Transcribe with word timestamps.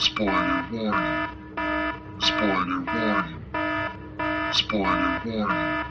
Spoiler 0.00 0.64
warning. 0.72 1.28
Spoiler 2.22 2.80
warning. 2.86 3.36
Spoiler 4.50 5.20
warning. 5.26 5.84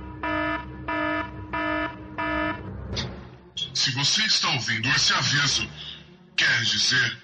Se 3.76 3.92
você 3.92 4.24
está 4.24 4.50
ouvindo 4.50 4.90
esse 4.90 5.14
aviso, 5.14 5.70
quer 6.36 6.64
dizer 6.64 7.18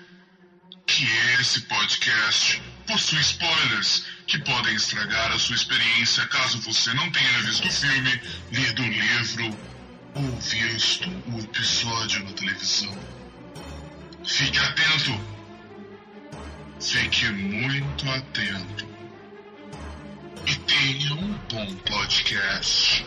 que 0.85 1.07
esse 1.39 1.61
podcast 1.61 2.61
possui 2.85 3.19
spoilers 3.19 4.05
que 4.27 4.37
podem 4.43 4.75
estragar 4.75 5.31
a 5.31 5.39
sua 5.39 5.55
experiência 5.55 6.27
caso 6.27 6.59
você 6.59 6.93
não 6.93 7.09
tenha 7.11 7.41
visto 7.41 7.67
o 7.67 7.71
filme, 7.71 8.21
lido 8.51 8.83
o 8.83 8.87
livro 8.87 9.57
ou 10.13 10.39
visto 10.39 11.09
o 11.33 11.39
episódio 11.39 12.23
na 12.25 12.33
televisão. 12.33 12.95
Fique 14.23 14.59
atento. 14.59 15.34
Fique 16.85 17.25
muito 17.31 18.07
atento. 18.09 18.85
E 20.45 20.55
tenha 20.55 21.13
um 21.15 21.33
bom 21.51 21.75
podcast. 21.77 23.03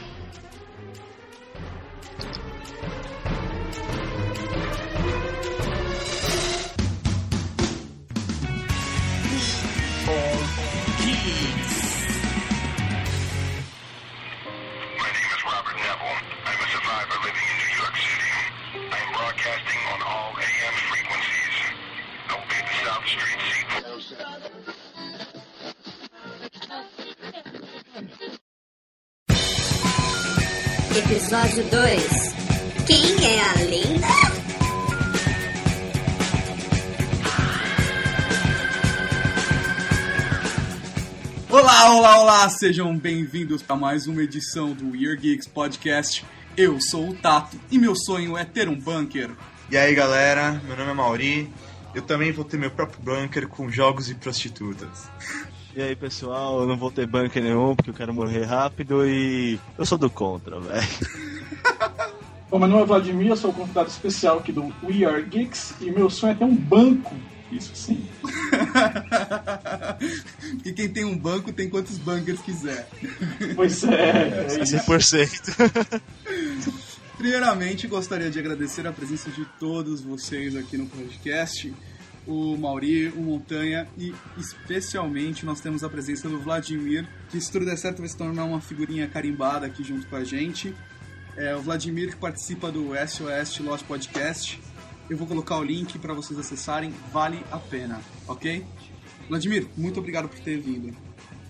My 14.98 15.06
name 15.12 15.30
is 15.30 15.44
Robert 15.44 15.76
Neville. 15.76 16.18
I'm 16.44 16.58
a 16.58 16.68
survivor 16.68 17.18
living 17.22 17.46
in 17.46 17.56
New 17.62 17.72
York 17.78 17.96
City. 17.96 18.34
I 18.90 18.98
am 18.98 19.12
broadcasting 19.12 19.80
on 19.94 20.02
all 20.02 20.32
AM 20.34 20.74
frequencies. 20.90 21.56
I 22.28 22.34
will 22.34 22.48
be 22.48 22.56
at 22.56 22.66
the 22.66 22.76
South 22.84 23.06
Street 23.06 23.38
Seaport. 23.52 23.67
Episódio 30.96 31.64
2 31.64 32.34
Quem 32.86 33.26
é 33.26 33.40
a 33.40 33.54
Linda? 33.64 34.06
Olá, 41.50 41.92
olá, 41.92 42.20
olá! 42.20 42.48
Sejam 42.50 42.96
bem-vindos 42.96 43.64
para 43.64 43.74
mais 43.74 44.06
uma 44.06 44.22
edição 44.22 44.72
do 44.74 44.92
Weird 44.92 45.22
Geeks 45.22 45.48
Podcast. 45.48 46.24
Eu 46.56 46.80
sou 46.80 47.08
o 47.08 47.14
Tato 47.14 47.58
e 47.68 47.76
meu 47.76 47.96
sonho 47.96 48.38
é 48.38 48.44
ter 48.44 48.68
um 48.68 48.78
bunker. 48.78 49.32
E 49.68 49.76
aí 49.76 49.92
galera, 49.92 50.52
meu 50.64 50.76
nome 50.76 50.92
é 50.92 50.94
Mauri. 50.94 51.52
Eu 51.94 52.02
também 52.02 52.32
vou 52.32 52.44
ter 52.44 52.58
meu 52.58 52.70
próprio 52.70 53.00
bunker 53.02 53.48
com 53.48 53.70
jogos 53.70 54.10
e 54.10 54.14
prostitutas. 54.14 55.08
E 55.74 55.82
aí 55.82 55.94
pessoal, 55.94 56.60
eu 56.60 56.66
não 56.66 56.76
vou 56.76 56.90
ter 56.90 57.06
bunker 57.06 57.42
nenhum 57.42 57.74
porque 57.74 57.90
eu 57.90 57.94
quero 57.94 58.12
morrer 58.12 58.44
rápido 58.44 59.06
e 59.06 59.58
eu 59.76 59.86
sou 59.86 59.96
do 59.96 60.10
contra, 60.10 60.60
velho. 60.60 60.82
Bom, 62.50 62.58
meu 62.58 62.68
nome 62.68 62.82
é 62.82 62.86
Vladimir, 62.86 63.28
eu 63.28 63.36
sou 63.36 63.50
o 63.50 63.54
convidado 63.54 63.88
especial 63.88 64.38
aqui 64.38 64.50
do 64.50 64.72
We 64.82 65.04
Are 65.04 65.22
Geeks 65.22 65.74
e 65.80 65.90
meu 65.90 66.08
sonho 66.08 66.32
é 66.32 66.34
ter 66.34 66.44
um 66.44 66.54
banco. 66.54 67.14
Isso 67.52 67.70
sim. 67.74 68.06
e 70.64 70.72
quem 70.72 70.88
tem 70.88 71.04
um 71.04 71.16
banco 71.16 71.52
tem 71.52 71.68
quantos 71.68 71.98
bunkers 71.98 72.40
quiser. 72.40 72.88
Pois 73.54 73.84
é, 73.84 74.46
é 74.48 74.62
isso. 74.62 74.76
100%. 74.76 76.00
Primeiramente, 77.18 77.88
gostaria 77.88 78.30
de 78.30 78.38
agradecer 78.38 78.86
a 78.86 78.92
presença 78.92 79.28
de 79.28 79.44
todos 79.58 80.00
vocês 80.00 80.54
aqui 80.54 80.78
no 80.78 80.86
podcast. 80.86 81.74
O 82.24 82.56
Mauri, 82.56 83.08
o 83.08 83.20
Montanha 83.20 83.88
e 83.98 84.14
especialmente 84.36 85.44
nós 85.44 85.60
temos 85.60 85.82
a 85.82 85.88
presença 85.88 86.28
do 86.28 86.38
Vladimir, 86.38 87.08
que 87.28 87.40
se 87.40 87.50
tudo 87.50 87.64
der 87.64 87.76
certo 87.76 87.98
vai 87.98 88.08
se 88.08 88.16
tornar 88.16 88.44
uma 88.44 88.60
figurinha 88.60 89.08
carimbada 89.08 89.66
aqui 89.66 89.82
junto 89.82 90.06
com 90.06 90.14
a 90.14 90.22
gente. 90.22 90.72
É 91.36 91.56
o 91.56 91.60
Vladimir 91.60 92.10
que 92.10 92.16
participa 92.16 92.70
do 92.70 92.90
SOS 92.94 93.58
Lost 93.64 93.84
Podcast. 93.84 94.60
Eu 95.10 95.16
vou 95.16 95.26
colocar 95.26 95.58
o 95.58 95.64
link 95.64 95.98
para 95.98 96.14
vocês 96.14 96.38
acessarem, 96.38 96.94
vale 97.12 97.44
a 97.50 97.58
pena, 97.58 98.00
ok? 98.28 98.64
Vladimir, 99.28 99.66
muito 99.76 99.98
obrigado 99.98 100.28
por 100.28 100.38
ter 100.38 100.60
vindo. 100.60 100.96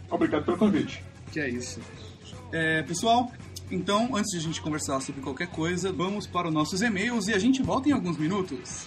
Obrigado 0.08 0.46
pelo 0.46 0.56
convite. 0.56 1.04
Que 1.30 1.40
é 1.40 1.50
isso. 1.50 1.78
É, 2.52 2.82
pessoal, 2.84 3.30
então, 3.70 4.16
antes 4.16 4.30
de 4.30 4.38
a 4.38 4.40
gente 4.40 4.60
conversar 4.62 5.00
sobre 5.00 5.20
qualquer 5.20 5.48
coisa, 5.48 5.92
vamos 5.92 6.26
para 6.26 6.48
os 6.48 6.54
nossos 6.54 6.80
e-mails 6.80 7.28
e 7.28 7.34
a 7.34 7.38
gente 7.38 7.62
volta 7.62 7.88
em 7.88 7.92
alguns 7.92 8.16
minutos. 8.16 8.86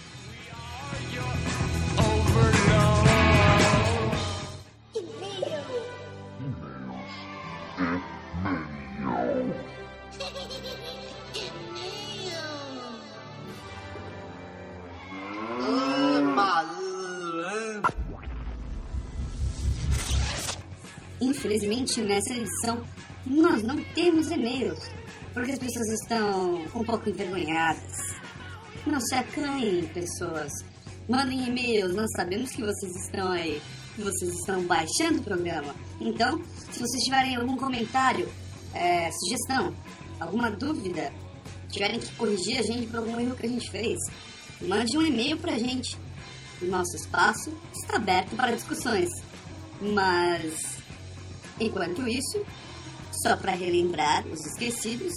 Infelizmente, 21.20 22.00
nessa 22.00 22.34
edição, 22.34 22.84
nós 23.26 23.62
não 23.62 23.82
temos 23.94 24.30
e-mails, 24.30 24.90
porque 25.32 25.52
as 25.52 25.58
pessoas 25.58 25.88
estão 26.00 26.54
um 26.74 26.84
pouco 26.84 27.08
envergonhadas. 27.08 28.20
Não 28.86 29.00
se 29.00 29.14
acanhem, 29.14 29.86
pessoas. 29.88 30.50
Mandem 31.08 31.46
e-mails, 31.46 31.94
nós 31.94 32.10
sabemos 32.16 32.50
que 32.50 32.62
vocês 32.62 32.96
estão 33.04 33.30
aí, 33.30 33.62
que 33.94 34.02
vocês 34.02 34.32
estão 34.32 34.62
baixando 34.64 35.20
o 35.20 35.22
programa. 35.22 35.74
Então, 36.00 36.42
se 36.70 36.80
vocês 36.80 37.04
tiverem 37.04 37.36
algum 37.36 37.56
comentário, 37.56 38.28
é, 38.74 39.10
sugestão, 39.12 39.74
alguma 40.18 40.50
dúvida, 40.50 41.12
tiverem 41.68 42.00
que 42.00 42.12
corrigir 42.16 42.58
a 42.58 42.62
gente 42.62 42.86
por 42.88 42.98
algum 42.98 43.20
erro 43.20 43.36
que 43.36 43.46
a 43.46 43.48
gente 43.48 43.70
fez, 43.70 43.98
mande 44.60 44.96
um 44.96 45.06
e-mail 45.06 45.36
pra 45.38 45.58
gente. 45.58 45.96
O 46.60 46.66
nosso 46.66 46.96
espaço 46.96 47.52
está 47.72 47.96
aberto 47.96 48.36
para 48.36 48.52
discussões. 48.52 49.08
Mas, 49.80 50.78
enquanto 51.58 52.06
isso, 52.06 52.44
só 53.22 53.36
para 53.36 53.52
relembrar 53.52 54.26
os 54.26 54.44
esquecidos, 54.44 55.12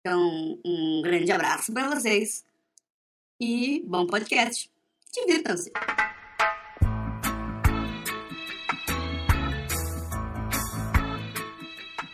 Então, 0.00 0.58
um 0.64 1.02
grande 1.02 1.30
abraço 1.30 1.72
para 1.72 1.94
vocês 1.94 2.44
e 3.40 3.84
bom 3.86 4.08
podcast. 4.08 4.68
Divirtam-se! 5.12 5.70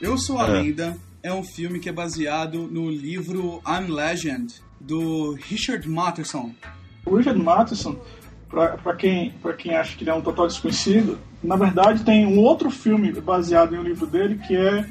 Eu 0.03 0.19
Sou 0.19 0.41
a 0.41 0.49
É. 0.49 0.51
Lenda 0.51 0.97
é 1.23 1.33
um 1.33 1.45
filme 1.45 1.79
que 1.79 1.89
é 1.89 1.93
baseado 1.93 2.67
no 2.67 2.91
livro 2.91 3.63
I'm 3.65 3.89
Legend, 3.89 4.53
do 4.81 5.35
Richard 5.35 5.89
Matheson. 5.89 6.51
O 7.07 7.15
Richard 7.15 7.41
Matheson, 7.41 7.97
para 8.51 8.97
quem, 8.97 9.31
pra 9.41 9.53
quem 9.53 9.77
acha 9.77 9.97
que 9.97 10.03
ele 10.03 10.11
é 10.11 10.15
um 10.15 10.21
total 10.21 10.49
desconhecido, 10.49 11.21
na 11.41 11.55
verdade 11.55 12.03
tem 12.03 12.27
um 12.27 12.41
outro 12.41 12.69
filme 12.69 13.13
baseado 13.13 13.77
em 13.77 13.79
um 13.79 13.85
livro 13.85 14.05
dele 14.05 14.41
que 14.45 14.57
é, 14.57 14.85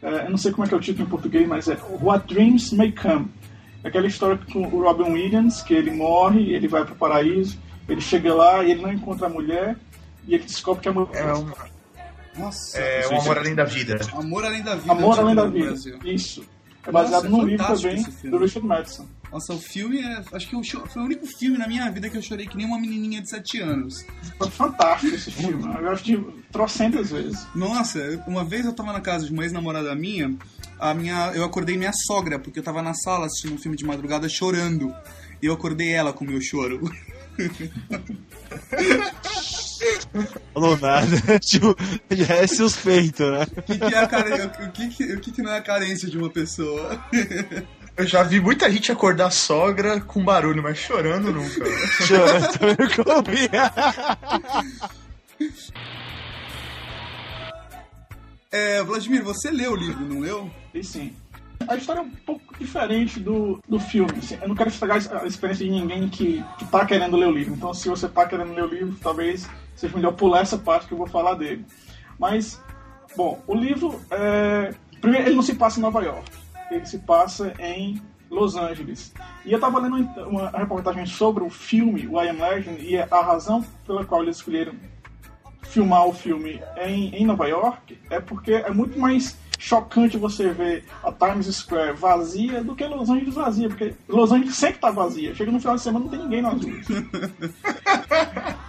é, 0.00 0.24
eu 0.24 0.30
não 0.30 0.38
sei 0.38 0.52
como 0.52 0.64
é 0.64 0.68
que 0.68 0.72
é 0.74 0.78
o 0.78 0.80
título 0.80 1.06
em 1.06 1.10
português, 1.10 1.46
mas 1.46 1.68
é 1.68 1.76
What 2.00 2.32
Dreams 2.32 2.72
May 2.72 2.92
Come. 2.92 3.28
É 3.84 3.88
Aquela 3.88 4.06
história 4.06 4.40
com 4.50 4.62
o 4.62 4.82
Robin 4.82 5.12
Williams, 5.12 5.60
que 5.60 5.74
ele 5.74 5.90
morre, 5.90 6.54
ele 6.54 6.66
vai 6.66 6.82
para 6.82 6.94
o 6.94 6.96
paraíso, 6.96 7.58
ele 7.86 8.00
chega 8.00 8.34
lá 8.34 8.64
e 8.64 8.70
ele 8.70 8.80
não 8.80 8.90
encontra 8.90 9.26
a 9.26 9.30
mulher, 9.30 9.76
e 10.26 10.34
ele 10.34 10.44
descobre 10.44 10.82
que 10.82 10.88
a 10.88 10.92
mulher... 10.92 11.28
É 11.28 11.34
um, 11.34 11.52
Nossa, 12.38 12.78
é 12.78 13.08
um 13.08 13.20
amor 13.20 13.38
além 13.38 13.54
da 13.54 13.64
vida. 13.64 13.98
Amor 14.12 14.44
Além 14.44 14.62
da 14.62 14.74
Vida. 14.74 14.92
Amor 14.92 15.16
o 15.16 15.20
Além 15.20 15.34
da 15.34 15.44
no 15.44 15.52
Vida. 15.52 15.66
Brasil. 15.66 15.98
Isso. 16.04 16.44
É 16.86 16.92
baseado 16.92 17.24
Nossa, 17.24 17.36
num 17.36 17.48
livro 17.48 17.64
fantástico 17.64 18.12
também 18.12 18.30
do 18.30 18.38
Richard 18.38 18.68
Madison. 18.68 19.06
Nossa, 19.32 19.54
o 19.54 19.58
filme 19.58 20.00
é. 20.00 20.22
Acho 20.32 20.48
que 20.48 20.54
eu 20.54 20.62
foi 20.86 21.02
o 21.02 21.04
único 21.04 21.26
filme 21.26 21.58
na 21.58 21.66
minha 21.66 21.90
vida 21.90 22.08
que 22.08 22.16
eu 22.16 22.22
chorei 22.22 22.46
que 22.46 22.56
nem 22.56 22.64
uma 22.64 22.78
menininha 22.78 23.20
de 23.20 23.28
7 23.28 23.60
anos. 23.60 24.06
Foi 24.38 24.50
fantástico 24.50 25.14
esse 25.14 25.30
filme. 25.30 25.64
Eu 25.64 25.90
assisti 25.90 26.24
trocentas 26.52 27.10
vezes. 27.10 27.46
Nossa, 27.54 28.22
uma 28.26 28.44
vez 28.44 28.64
eu 28.64 28.72
tava 28.72 28.92
na 28.92 29.00
casa 29.00 29.26
de 29.26 29.32
uma 29.32 29.42
ex-namorada 29.42 29.94
minha, 29.94 30.34
a 30.78 30.94
minha, 30.94 31.32
eu 31.34 31.44
acordei 31.44 31.76
minha 31.76 31.92
sogra, 31.92 32.38
porque 32.38 32.60
eu 32.60 32.62
tava 32.62 32.82
na 32.82 32.94
sala 32.94 33.26
assistindo 33.26 33.54
um 33.54 33.58
filme 33.58 33.76
de 33.76 33.84
madrugada 33.84 34.28
chorando. 34.28 34.94
E 35.42 35.46
eu 35.46 35.52
acordei 35.52 35.92
ela 35.92 36.12
com 36.12 36.24
o 36.24 36.28
meu 36.28 36.40
choro. 36.40 36.80
Falou 40.52 40.76
nada. 40.78 41.06
tipo, 41.40 41.76
já 42.10 42.34
é 42.36 42.46
suspeito, 42.46 43.30
né? 43.30 43.46
O 43.56 43.62
que, 43.62 43.78
que 43.78 43.94
é 43.94 43.98
a 43.98 44.06
care... 44.06 44.42
o, 44.42 44.70
que, 44.70 45.04
o 45.14 45.20
que, 45.20 45.32
que 45.32 45.42
não 45.42 45.52
é 45.52 45.58
a 45.58 45.62
carência 45.62 46.08
de 46.08 46.18
uma 46.18 46.30
pessoa? 46.30 46.98
Eu 47.96 48.06
já 48.06 48.22
vi 48.22 48.40
muita 48.40 48.70
gente 48.70 48.92
acordar 48.92 49.28
a 49.28 49.30
sogra 49.30 50.00
com 50.00 50.22
barulho, 50.22 50.62
mas 50.62 50.76
chorando 50.76 51.32
nunca. 51.32 51.64
Chorando 52.04 52.58
também 52.58 52.76
comi. 52.94 53.48
É, 58.52 58.82
Vladimir, 58.82 59.22
você 59.22 59.50
leu 59.50 59.72
o 59.72 59.76
livro, 59.76 60.04
não 60.04 60.20
leu? 60.20 60.50
E 60.74 60.84
sim. 60.84 61.14
A 61.68 61.76
história 61.76 62.00
é 62.00 62.02
um 62.02 62.10
pouco 62.10 62.54
diferente 62.58 63.18
do, 63.18 63.60
do 63.68 63.78
filme. 63.78 64.12
assim. 64.18 64.38
eu 64.40 64.48
não 64.48 64.54
quero 64.54 64.68
estragar 64.68 64.98
a 64.98 65.26
experiência 65.26 65.64
de 65.64 65.70
ninguém 65.70 66.08
que, 66.08 66.44
que 66.58 66.64
tá 66.66 66.84
querendo 66.84 67.16
ler 67.16 67.28
o 67.28 67.32
livro. 67.32 67.54
Então, 67.54 67.72
se 67.72 67.88
você 67.88 68.08
tá 68.08 68.26
querendo 68.26 68.52
ler 68.52 68.64
o 68.64 68.68
livro, 68.68 68.96
talvez 69.02 69.48
seja 69.76 69.94
melhor 69.94 70.12
pular 70.12 70.40
essa 70.40 70.58
parte 70.58 70.86
que 70.86 70.92
eu 70.92 70.98
vou 70.98 71.06
falar 71.06 71.34
dele. 71.34 71.64
Mas, 72.18 72.60
bom, 73.16 73.40
o 73.46 73.54
livro, 73.54 74.00
é... 74.10 74.74
primeiro, 75.00 75.28
ele 75.28 75.36
não 75.36 75.42
se 75.42 75.54
passa 75.54 75.78
em 75.78 75.82
Nova 75.82 76.02
York. 76.02 76.30
Ele 76.70 76.86
se 76.86 76.98
passa 76.98 77.54
em 77.60 78.02
Los 78.30 78.56
Angeles. 78.56 79.12
E 79.44 79.52
eu 79.52 79.56
estava 79.56 79.78
lendo 79.78 79.96
uma 80.26 80.50
reportagem 80.50 81.06
sobre 81.06 81.44
o 81.44 81.50
filme, 81.50 82.08
o 82.08 82.20
I 82.20 82.28
Am 82.28 82.40
Legend, 82.40 82.82
e 82.82 82.96
a 82.98 83.20
razão 83.20 83.64
pela 83.86 84.04
qual 84.04 84.22
eles 84.22 84.36
escolheram 84.36 84.74
filmar 85.62 86.06
o 86.06 86.12
filme 86.12 86.62
em, 86.76 87.14
em 87.14 87.26
Nova 87.26 87.46
York 87.46 87.98
é 88.08 88.20
porque 88.20 88.52
é 88.52 88.70
muito 88.70 88.98
mais 88.98 89.36
chocante 89.58 90.16
você 90.16 90.50
ver 90.50 90.84
a 91.02 91.10
Times 91.12 91.46
Square 91.54 91.96
vazia 91.96 92.62
do 92.62 92.74
que 92.74 92.86
Los 92.86 93.08
Angeles 93.08 93.34
vazia, 93.34 93.68
porque 93.68 93.94
Los 94.08 94.32
Angeles 94.32 94.56
sempre 94.56 94.78
tá 94.78 94.90
vazia. 94.90 95.34
Chega 95.34 95.50
no 95.50 95.60
final 95.60 95.76
de 95.76 95.82
semana 95.82 96.04
não 96.04 96.10
tem 96.10 96.20
ninguém 96.20 96.42
nas 96.42 96.62
ruas. 96.62 96.86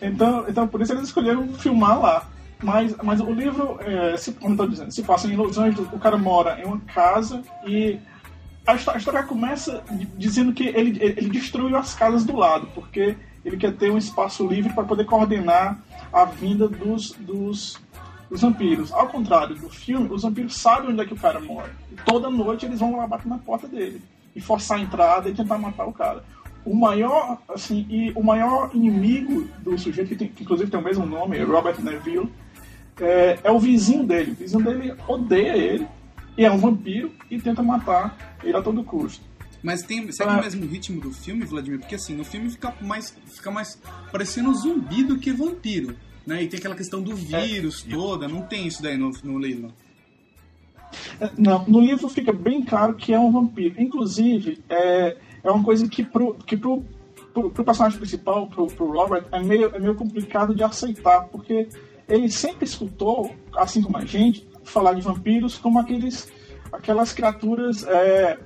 então, 0.00 0.44
então 0.48 0.68
por 0.68 0.80
isso 0.80 0.92
eles 0.92 1.04
escolheram 1.04 1.48
filmar 1.54 2.00
lá. 2.00 2.28
Mas, 2.62 2.96
mas 3.02 3.20
o 3.20 3.30
livro, 3.30 3.78
é, 3.80 4.16
se, 4.16 4.32
como 4.32 4.60
eu 4.60 4.68
dizendo, 4.68 4.90
se 4.90 5.02
passa 5.02 5.28
em 5.28 5.36
Los 5.36 5.58
Angeles, 5.58 5.88
o 5.92 5.98
cara 5.98 6.16
mora 6.16 6.58
em 6.58 6.64
uma 6.64 6.80
casa 6.80 7.42
e 7.66 7.98
a 8.66 8.74
história, 8.74 8.96
a 8.96 8.98
história 8.98 9.22
começa 9.22 9.82
dizendo 10.16 10.52
que 10.52 10.64
ele, 10.64 10.98
ele 11.00 11.28
destruiu 11.28 11.76
as 11.76 11.94
casas 11.94 12.24
do 12.24 12.34
lado, 12.34 12.66
porque 12.74 13.16
ele 13.44 13.56
quer 13.56 13.76
ter 13.76 13.90
um 13.90 13.98
espaço 13.98 14.46
livre 14.46 14.72
para 14.72 14.84
poder 14.84 15.04
coordenar 15.04 15.78
a 16.12 16.24
vinda 16.24 16.66
dos, 16.66 17.12
dos, 17.12 17.78
dos 18.28 18.40
vampiros. 18.40 18.90
Ao 18.90 19.06
contrário 19.06 19.54
do 19.54 19.68
filme, 19.68 20.08
os 20.10 20.22
vampiros 20.22 20.56
sabem 20.56 20.90
onde 20.90 21.00
é 21.00 21.04
que 21.04 21.14
o 21.14 21.18
cara 21.18 21.38
mora. 21.38 21.70
E 21.92 21.94
toda 21.94 22.28
noite 22.28 22.66
eles 22.66 22.80
vão 22.80 22.96
lá 22.96 23.06
bater 23.06 23.28
na 23.28 23.38
porta 23.38 23.68
dele 23.68 24.02
e 24.34 24.40
forçar 24.40 24.78
a 24.78 24.80
entrada 24.80 25.28
e 25.28 25.34
tentar 25.34 25.58
matar 25.58 25.86
o 25.86 25.92
cara. 25.92 26.24
O 26.66 26.74
maior, 26.74 27.40
assim, 27.48 27.86
e 27.88 28.10
o 28.14 28.22
maior 28.22 28.70
inimigo 28.74 29.48
do 29.62 29.78
sujeito, 29.78 30.08
que, 30.08 30.16
tem, 30.16 30.28
que 30.28 30.42
inclusive 30.42 30.70
tem 30.70 30.78
o 30.80 30.82
mesmo 30.82 31.06
nome, 31.06 31.38
Robert 31.42 31.80
Neville, 31.80 32.28
é, 33.00 33.38
é 33.44 33.50
o 33.50 33.58
vizinho 33.58 34.04
dele. 34.04 34.32
O 34.32 34.34
vizinho 34.34 34.64
dele 34.64 34.94
odeia 35.06 35.56
ele, 35.56 35.86
e 36.36 36.44
é 36.44 36.50
um 36.50 36.58
vampiro, 36.58 37.12
e 37.30 37.40
tenta 37.40 37.62
matar 37.62 38.36
ele 38.42 38.56
a 38.56 38.60
todo 38.60 38.82
custo. 38.82 39.24
Mas 39.62 39.82
tem, 39.82 40.10
segue 40.12 40.30
Ah. 40.30 40.38
o 40.38 40.42
mesmo 40.42 40.66
ritmo 40.66 41.00
do 41.00 41.12
filme, 41.12 41.44
Vladimir? 41.44 41.80
Porque 41.80 41.94
assim, 41.94 42.14
no 42.14 42.24
filme 42.24 42.50
fica 42.50 42.74
mais, 42.80 43.16
fica 43.26 43.50
mais 43.50 43.80
parecendo 44.12 44.52
zumbi 44.54 45.02
do 45.04 45.18
que 45.18 45.32
vampiro. 45.32 45.96
Né? 46.26 46.42
E 46.42 46.48
tem 46.48 46.58
aquela 46.58 46.74
questão 46.74 47.00
do 47.00 47.14
vírus 47.14 47.82
toda, 47.82 48.26
não 48.28 48.42
tem 48.42 48.66
isso 48.66 48.82
daí 48.82 48.96
no, 48.96 49.10
no 49.22 49.38
livro. 49.38 49.72
É, 51.20 51.30
Não, 51.38 51.64
no 51.66 51.80
livro 51.80 52.08
fica 52.08 52.32
bem 52.32 52.62
claro 52.64 52.94
que 52.94 53.12
é 53.12 53.18
um 53.18 53.30
vampiro. 53.30 53.74
Inclusive, 53.80 54.60
é, 54.68 55.16
é 55.46 55.50
uma 55.50 55.62
coisa 55.62 55.88
que 55.88 56.02
pro, 56.02 56.34
que 56.34 56.56
pro, 56.56 56.84
pro, 57.32 57.50
pro 57.50 57.64
personagem 57.64 57.98
principal, 57.98 58.48
pro, 58.48 58.66
pro 58.66 58.92
Robert, 58.92 59.24
é 59.30 59.40
meio, 59.40 59.74
é 59.74 59.78
meio 59.78 59.94
complicado 59.94 60.54
de 60.54 60.64
aceitar, 60.64 61.28
porque 61.28 61.68
ele 62.08 62.28
sempre 62.28 62.64
escutou, 62.64 63.32
assim 63.56 63.80
como 63.80 63.96
a 63.96 64.04
gente, 64.04 64.46
falar 64.64 64.94
de 64.94 65.00
vampiros 65.00 65.56
como 65.56 65.78
aqueles, 65.78 66.30
aquelas 66.72 67.12
criaturas 67.12 67.86
é, 67.86 68.38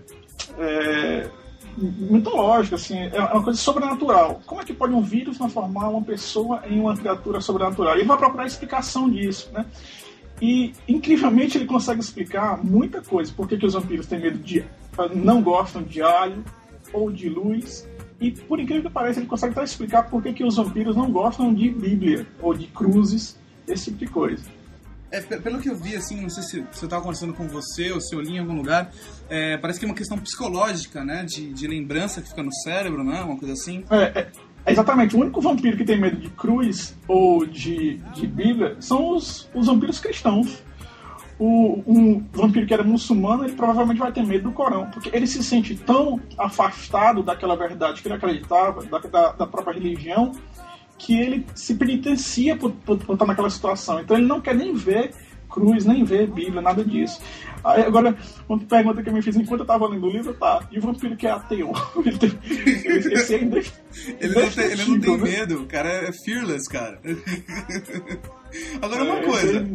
é, 0.59 1.31
mitológicas, 1.79 2.83
assim, 2.83 2.99
é 2.99 3.21
uma 3.21 3.43
coisa 3.43 3.59
sobrenatural. 3.59 4.43
Como 4.45 4.61
é 4.61 4.65
que 4.65 4.75
pode 4.75 4.93
um 4.93 5.03
vírus 5.03 5.39
transformar 5.39 5.89
uma 5.89 6.03
pessoa 6.03 6.63
em 6.67 6.81
uma 6.81 6.95
criatura 6.95 7.41
sobrenatural? 7.41 7.95
Ele 7.95 8.05
vai 8.05 8.19
procurar 8.19 8.47
explicação 8.47 9.09
disso, 9.09 9.51
né? 9.53 9.65
E, 10.43 10.73
incrivelmente, 10.89 11.59
ele 11.59 11.67
consegue 11.67 12.01
explicar 12.01 12.63
muita 12.65 13.03
coisa. 13.03 13.31
Por 13.33 13.47
que, 13.47 13.59
que 13.59 13.67
os 13.67 13.75
vampiros 13.75 14.07
têm 14.07 14.21
medo 14.21 14.39
de. 14.39 14.65
não 15.15 15.43
gostam 15.43 15.83
de 15.83 16.01
alho 16.01 16.43
ou 16.93 17.11
de 17.11 17.29
luz. 17.29 17.89
E, 18.21 18.31
por 18.33 18.61
incrível 18.61 18.85
que 18.85 18.91
pareça, 18.91 19.19
ele 19.21 19.27
consegue 19.27 19.53
até 19.53 19.65
explicar 19.65 20.03
por 20.11 20.23
que, 20.23 20.33
que 20.33 20.45
os 20.45 20.57
vampiros 20.57 20.95
não 20.97 21.11
gostam 21.11 21.55
de 21.55 21.71
Bíblia 21.71 22.27
ou 22.41 22.53
de 22.55 22.67
cruzes, 22.67 23.39
esse 23.67 23.87
tipo 23.87 23.99
de 23.99 24.07
coisa. 24.09 24.45
É, 25.11 25.21
pe- 25.21 25.39
pelo 25.41 25.59
que 25.59 25.69
eu 25.69 25.75
vi, 25.77 25.97
assim, 25.97 26.21
não 26.21 26.29
sei 26.31 26.43
se 26.43 26.61
você 26.73 26.85
estava 26.85 27.03
conversando 27.03 27.33
com 27.33 27.49
você 27.49 27.91
ou 27.91 28.01
se 28.01 28.15
eu 28.15 28.21
li 28.21 28.33
em 28.35 28.39
algum 28.39 28.55
lugar, 28.55 28.93
é, 29.29 29.57
parece 29.57 29.79
que 29.81 29.85
é 29.85 29.89
uma 29.89 29.95
questão 29.95 30.17
psicológica, 30.19 31.05
né? 31.05 31.25
De, 31.25 31.53
de 31.53 31.67
lembrança 31.67 32.21
que 32.21 32.29
fica 32.29 32.43
no 32.43 32.53
cérebro, 32.53 33.03
né? 33.03 33.21
Uma 33.23 33.37
coisa 33.37 33.55
assim. 33.55 33.83
É, 33.91 34.31
é, 34.67 34.71
exatamente. 34.71 35.17
O 35.17 35.21
único 35.21 35.41
vampiro 35.41 35.77
que 35.77 35.85
tem 35.85 35.99
medo 35.99 36.17
de 36.17 36.29
cruz 36.31 36.95
ou 37.09 37.45
de, 37.47 37.97
de 38.15 38.27
Bíblia 38.27 38.77
são 38.81 39.17
os, 39.17 39.49
os 39.55 39.67
vampiros 39.67 39.99
cristãos. 39.99 40.63
O, 41.43 41.83
um 41.87 42.23
vampiro 42.35 42.67
que 42.67 42.75
era 42.75 42.85
muçulmano, 42.85 43.45
ele 43.45 43.55
provavelmente 43.55 43.99
vai 43.99 44.13
ter 44.13 44.23
medo 44.27 44.51
do 44.51 44.53
Corão, 44.53 44.91
porque 44.91 45.09
ele 45.13 45.27
se 45.27 45.43
sente 45.43 45.75
tão 45.75 46.21
afastado 46.37 47.23
daquela 47.23 47.57
verdade 47.57 48.03
que 48.03 48.09
ele 48.09 48.15
acreditava, 48.15 48.85
da, 48.85 48.99
da, 48.99 49.33
da 49.33 49.47
própria 49.47 49.73
religião, 49.73 50.33
que 50.99 51.19
ele 51.19 51.47
se 51.55 51.75
penitencia 51.77 52.55
por, 52.57 52.73
por, 52.73 52.99
por 52.99 53.15
estar 53.15 53.25
naquela 53.25 53.49
situação. 53.49 54.01
Então 54.01 54.19
ele 54.19 54.27
não 54.27 54.39
quer 54.39 54.55
nem 54.55 54.75
ver 54.75 55.13
cruz, 55.49 55.85
nem 55.87 56.05
ver 56.05 56.29
Bíblia, 56.29 56.61
nada 56.61 56.85
disso. 56.85 57.21
Aí, 57.65 57.83
agora, 57.83 58.17
uma 58.49 58.59
pergunta 58.59 59.03
que 59.03 59.09
eu 59.09 59.13
me 59.15 59.21
fiz 59.23 59.35
enquanto 59.35 59.61
eu 59.61 59.65
estava 59.65 59.89
lendo 59.89 60.07
o 60.07 60.11
livro, 60.11 60.33
tá, 60.35 60.61
e 60.71 60.79
o 60.79 60.83
vampiro 60.83 61.17
que 61.17 61.27
é 61.27 61.31
ateu? 61.31 61.73
Ele 62.05 62.19
tem, 62.19 62.39
esse 63.15 63.35
é 63.35 63.41
indef- 63.43 63.73
Ele 64.21 64.35
não, 64.35 64.51
tem, 64.51 64.65
ele 64.67 64.85
não 64.85 65.01
tem 65.01 65.17
né? 65.17 65.23
medo, 65.25 65.63
o 65.63 65.67
cara 65.67 65.89
é 65.89 66.13
fearless, 66.13 66.69
cara. 66.69 67.01
Agora, 68.83 69.05
uma 69.05 69.17
É, 69.19 69.23
coisa. 69.25 69.57
ele- 69.59 69.75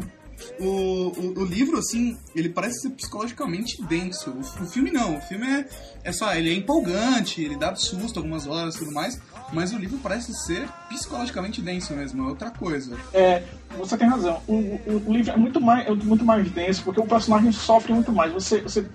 O, 0.60 0.66
o, 0.66 1.40
o 1.42 1.46
livro, 1.46 1.78
assim, 1.78 2.18
ele 2.36 2.50
parece 2.50 2.82
ser 2.82 2.90
psicologicamente 2.92 3.82
denso. 3.84 4.32
O, 4.32 4.64
o 4.64 4.66
filme 4.66 4.92
não. 4.92 5.18
O 5.18 5.22
filme 5.22 5.46
é, 5.48 5.66
é 6.04 6.12
só. 6.12 6.34
Ele 6.34 6.50
é 6.50 6.54
empolgante, 6.54 7.42
ele 7.42 7.58
dá 7.58 7.76
susto 7.76 8.18
algumas 8.20 8.46
horas 8.48 8.76
e 8.76 8.80
tudo 8.80 8.92
mais. 8.92 9.20
Mas 9.54 9.72
o 9.74 9.78
livro 9.78 9.98
parece 10.02 10.34
ser 10.46 10.68
psicologicamente 10.90 11.62
denso 11.62 11.94
mesmo, 11.94 12.24
é 12.26 12.30
outra 12.30 12.50
coisa. 12.52 12.98
É, 13.14 13.44
você 13.78 13.96
tem 13.98 14.08
razão. 14.08 14.42
O, 14.48 14.54
o- 14.54 15.14
livro 15.14 15.32
é 15.32 15.38
muito 15.38 15.62
mais, 15.62 15.88
é 15.88 15.92
muito 15.94 16.26
mais 16.26 16.50
denso, 16.52 16.84
porque 16.84 17.00
o 17.00 17.06
personagem 17.06 17.52
sofre 17.52 17.94
muito 17.94 18.12
mais. 18.12 18.34
Você, 18.34 18.62
você, 18.62 18.86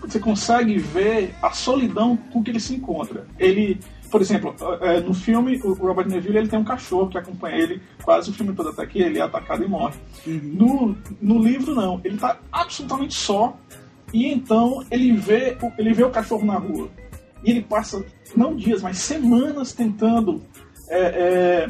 você 0.00 0.18
consegue 0.20 0.78
ver 0.78 1.34
a 1.42 1.50
solidão 1.50 2.16
com 2.16 2.42
que 2.42 2.50
ele 2.50 2.60
se 2.60 2.74
encontra. 2.74 3.26
Ele, 3.38 3.80
por 4.10 4.20
exemplo, 4.20 4.54
é, 4.80 5.00
no 5.00 5.12
filme, 5.14 5.60
o 5.62 5.72
Robert 5.74 6.08
Neville 6.08 6.38
ele 6.38 6.48
tem 6.48 6.58
um 6.58 6.64
cachorro 6.64 7.08
que 7.08 7.18
acompanha 7.18 7.56
ele 7.56 7.82
quase 8.02 8.30
o 8.30 8.32
filme 8.32 8.52
todo, 8.54 8.68
até 8.70 8.86
que 8.86 9.00
ele 9.00 9.18
é 9.18 9.22
atacado 9.22 9.64
e 9.64 9.68
morre. 9.68 9.94
No, 10.26 10.96
no 11.20 11.38
livro, 11.42 11.74
não. 11.74 12.00
Ele 12.04 12.14
está 12.14 12.38
absolutamente 12.52 13.14
só, 13.14 13.56
e 14.12 14.26
então 14.32 14.84
ele 14.90 15.12
vê, 15.12 15.56
o- 15.62 15.72
ele 15.78 15.92
vê 15.92 16.04
o 16.04 16.10
cachorro 16.10 16.44
na 16.44 16.54
rua. 16.58 16.88
E 17.44 17.50
ele 17.50 17.62
passa, 17.62 18.04
não 18.36 18.56
dias, 18.56 18.82
mas 18.82 18.98
semanas 18.98 19.72
tentando. 19.72 20.42
é, 20.88 20.98
é, 21.00 21.66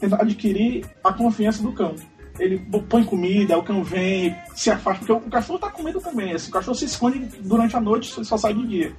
tentar 0.00 0.22
adquirir 0.22 0.86
a 1.04 1.12
confiança 1.12 1.62
do 1.62 1.72
cão. 1.72 1.94
Ele 2.38 2.58
põe 2.88 3.02
comida, 3.04 3.58
o 3.58 3.62
cão 3.64 3.82
vem, 3.82 4.32
se 4.54 4.70
afasta, 4.70 5.00
porque 5.04 5.12
o 5.26 5.30
cachorro 5.30 5.58
tá 5.58 5.70
com 5.70 5.82
medo 5.82 6.00
também. 6.00 6.32
Assim, 6.32 6.48
o 6.50 6.52
cachorro 6.52 6.76
se 6.76 6.84
esconde 6.84 7.18
durante 7.40 7.76
a 7.76 7.80
noite, 7.80 8.24
só 8.24 8.36
sai 8.38 8.54
de 8.54 8.64
dia. 8.66 8.92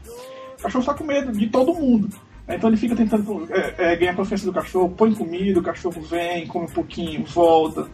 O 0.60 0.62
cachorro 0.63 0.84
tá 0.86 0.93
com 0.93 1.05
medo 1.05 1.32
de 1.32 1.48
todo 1.48 1.74
mundo. 1.74 2.10
Então 2.50 2.70
ele 2.70 2.77
fica 2.77 2.96
tentando 2.96 3.48
é, 3.51 3.75
é, 3.77 3.96
ganhar 3.96 4.12
a 4.12 4.15
confiança 4.15 4.46
do 4.46 4.53
cachorro, 4.53 4.89
põe 4.89 5.13
comida, 5.13 5.60
o 5.60 5.63
cachorro 5.63 6.01
vem, 6.01 6.48
come 6.48 6.65
um 6.65 6.70
pouquinho, 6.70 7.24
volta. 7.25 7.88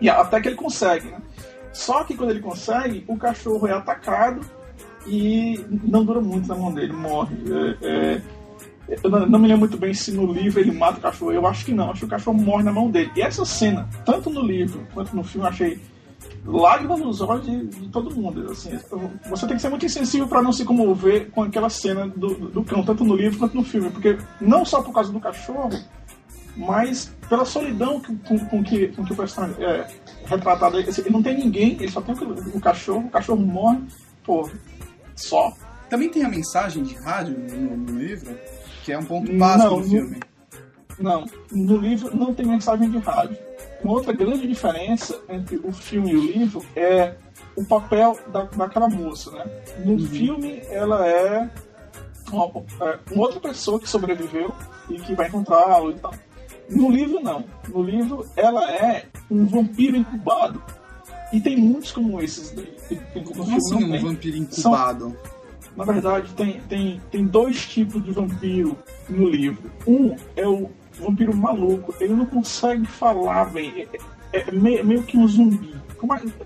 E 0.00 0.08
até 0.08 0.40
que 0.40 0.48
ele 0.48 0.56
consegue, 0.56 1.08
né? 1.08 1.20
Só 1.72 2.02
que 2.04 2.16
quando 2.16 2.30
ele 2.30 2.40
consegue, 2.40 3.04
o 3.06 3.18
cachorro 3.18 3.66
é 3.66 3.72
atacado 3.72 4.40
e 5.06 5.62
não 5.84 6.04
dura 6.04 6.20
muito 6.20 6.48
na 6.48 6.54
mão 6.54 6.72
dele, 6.72 6.92
morre. 6.92 7.36
É, 7.82 7.86
é, 7.86 8.22
eu 9.02 9.10
não, 9.10 9.26
não 9.26 9.38
me 9.38 9.46
lembro 9.46 9.60
muito 9.60 9.76
bem 9.76 9.92
se 9.92 10.10
no 10.10 10.32
livro 10.32 10.58
ele 10.58 10.72
mata 10.72 10.98
o 10.98 11.02
cachorro. 11.02 11.32
Eu 11.32 11.46
acho 11.46 11.64
que 11.64 11.72
não. 11.72 11.90
Acho 11.90 12.00
que 12.00 12.06
o 12.06 12.08
cachorro 12.08 12.38
morre 12.38 12.62
na 12.62 12.72
mão 12.72 12.90
dele. 12.90 13.10
E 13.14 13.20
essa 13.20 13.44
cena, 13.44 13.88
tanto 14.06 14.30
no 14.30 14.40
livro 14.40 14.86
quanto 14.94 15.14
no 15.14 15.22
filme, 15.22 15.46
eu 15.46 15.50
achei 15.50 15.80
lágrimas 16.46 17.00
nos 17.00 17.20
olhos 17.20 17.44
de, 17.46 17.66
de 17.66 17.88
todo 17.88 18.14
mundo. 18.14 18.50
Assim, 18.50 18.78
você 19.28 19.46
tem 19.46 19.56
que 19.56 19.62
ser 19.62 19.68
muito 19.68 19.84
insensível 19.86 20.26
para 20.28 20.42
não 20.42 20.52
se 20.52 20.64
comover 20.64 21.30
com 21.30 21.42
aquela 21.42 21.68
cena 21.70 22.06
do, 22.08 22.34
do, 22.34 22.64
cão, 22.64 22.84
tanto 22.84 23.04
no 23.04 23.16
livro 23.16 23.38
quanto 23.38 23.56
no 23.56 23.64
filme. 23.64 23.90
Porque 23.90 24.16
não 24.40 24.64
só 24.64 24.82
por 24.82 24.92
causa 24.92 25.12
do 25.12 25.20
cachorro, 25.20 25.70
mas 26.56 27.14
pela 27.28 27.44
solidão 27.44 28.00
que- 28.00 28.14
com, 28.16 28.38
com 28.46 28.62
que, 28.64 28.88
com 28.88 29.04
que 29.04 29.12
o 29.12 29.16
personagem 29.16 29.62
é 29.64 29.86
retratado. 30.24 30.78
Ele 30.78 31.10
não 31.10 31.22
tem 31.22 31.36
ninguém, 31.36 31.72
ele 31.74 31.90
só 31.90 32.00
tem 32.00 32.14
o, 32.14 32.56
o 32.56 32.60
cachorro, 32.60 33.06
o 33.06 33.10
cachorro 33.10 33.40
morre, 33.40 33.78
pô, 34.24 34.48
só. 35.14 35.52
Também 35.90 36.08
tem 36.08 36.24
a 36.24 36.28
mensagem 36.28 36.82
de 36.82 36.94
rádio 36.96 37.36
no, 37.38 37.76
no 37.76 37.98
livro, 37.98 38.36
que 38.84 38.92
é 38.92 38.98
um 38.98 39.04
ponto 39.04 39.32
básico 39.36 39.64
Não, 39.70 39.76
do 39.76 39.82
no- 39.84 39.88
filme. 39.90 40.20
Não, 40.98 41.24
no 41.52 41.76
livro 41.76 42.16
não 42.16 42.32
tem 42.34 42.46
mensagem 42.46 42.90
de 42.90 42.98
rádio. 42.98 43.36
Uma 43.82 43.94
outra 43.94 44.12
grande 44.12 44.46
diferença 44.46 45.20
entre 45.28 45.56
o 45.62 45.70
filme 45.72 46.12
e 46.12 46.16
o 46.16 46.20
livro 46.20 46.64
é 46.74 47.14
o 47.54 47.64
papel 47.64 48.18
da, 48.32 48.44
daquela 48.44 48.88
moça, 48.88 49.30
né? 49.30 49.44
No 49.84 49.98
filme, 50.08 50.62
ela 50.70 51.06
é 51.06 51.48
uma, 52.32 52.44
é 52.80 52.98
uma 53.12 53.22
outra 53.22 53.40
pessoa 53.40 53.78
que 53.78 53.88
sobreviveu 53.88 54.52
e 54.88 54.98
que 54.98 55.14
vai 55.14 55.28
encontrá-lo 55.28 55.90
e 55.90 55.94
tal. 55.94 56.14
No 56.68 56.90
livro, 56.90 57.20
não. 57.20 57.44
No 57.68 57.82
livro, 57.82 58.26
ela 58.36 58.70
é 58.72 59.06
um 59.30 59.46
vampiro 59.46 59.96
incubado. 59.96 60.60
E 61.32 61.40
tem 61.40 61.56
muitos 61.56 61.92
como 61.92 62.20
esses 62.20 62.50
daí. 62.52 62.76
Como 63.24 63.42
assim 63.42 63.74
um 63.76 64.00
vampiro 64.00 64.36
São- 64.50 64.72
incubado? 64.72 65.16
na 65.76 65.84
verdade, 65.84 66.32
tem, 66.32 66.58
tem, 66.68 67.00
tem 67.10 67.26
dois 67.26 67.66
tipos 67.66 68.02
de 68.02 68.10
vampiro 68.10 68.76
no 69.08 69.28
livro. 69.28 69.70
Um 69.86 70.16
é 70.34 70.46
o 70.46 70.70
vampiro 71.00 71.34
maluco, 71.36 71.94
ele 72.00 72.14
não 72.14 72.26
consegue 72.26 72.86
falar 72.86 73.46
bem, 73.46 73.86
é, 74.32 74.40
é 74.40 74.50
me- 74.52 74.82
meio 74.82 75.02
que 75.02 75.16
um 75.16 75.26
zumbi. 75.28 75.74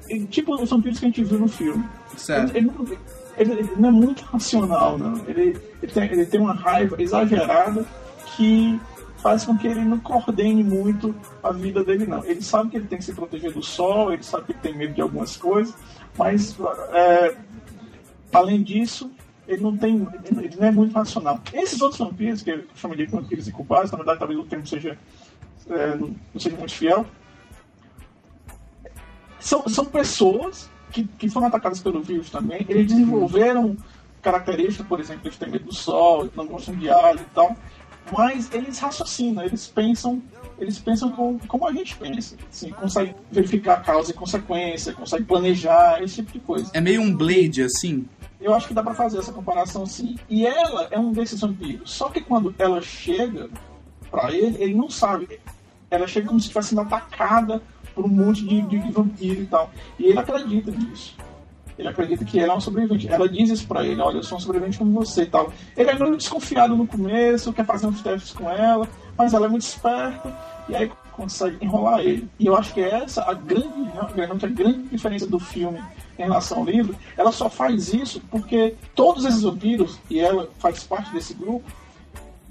É- 0.08 0.16
é 0.16 0.26
tipo 0.26 0.54
os 0.54 0.70
vampiros 0.70 0.98
que 0.98 1.04
a 1.06 1.08
gente 1.08 1.24
viu 1.24 1.38
no 1.38 1.48
filme. 1.48 1.84
Certo. 2.16 2.56
Ele, 2.56 2.58
ele 2.58 2.66
não, 2.78 2.84
ele- 3.36 3.52
ele 3.60 3.70
não 3.76 3.88
é 3.88 3.92
muito 3.92 4.22
racional, 4.24 4.96
não. 4.98 5.16
Ele, 5.26 5.56
ele, 5.82 5.92
tem, 5.92 6.04
ele 6.04 6.26
tem 6.26 6.40
uma 6.40 6.52
raiva 6.54 7.00
exagerada 7.02 7.84
que 8.36 8.80
faz 9.18 9.44
com 9.44 9.56
que 9.58 9.66
ele 9.66 9.84
não 9.84 9.98
coordene 9.98 10.62
muito 10.64 11.14
a 11.42 11.50
vida 11.52 11.84
dele, 11.84 12.06
não. 12.06 12.24
Ele 12.24 12.40
sabe 12.42 12.70
que 12.70 12.76
ele 12.76 12.86
tem 12.86 12.98
que 12.98 13.04
se 13.04 13.12
proteger 13.12 13.52
do 13.52 13.62
sol, 13.62 14.12
ele 14.12 14.22
sabe 14.22 14.44
que 14.46 14.52
ele 14.52 14.58
tem 14.60 14.74
medo 14.76 14.94
de 14.94 15.00
algumas 15.02 15.36
coisas, 15.36 15.74
mas 16.16 16.56
é, 16.92 17.36
além 18.32 18.62
disso, 18.62 19.10
ele 19.50 19.62
não 19.62 19.76
tem. 19.76 20.06
Ele 20.24 20.56
não 20.56 20.66
é 20.66 20.70
muito 20.70 20.94
racional. 20.94 21.40
Esses 21.52 21.80
outros 21.80 21.98
vampiros, 21.98 22.42
que 22.42 22.50
eu 22.50 22.64
chamo 22.76 22.96
de 22.96 23.06
vampiros 23.06 23.48
incubados, 23.48 23.90
na 23.90 23.96
verdade 23.96 24.18
talvez 24.18 24.38
o 24.38 24.44
termo 24.44 24.66
seja, 24.66 24.96
é, 25.68 25.96
não 25.96 26.14
seja 26.38 26.56
muito 26.56 26.72
fiel, 26.72 27.04
são, 29.40 29.68
são 29.68 29.84
pessoas 29.84 30.70
que, 30.92 31.04
que 31.04 31.28
foram 31.28 31.48
atacadas 31.48 31.80
pelo 31.80 32.00
vírus 32.00 32.30
também. 32.30 32.64
Eles 32.68 32.86
desenvolveram 32.86 33.76
características, 34.22 34.86
por 34.86 35.00
exemplo, 35.00 35.22
eles 35.26 35.36
têm 35.36 35.50
medo 35.50 35.64
do 35.64 35.74
sol, 35.74 36.28
não 36.36 36.46
gostam 36.46 36.74
de 36.76 36.88
ar 36.88 37.16
e 37.16 37.24
tal. 37.34 37.56
Mas 38.16 38.52
eles 38.52 38.78
raciocinam, 38.78 39.44
eles 39.44 39.66
pensam, 39.66 40.22
eles 40.58 40.78
pensam 40.78 41.10
como, 41.10 41.40
como 41.46 41.66
a 41.66 41.72
gente 41.72 41.96
pensa. 41.96 42.36
Assim, 42.50 42.70
consegue 42.70 43.14
verificar 43.30 43.82
causa 43.82 44.10
e 44.10 44.14
consequência, 44.14 44.92
consegue 44.92 45.24
planejar, 45.24 46.02
esse 46.02 46.16
tipo 46.16 46.32
de 46.32 46.40
coisa. 46.40 46.70
É 46.74 46.80
meio 46.80 47.00
um 47.00 47.14
Blade, 47.14 47.62
assim? 47.62 48.06
Eu 48.40 48.54
acho 48.54 48.68
que 48.68 48.74
dá 48.74 48.82
pra 48.82 48.94
fazer 48.94 49.18
essa 49.18 49.32
comparação 49.32 49.84
sim. 49.84 50.16
E 50.28 50.46
ela 50.46 50.88
é 50.90 50.98
um 50.98 51.12
desses 51.12 51.40
vampiros. 51.40 51.90
Só 51.90 52.08
que 52.08 52.20
quando 52.20 52.54
ela 52.58 52.80
chega 52.80 53.50
pra 54.10 54.32
ele, 54.32 54.62
ele 54.62 54.74
não 54.74 54.88
sabe. 54.88 55.40
Ela 55.90 56.06
chega 56.06 56.28
como 56.28 56.40
se 56.40 56.46
estivesse 56.46 56.70
sendo 56.70 56.80
atacada 56.80 57.62
por 57.94 58.04
um 58.04 58.08
monte 58.08 58.44
de, 58.46 58.62
de, 58.62 58.78
de 58.78 58.90
vampiro 58.90 59.42
e 59.42 59.46
tal. 59.46 59.70
E 59.98 60.06
ele 60.06 60.18
acredita 60.18 60.70
nisso. 60.70 61.16
Ele 61.78 61.88
acredita 61.88 62.24
que 62.24 62.38
ela 62.38 62.52
é 62.52 62.54
uma 62.54 62.60
sobrevivente. 62.60 63.08
Ela 63.08 63.28
diz 63.28 63.50
isso 63.50 63.66
pra 63.66 63.84
ele: 63.84 64.00
Olha, 64.00 64.18
eu 64.18 64.22
sou 64.22 64.38
um 64.38 64.40
sobrevivente 64.40 64.78
como 64.78 64.92
você 64.92 65.22
e 65.22 65.26
tal. 65.26 65.52
Ele 65.76 65.90
é 65.90 65.98
meio 65.98 66.16
desconfiado 66.16 66.76
no 66.76 66.86
começo, 66.86 67.52
quer 67.52 67.64
fazer 67.64 67.86
uns 67.86 68.02
testes 68.02 68.32
com 68.32 68.50
ela, 68.50 68.88
mas 69.16 69.34
ela 69.34 69.46
é 69.46 69.48
muito 69.48 69.62
esperta 69.62 70.34
e 70.68 70.76
aí 70.76 70.90
consegue 71.12 71.58
enrolar 71.64 72.00
ele. 72.00 72.28
E 72.38 72.46
eu 72.46 72.56
acho 72.56 72.72
que 72.72 72.80
essa 72.80 73.22
a 73.22 73.34
grande, 73.34 73.90
realmente 74.14 74.44
a 74.44 74.48
grande 74.48 74.88
diferença 74.88 75.26
do 75.26 75.38
filme 75.38 75.80
em 76.20 76.26
relação 76.26 76.58
ao 76.58 76.64
livro. 76.64 76.94
Ela 77.16 77.32
só 77.32 77.48
faz 77.48 77.92
isso 77.92 78.20
porque 78.30 78.74
todos 78.94 79.24
esses 79.24 79.42
vampiros, 79.42 79.98
e 80.08 80.20
ela 80.20 80.48
faz 80.58 80.84
parte 80.84 81.12
desse 81.12 81.34
grupo, 81.34 81.64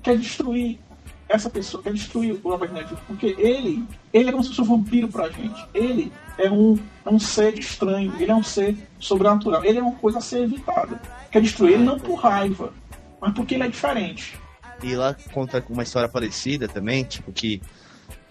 quer 0.02 0.18
destruir 0.18 0.80
essa 1.28 1.50
pessoa, 1.50 1.84
quer 1.84 1.94
destruir 1.94 2.34
o 2.44 2.50
Robert 2.50 2.74
Neville, 2.74 2.98
porque 3.06 3.36
ele, 3.38 3.84
ele 4.12 4.30
é 4.30 4.32
como 4.32 4.44
se 4.44 4.50
fosse 4.50 4.62
um 4.62 4.78
vampiro 4.78 5.08
pra 5.08 5.30
gente. 5.30 5.64
Ele 5.74 6.12
é 6.38 6.50
um, 6.50 6.78
é 7.06 7.10
um 7.10 7.20
ser 7.20 7.58
estranho, 7.60 8.14
ele 8.20 8.32
é 8.32 8.36
um 8.36 8.44
ser 8.44 8.76
sobrenatural, 9.00 9.64
ele 9.64 9.78
é 9.78 9.82
uma 9.82 9.96
coisa 9.96 10.18
a 10.18 10.22
ser 10.22 10.44
evitada. 10.44 11.00
Quer 11.32 11.42
destruir 11.42 11.74
ele 11.74 11.84
não 11.84 12.00
por 12.00 12.16
raiva, 12.16 12.74
mas 13.22 13.34
porque 13.34 13.54
ele 13.54 13.64
é 13.64 13.68
diferente. 13.68 14.40
E 14.82 14.96
lá 14.96 15.16
conta 15.32 15.64
uma 15.70 15.84
história 15.84 16.10
parecida 16.10 16.68
também, 16.68 17.04
tipo 17.04 17.32
que 17.32 17.62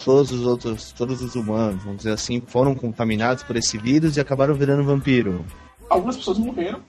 todos 0.05 0.31
os 0.33 0.47
outros, 0.47 0.93
todos 0.93 1.21
os 1.23 1.35
humanos, 1.35 1.83
vamos 1.83 1.99
dizer 1.99 2.13
assim, 2.13 2.41
foram 2.47 2.75
contaminados 2.75 3.43
por 3.43 3.57
esse 3.57 3.77
vírus 3.79 4.17
e 4.17 4.21
acabaram 4.21 4.55
virando 4.55 4.85
vampiro. 4.85 5.45
Algumas 5.91 6.17
pessoas 6.17 6.39
morreram, 6.39 6.81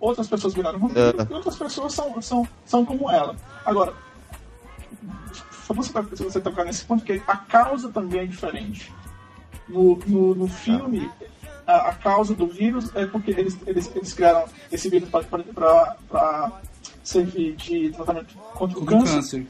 outras 0.00 0.26
pessoas 0.28 0.54
viraram 0.54 0.78
vampiro, 0.78 1.14
Ah. 1.20 1.26
e 1.28 1.32
outras 1.32 1.56
pessoas 1.56 1.92
são, 1.94 2.20
são, 2.22 2.48
são 2.64 2.84
como 2.84 3.10
ela. 3.10 3.34
Agora, 3.64 3.92
só 5.66 5.74
você, 5.74 5.92
tá- 5.92 6.04
se 6.14 6.22
você 6.24 6.40
tocar 6.40 6.64
nesse 6.64 6.84
ponto, 6.84 7.04
que 7.04 7.20
a 7.26 7.36
causa 7.36 7.88
também 7.90 8.20
é 8.20 8.26
diferente. 8.26 8.92
No, 9.68 9.98
no, 10.06 10.34
no 10.34 10.48
filme, 10.48 11.10
a, 11.66 11.88
a 11.90 11.94
causa 11.94 12.34
do 12.34 12.46
vírus 12.46 12.90
é 12.94 13.04
porque 13.04 13.32
eles, 13.32 13.58
eles, 13.66 13.90
eles 13.94 14.14
criaram 14.14 14.44
esse 14.72 14.88
vírus 14.88 15.10
para 15.10 16.52
servir 17.04 17.54
de 17.56 17.90
tratamento 17.90 18.34
contra 18.54 18.78
o 18.78 18.80
Contra 18.80 18.96
o 18.96 19.00
câncer. 19.00 19.14
câncer. 19.16 19.46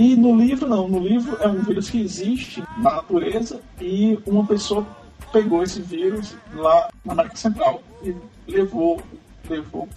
E 0.00 0.16
no 0.16 0.34
livro, 0.36 0.68
não. 0.68 0.88
No 0.88 0.98
livro 0.98 1.36
é 1.40 1.46
um 1.48 1.60
vírus 1.62 1.90
que 1.90 2.00
existe 2.00 2.62
na 2.78 2.94
natureza 2.94 3.60
e 3.80 4.18
uma 4.26 4.44
pessoa 4.46 4.86
pegou 5.32 5.62
esse 5.62 5.80
vírus 5.82 6.34
lá 6.54 6.88
na 7.04 7.12
América 7.12 7.36
Central 7.36 7.82
e 8.02 8.14
levou, 8.48 9.00
levou 9.48 9.88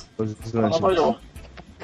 para 0.52 0.62
Nova 0.70 0.94
York. 0.94 1.20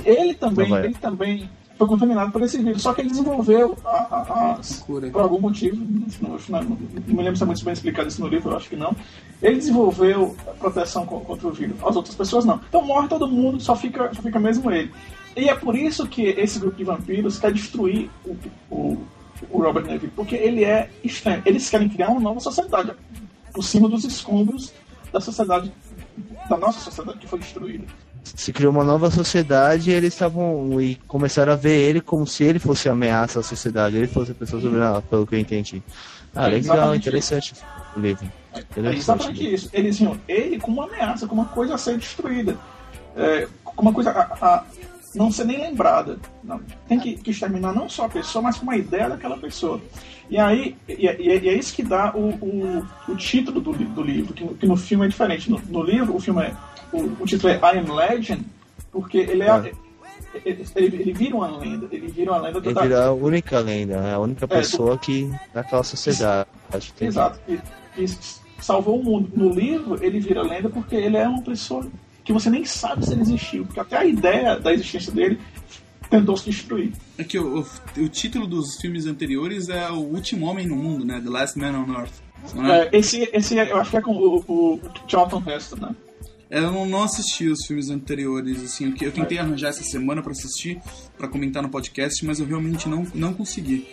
Ele 0.06 0.34
também, 0.34 0.66
ele 0.86 0.96
também 0.96 1.50
foi 1.78 1.88
contaminado 1.88 2.30
por 2.32 2.42
esse 2.42 2.58
vírus, 2.62 2.82
só 2.82 2.94
que 2.94 3.00
ele 3.02 3.10
desenvolveu 3.10 3.78
a, 3.86 3.90
a, 3.90 4.52
as- 4.60 4.80
Cura. 4.82 5.10
por 5.12 5.22
algum 5.22 5.40
motivo, 5.40 5.78
não, 6.22 6.38
não, 6.50 6.62
não 6.62 6.78
me 7.08 7.24
lembro 7.24 7.38
se 7.38 7.44
é 7.44 7.46
muito 7.46 7.64
bem 7.64 7.74
explicado 7.74 8.10
isso 8.10 8.20
no 8.22 8.28
livro, 8.28 8.52
eu 8.52 8.58
acho 8.58 8.68
que 8.70 8.76
não. 8.76 8.94
Ele 9.42 9.56
desenvolveu 9.56 10.36
a 10.46 10.52
proteção 10.52 11.06
co- 11.06 11.22
contra 11.22 11.48
o 11.48 11.52
vírus, 11.52 11.78
as 11.82 11.96
outras 11.96 12.16
pessoas 12.16 12.44
não. 12.44 12.60
Então 12.68 12.84
morre 12.86 13.08
todo 13.08 13.28
mundo, 13.30 13.62
só 13.62 13.78
fica, 13.78 14.14
só 14.14 14.22
fica 14.22 14.38
mesmo 14.40 14.70
ele. 14.70 14.92
E 15.40 15.48
é 15.48 15.56
por 15.56 15.74
isso 15.74 16.06
que 16.06 16.24
esse 16.24 16.60
grupo 16.60 16.76
de 16.76 16.84
vampiros 16.84 17.40
quer 17.40 17.54
destruir 17.54 18.10
o, 18.26 18.36
o, 18.70 19.08
o 19.50 19.62
Robert 19.64 19.86
Neville, 19.86 20.12
porque 20.14 20.36
ele 20.36 20.66
é 20.66 20.90
estranho. 21.02 21.42
Eles 21.46 21.70
querem 21.70 21.88
criar 21.88 22.10
uma 22.10 22.20
nova 22.20 22.42
sociedade 22.42 22.92
por 23.54 23.64
cima 23.64 23.88
dos 23.88 24.04
escombros 24.04 24.74
da 25.14 25.22
sociedade, 25.22 25.72
da 26.50 26.58
nossa 26.58 26.82
sociedade 26.82 27.20
que 27.20 27.28
foi 27.28 27.40
destruída. 27.40 27.86
Se 28.22 28.52
criou 28.52 28.74
uma 28.74 28.84
nova 28.84 29.10
sociedade 29.10 29.90
e 29.90 29.94
eles 29.94 30.14
estavam 30.14 30.82
e 30.82 30.96
começaram 31.08 31.54
a 31.54 31.56
ver 31.56 31.78
ele 31.78 32.02
como 32.02 32.28
se 32.28 32.44
ele 32.44 32.60
fosse 32.60 32.90
ameaça 32.90 33.40
à 33.40 33.44
sociedade, 33.44 33.96
ele 33.96 34.08
fosse 34.08 34.32
a 34.32 34.36
pessoa 34.36 34.62
sobrenatural, 34.62 35.02
pelo 35.04 35.26
que 35.26 35.36
eu 35.36 35.40
entendi. 35.40 35.82
Ah, 36.36 36.48
É 36.48 36.52
legal, 36.52 36.94
interessante 36.94 37.54
o 37.96 38.00
livro. 38.02 38.30
É 38.54 38.94
exatamente 38.94 39.54
isso. 39.54 39.70
Eles 39.72 39.98
viam 39.98 40.20
ele 40.28 40.60
como 40.60 40.82
uma 40.82 40.88
ameaça, 40.88 41.26
como 41.26 41.42
uma 41.44 41.50
coisa 41.50 41.76
a 41.76 41.78
ser 41.78 41.98
destruída. 41.98 42.58
É, 43.16 43.48
como 43.64 43.90
uma 43.90 43.94
coisa 43.94 44.12
a, 44.12 44.22
a 44.46 44.64
não 45.16 45.32
ser 45.32 45.46
nem 45.46 45.60
lembrada. 45.60 46.18
Não. 46.44 46.60
Tem 46.88 47.00
que, 47.00 47.16
que 47.16 47.32
exterminar 47.32 47.74
não 47.74 47.90
só 47.90 48.06
a 48.06 48.10
pessoa, 48.10 48.42
mas 48.44 48.62
uma 48.62 48.76
ideia 48.76 49.10
daquela 49.10 49.38
pessoa. 49.38 49.82
E 50.30 50.38
aí, 50.38 50.76
e, 50.88 51.08
é- 51.08 51.20
e 51.22 51.30
é- 51.30 51.40
e 51.44 51.50
é 51.50 51.54
isso 51.54 51.74
que 51.74 51.82
dá 51.84 52.14
o, 52.16 52.30
o, 52.44 52.86
o 53.08 53.16
título 53.16 53.60
do, 53.60 53.72
do 53.74 54.02
livro, 54.04 54.34
que 54.34 54.44
no, 54.44 54.54
que 54.56 54.68
no 54.68 54.78
filme 54.78 55.06
é 55.06 55.10
diferente. 55.10 55.50
No, 55.50 55.60
no 55.70 55.82
livro, 55.84 56.16
o 56.16 56.20
filme 56.20 56.44
é. 56.44 56.54
O, 56.94 57.02
o 57.22 57.26
título 57.26 57.52
é 57.54 57.56
I 57.58 57.80
Am 57.80 57.92
Legend, 57.92 58.46
porque 58.92 59.18
ele 59.18 59.44
é. 59.44 59.50
É. 59.50 59.72
Ele, 60.46 60.64
ele, 60.76 60.96
ele 61.02 61.14
vira 61.14 61.36
uma 61.36 61.58
lenda, 61.58 61.88
ele 61.92 62.08
vira 62.08 62.32
uma 62.32 62.40
lenda 62.40 62.60
Ele 62.60 62.72
da, 62.74 62.82
vira 62.82 63.06
a 63.08 63.12
única 63.14 63.60
lenda, 63.60 63.96
é 63.96 64.14
a 64.14 64.20
única 64.20 64.48
pessoa 64.48 64.96
que 64.96 65.32
daquela 65.52 65.84
sociedade. 65.84 66.48
Exato. 67.02 67.40
E, 67.48 67.60
e 67.98 68.06
salvou 68.60 69.00
o 69.00 69.04
mundo. 69.04 69.32
No 69.36 69.50
livro, 69.50 69.98
ele 70.04 70.20
vira 70.20 70.44
lenda 70.44 70.70
porque 70.70 70.96
ele 70.96 71.18
é 71.18 71.28
uma 71.28 71.42
pessoa 71.42 71.88
que 72.30 72.34
você 72.34 72.48
nem 72.48 72.64
sabe 72.64 73.04
se 73.04 73.12
ele 73.12 73.22
existiu, 73.22 73.66
porque 73.66 73.80
até 73.80 73.98
a 73.98 74.06
ideia 74.06 74.60
da 74.60 74.72
existência 74.72 75.12
dele 75.12 75.40
tentou 76.12 76.38
se 76.38 76.46
destruir. 76.50 76.92
É 77.18 77.24
que 77.24 77.40
o, 77.40 77.62
o, 77.62 78.02
o 78.04 78.08
título 78.08 78.46
dos 78.46 78.76
filmes 78.80 79.08
anteriores 79.08 79.68
é 79.68 79.90
O 79.90 79.96
Último 79.98 80.46
Homem 80.46 80.68
no 80.68 80.76
Mundo, 80.76 81.04
né? 81.04 81.20
The 81.20 81.30
Last 81.30 81.58
Man 81.58 81.72
on 81.80 81.92
Earth. 81.92 82.14
É? 82.56 82.72
É, 82.72 82.90
esse, 82.94 83.28
esse 83.34 83.58
é- 83.58 83.72
eu 83.72 83.78
acho 83.78 83.90
que 83.90 83.98
é 83.98 84.02
com 84.02 84.12
o, 84.12 84.38
o 84.48 84.80
Charlton 85.08 85.42
Heston, 85.44 85.78
né? 85.78 85.96
É, 86.52 86.60
Eu 86.60 86.72
não, 86.72 86.86
não 86.86 87.04
assisti 87.04 87.48
os 87.48 87.66
filmes 87.66 87.90
anteriores, 87.90 88.64
assim, 88.64 88.86
eu, 88.86 88.94
que- 88.94 89.06
eu 89.06 89.12
tentei 89.12 89.40
arranjar 89.40 89.70
essa 89.70 89.84
semana 89.84 90.22
pra 90.22 90.32
assistir, 90.32 90.80
pra 91.18 91.28
comentar 91.28 91.64
no 91.64 91.70
podcast, 91.70 92.24
mas 92.26 92.40
eu 92.40 92.46
realmente 92.46 92.88
não, 92.88 93.06
não 93.16 93.34
consegui. 93.34 93.88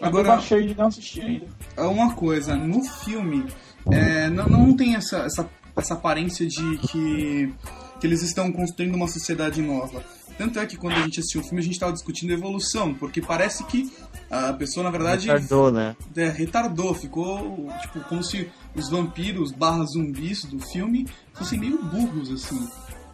eu 0.00 0.06
Agora, 0.06 0.28
baixei 0.28 0.70
e 0.70 0.74
não 0.74 0.86
assisti 0.86 1.20
ainda. 1.20 1.46
é 1.76 1.82
uma 1.82 2.14
coisa, 2.14 2.54
no 2.56 2.82
filme, 2.84 3.44
é, 3.90 4.28
não, 4.30 4.46
não 4.46 4.76
tem 4.76 4.94
essa, 4.96 5.18
essa, 5.20 5.48
essa 5.74 5.94
aparência 5.94 6.46
de 6.46 6.76
que, 6.78 7.54
que 8.02 8.06
eles 8.08 8.20
estão 8.20 8.50
construindo 8.50 8.96
uma 8.96 9.06
sociedade 9.06 9.62
nova. 9.62 10.02
Tanto 10.36 10.58
é 10.58 10.66
que 10.66 10.76
quando 10.76 10.94
a 10.94 11.02
gente 11.02 11.20
assistiu 11.20 11.40
o 11.40 11.44
filme, 11.44 11.60
a 11.60 11.62
gente 11.62 11.74
estava 11.74 11.92
discutindo 11.92 12.32
evolução, 12.32 12.92
porque 12.94 13.22
parece 13.22 13.62
que 13.64 13.88
a 14.28 14.52
pessoa, 14.54 14.82
na 14.82 14.90
verdade, 14.90 15.28
Retardou, 15.28 15.70
né? 15.70 15.94
é, 16.16 16.28
retardou, 16.28 16.92
ficou 16.94 17.68
tipo 17.80 18.00
como 18.08 18.24
se 18.24 18.50
os 18.74 18.88
vampiros 18.90 19.52
barra 19.52 19.84
zumbis 19.84 20.44
do 20.44 20.58
filme 20.58 21.06
fossem 21.32 21.60
meio 21.60 21.80
burros 21.80 22.28
assim. 22.32 22.58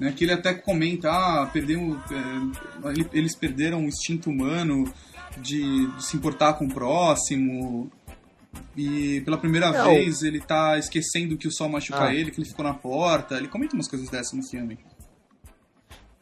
Né, 0.01 0.11
que 0.17 0.25
ele 0.25 0.33
até 0.33 0.55
comenta, 0.55 1.11
ah, 1.11 1.51
perdemos, 1.53 1.99
é, 2.11 2.91
ele- 2.93 3.09
eles 3.13 3.35
perderam 3.37 3.81
o 3.85 3.89
instinto 3.89 4.31
humano 4.31 4.91
de, 5.43 5.87
de 5.89 6.05
se 6.05 6.17
importar 6.17 6.55
com 6.55 6.67
o 6.67 6.73
próximo. 6.73 7.91
E 8.77 9.21
pela 9.23 9.37
primeira 9.39 9.71
Não. 9.73 9.87
vez 9.87 10.23
ele 10.23 10.41
tá 10.41 10.79
esquecendo 10.79 11.37
que 11.37 11.49
o 11.49 11.53
sol 11.53 11.69
machuca 11.69 12.05
Ah. 12.05 12.15
ele, 12.15 12.31
que 12.31 12.41
ele 12.41 12.49
ficou 12.49 12.65
na 12.65 12.75
porta. 12.75 13.37
Ele 13.37 13.49
comenta 13.49 13.75
umas 13.75 13.89
coisas 13.89 14.09
dessas 14.09 14.33
no 14.33 14.43
filme. 14.43 14.79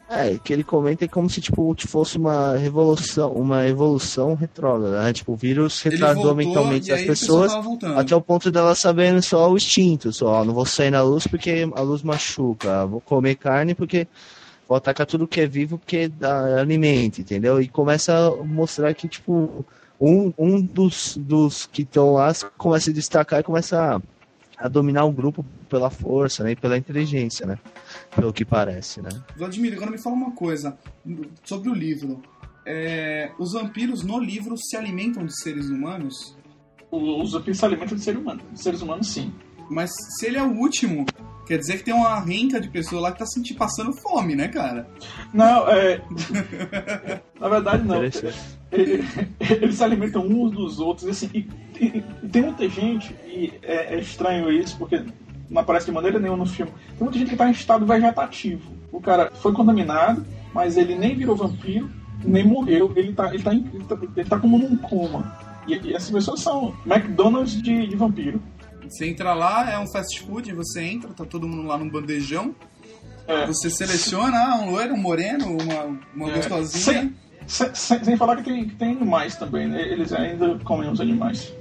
É, 0.08 0.38
que 0.38 0.52
ele 0.52 0.62
comenta 0.62 1.04
é 1.04 1.08
como 1.08 1.28
se 1.28 1.40
tipo 1.40 1.74
fosse 1.88 2.16
uma 2.16 2.56
revolução, 2.56 3.32
uma 3.32 3.66
evolução 3.66 4.34
retrógrada, 4.34 5.02
né? 5.02 5.12
Tipo, 5.12 5.32
o 5.32 5.36
vírus 5.36 5.82
retardou 5.82 6.32
mentalmente 6.32 6.92
as 6.92 7.02
pessoas 7.02 7.52
até 7.96 8.14
o 8.14 8.20
ponto 8.20 8.48
dela 8.52 8.76
sabendo 8.76 9.20
só 9.20 9.50
o 9.50 9.56
instinto, 9.56 10.12
só, 10.12 10.26
ó, 10.26 10.44
não 10.44 10.54
vou 10.54 10.64
sair 10.64 10.90
na 10.92 11.02
luz 11.02 11.26
porque 11.26 11.68
a 11.74 11.80
luz 11.80 12.04
machuca, 12.04 12.86
vou 12.86 13.00
comer 13.00 13.34
carne 13.34 13.74
porque 13.74 14.06
vou 14.68 14.76
atacar 14.76 15.06
tudo 15.08 15.26
que 15.26 15.40
é 15.40 15.46
vivo 15.46 15.76
porque 15.76 16.06
dá 16.06 16.60
alimento, 16.60 17.20
entendeu? 17.20 17.60
E 17.60 17.66
começa 17.66 18.28
a 18.28 18.44
mostrar 18.44 18.94
que, 18.94 19.08
tipo, 19.08 19.66
um, 20.00 20.32
um 20.38 20.60
dos, 20.60 21.16
dos 21.16 21.66
que 21.66 21.82
estão 21.82 22.14
lá 22.14 22.32
começa 22.56 22.84
a 22.84 22.86
se 22.86 22.92
destacar 22.92 23.40
e 23.40 23.42
começa 23.42 23.96
a, 23.96 24.64
a 24.64 24.68
dominar 24.68 25.04
o 25.04 25.12
grupo 25.12 25.44
pela 25.68 25.90
força, 25.90 26.44
né? 26.44 26.52
E 26.52 26.56
pela 26.56 26.76
inteligência, 26.76 27.46
né? 27.46 27.58
Pelo 28.14 28.32
que 28.32 28.44
parece, 28.44 29.00
né? 29.00 29.10
Vladimir, 29.36 29.74
agora 29.74 29.90
me 29.90 29.98
fala 29.98 30.16
uma 30.16 30.32
coisa 30.32 30.76
sobre 31.44 31.70
o 31.70 31.74
livro. 31.74 32.22
É, 32.64 33.30
os 33.38 33.52
vampiros 33.52 34.02
no 34.02 34.18
livro 34.18 34.56
se 34.56 34.76
alimentam 34.76 35.24
de 35.24 35.40
seres 35.40 35.68
humanos, 35.68 36.36
Os 36.90 37.32
vampiros 37.32 37.58
se 37.58 37.64
alimentam 37.64 37.96
de 37.96 38.02
seres 38.02 38.20
humanos, 38.20 38.44
de 38.52 38.62
seres 38.62 38.82
humanos 38.82 39.08
sim. 39.08 39.32
Mas 39.70 39.90
se 40.18 40.26
ele 40.26 40.36
é 40.38 40.42
o 40.42 40.50
último, 40.58 41.06
quer 41.46 41.58
dizer 41.58 41.78
que 41.78 41.84
tem 41.84 41.94
uma 41.94 42.18
renca 42.20 42.60
de 42.60 42.68
pessoa 42.68 43.00
lá 43.02 43.12
que 43.12 43.18
tá 43.18 43.26
sentindo 43.26 43.56
passando 43.58 43.92
fome, 43.92 44.34
né, 44.34 44.48
cara? 44.48 44.88
Não, 45.32 45.68
é. 45.68 46.00
Na 47.40 47.48
verdade, 47.48 47.84
não. 47.86 47.96
Eles 49.62 49.76
se 49.76 49.84
alimentam 49.84 50.26
uns 50.26 50.50
dos 50.52 50.80
outros, 50.80 51.08
assim, 51.08 51.30
e, 51.32 51.48
e- 51.80 52.02
e 52.22 52.28
tem 52.28 52.42
muita 52.42 52.68
gente, 52.68 53.14
e 53.26 53.52
é, 53.62 53.94
é 53.94 54.00
estranho 54.00 54.50
isso, 54.50 54.76
porque 54.76 55.02
não 55.48 55.60
aparece 55.62 55.86
de 55.86 55.92
maneira 55.92 56.18
nenhuma 56.18 56.38
no 56.38 56.46
filme. 56.46 56.72
Tem 56.88 56.98
muita 57.04 57.18
gente 57.18 57.28
que 57.28 57.34
está 57.34 57.48
em 57.48 57.52
estado 57.52 57.86
vegetativo. 57.86 58.72
O 58.90 59.00
cara 59.00 59.30
foi 59.40 59.52
contaminado, 59.52 60.24
mas 60.52 60.76
ele 60.76 60.94
nem 60.96 61.14
virou 61.14 61.36
vampiro, 61.36 61.88
nem 62.24 62.44
morreu. 62.44 62.92
Ele 62.96 63.12
tá, 63.12 63.32
ele 63.32 63.42
tá, 63.42 63.54
em- 63.54 63.70
ele 63.72 63.84
tá, 63.84 63.96
ele 64.16 64.28
tá 64.28 64.38
como 64.38 64.58
num 64.58 64.76
coma. 64.76 65.36
E, 65.68 65.74
e 65.76 65.94
essas 65.94 66.10
pessoas 66.10 66.40
são 66.40 66.74
McDonald's 66.84 67.60
de, 67.62 67.86
de 67.86 67.96
vampiro. 67.96 68.40
Você 68.88 69.06
entra 69.06 69.34
lá, 69.34 69.70
é 69.70 69.78
um 69.78 69.86
fast 69.90 70.20
food, 70.22 70.52
você 70.54 70.82
entra, 70.82 71.12
tá 71.12 71.24
todo 71.24 71.46
mundo 71.48 71.66
lá 71.66 71.76
num 71.78 71.88
bandejão, 71.88 72.54
É, 73.28 73.44
você 73.46 73.68
seleciona 73.68 74.36
ah, 74.38 74.54
um 74.60 74.70
loiro, 74.70 74.94
um 74.94 74.98
moreno, 74.98 75.46
uma, 75.60 75.98
uma 76.14 76.30
É. 76.30 76.36
gostosinha. 76.36 77.12
sem, 77.46 77.74
sem- 77.74 78.04
sem 78.04 78.16
falar 78.16 78.36
que 78.36 78.44
tem, 78.44 78.68
tem 78.68 78.90
animais 78.92 79.34
também, 79.36 79.66
né? 79.68 79.80
Eles 79.82 80.12
ainda 80.12 80.58
comem 80.60 80.88
os 80.90 81.00
animais. 81.00 81.52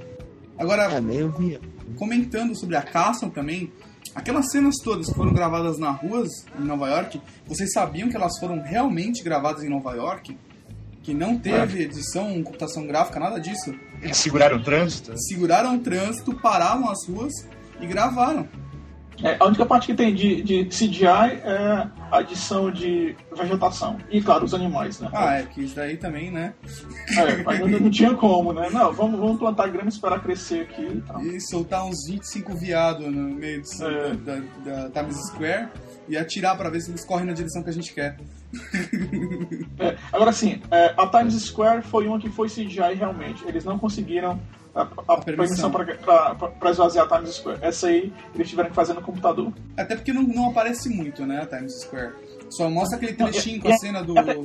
Agora, 0.58 0.84
É 0.84 1.60
comentando 1.96 2.54
sobre 2.58 2.76
a 2.76 2.82
caça 2.82 3.28
também, 3.30 3.72
aquelas 4.14 4.50
cenas 4.50 4.76
todas 4.82 5.08
que 5.08 5.14
foram 5.14 5.32
gravadas 5.32 5.78
nas 5.78 6.00
ruas 6.00 6.28
em 6.58 6.62
Nova 6.64 6.88
York, 6.88 7.20
vocês 7.46 7.72
sabiam 7.72 8.08
que 8.08 8.16
elas 8.16 8.38
foram 8.38 8.62
realmente 8.62 9.22
gravadas 9.22 9.62
em 9.64 9.68
Nova 9.68 9.92
York? 9.94 10.36
Que 11.02 11.14
não 11.14 11.38
teve 11.38 11.82
edição, 11.82 12.42
computação 12.42 12.84
gráfica, 12.86 13.20
nada 13.20 13.38
disso? 13.40 13.72
Eles 14.02 14.16
seguraram 14.16 14.56
o 14.58 14.62
trânsito? 14.62 15.12
Seguraram 15.18 15.76
o 15.76 15.78
trânsito, 15.78 16.34
pararam 16.34 16.88
as 16.90 17.06
ruas 17.08 17.32
e 17.80 17.86
gravaram. 17.86 18.46
É, 19.22 19.34
a 19.40 19.46
única 19.46 19.64
parte 19.64 19.86
que 19.86 19.94
tem 19.94 20.14
de, 20.14 20.42
de 20.42 20.64
CGI 20.66 21.06
é 21.42 21.86
a 22.10 22.18
adição 22.18 22.70
de 22.70 23.16
vegetação. 23.34 23.96
E, 24.10 24.20
claro, 24.20 24.44
os 24.44 24.52
animais, 24.52 25.00
né? 25.00 25.08
Ah, 25.10 25.36
é, 25.38 25.42
que 25.44 25.62
isso 25.64 25.74
daí 25.74 25.96
também, 25.96 26.30
né? 26.30 26.52
É, 27.16 27.42
mas 27.42 27.58
não, 27.60 27.66
não 27.66 27.90
tinha 27.90 28.12
como, 28.14 28.52
né? 28.52 28.68
Não, 28.70 28.92
vamos, 28.92 29.18
vamos 29.18 29.38
plantar 29.38 29.68
grama 29.68 29.88
e 29.88 29.92
esperar 29.92 30.22
crescer 30.22 30.60
aqui 30.70 30.82
e 30.82 31.00
tal. 31.00 31.22
E 31.22 31.40
soltar 31.40 31.86
uns 31.86 32.06
25 32.06 32.54
viados 32.56 33.06
no 33.06 33.22
meio 33.34 33.62
de- 33.62 33.82
É. 33.84 34.12
da, 34.16 34.36
da- 34.64 34.88
da 34.88 35.00
Times 35.02 35.16
Square 35.28 35.68
e 36.10 36.18
atirar 36.18 36.54
pra 36.58 36.68
ver 36.68 36.82
se 36.82 36.90
eles 36.90 37.02
correm 37.02 37.24
na 37.24 37.32
direção 37.32 37.62
que 37.62 37.70
a 37.70 37.72
gente 37.72 37.94
quer. 37.94 38.18
É, 39.78 39.96
agora, 40.12 40.32
sim, 40.32 40.60
é, 40.70 40.94
a 40.96 41.06
Times 41.06 41.34
Square 41.42 41.82
foi 41.82 42.06
uma 42.06 42.18
que 42.18 42.28
foi 42.30 42.48
CGI 42.48 42.94
realmente. 42.96 43.44
Eles 43.46 43.64
não 43.64 43.78
conseguiram 43.78 44.40
a, 44.74 44.82
a 44.82 45.16
permissão. 45.20 45.70
permissão 45.70 46.50
para 46.58 46.70
esvaziar 46.70 47.06
a 47.10 47.16
Times 47.16 47.34
Square. 47.36 47.58
Essa 47.62 47.88
aí 47.88 48.12
eles 48.34 48.48
tiveram 48.48 48.70
que 48.70 48.74
fazer 48.74 48.94
no 48.94 49.02
computador. 49.02 49.52
Até 49.76 49.96
porque 49.96 50.12
não, 50.12 50.22
não 50.22 50.50
aparece 50.50 50.88
muito, 50.88 51.24
né, 51.26 51.42
a 51.42 51.46
Times 51.46 51.80
Square. 51.82 52.12
Só 52.50 52.70
mostra 52.70 52.96
aquele 52.96 53.12
trechinho 53.14 53.60
com 53.60 53.68
a 53.68 53.76
cena 53.76 54.02
do 54.02 54.18
até- 54.18 54.36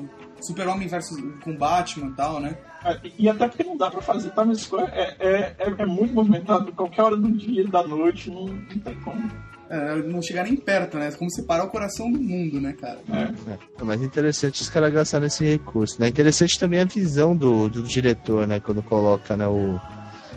Super-Homem 0.41 0.87
versus 0.87 1.21
com 1.43 1.55
Batman 1.55 2.07
e 2.07 2.13
tal, 2.13 2.39
né? 2.39 2.57
É, 2.83 2.97
e- 3.03 3.13
e 3.19 3.29
até 3.29 3.47
porque 3.47 3.63
não 3.63 3.77
dá 3.77 3.91
pra 3.91 4.01
fazer. 4.01 4.31
Times 4.31 4.61
Square 4.61 4.89
é, 4.91 5.15
é, 5.19 5.55
é, 5.59 5.75
é 5.77 5.85
muito 5.85 6.15
movimentado. 6.15 6.71
Qualquer 6.73 7.03
hora 7.03 7.15
do 7.15 7.31
dia, 7.31 7.67
da 7.67 7.85
noite, 7.87 8.31
não, 8.31 8.45
não 8.47 8.79
tem 8.79 8.95
como. 9.01 9.29
É, 9.73 9.95
não 10.03 10.21
chegar 10.21 10.43
nem 10.43 10.57
perto, 10.57 10.97
né? 10.97 11.07
É 11.07 11.11
como 11.11 11.31
separar 11.31 11.63
o 11.63 11.69
coração 11.69 12.11
do 12.11 12.19
mundo, 12.19 12.59
né, 12.59 12.73
cara? 12.73 12.99
É. 13.09 13.57
É 13.79 13.83
mais 13.85 14.01
interessante 14.01 14.61
os 14.61 14.67
caras 14.67 14.91
gastarem 14.91 15.27
esse 15.27 15.45
recurso. 15.45 15.95
Né? 15.97 16.09
Interessante 16.09 16.59
também 16.59 16.81
a 16.81 16.83
visão 16.83 17.33
do, 17.33 17.69
do 17.69 17.81
diretor, 17.81 18.45
né? 18.45 18.59
Quando 18.59 18.83
coloca 18.83 19.37
né, 19.37 19.47
o. 19.47 19.79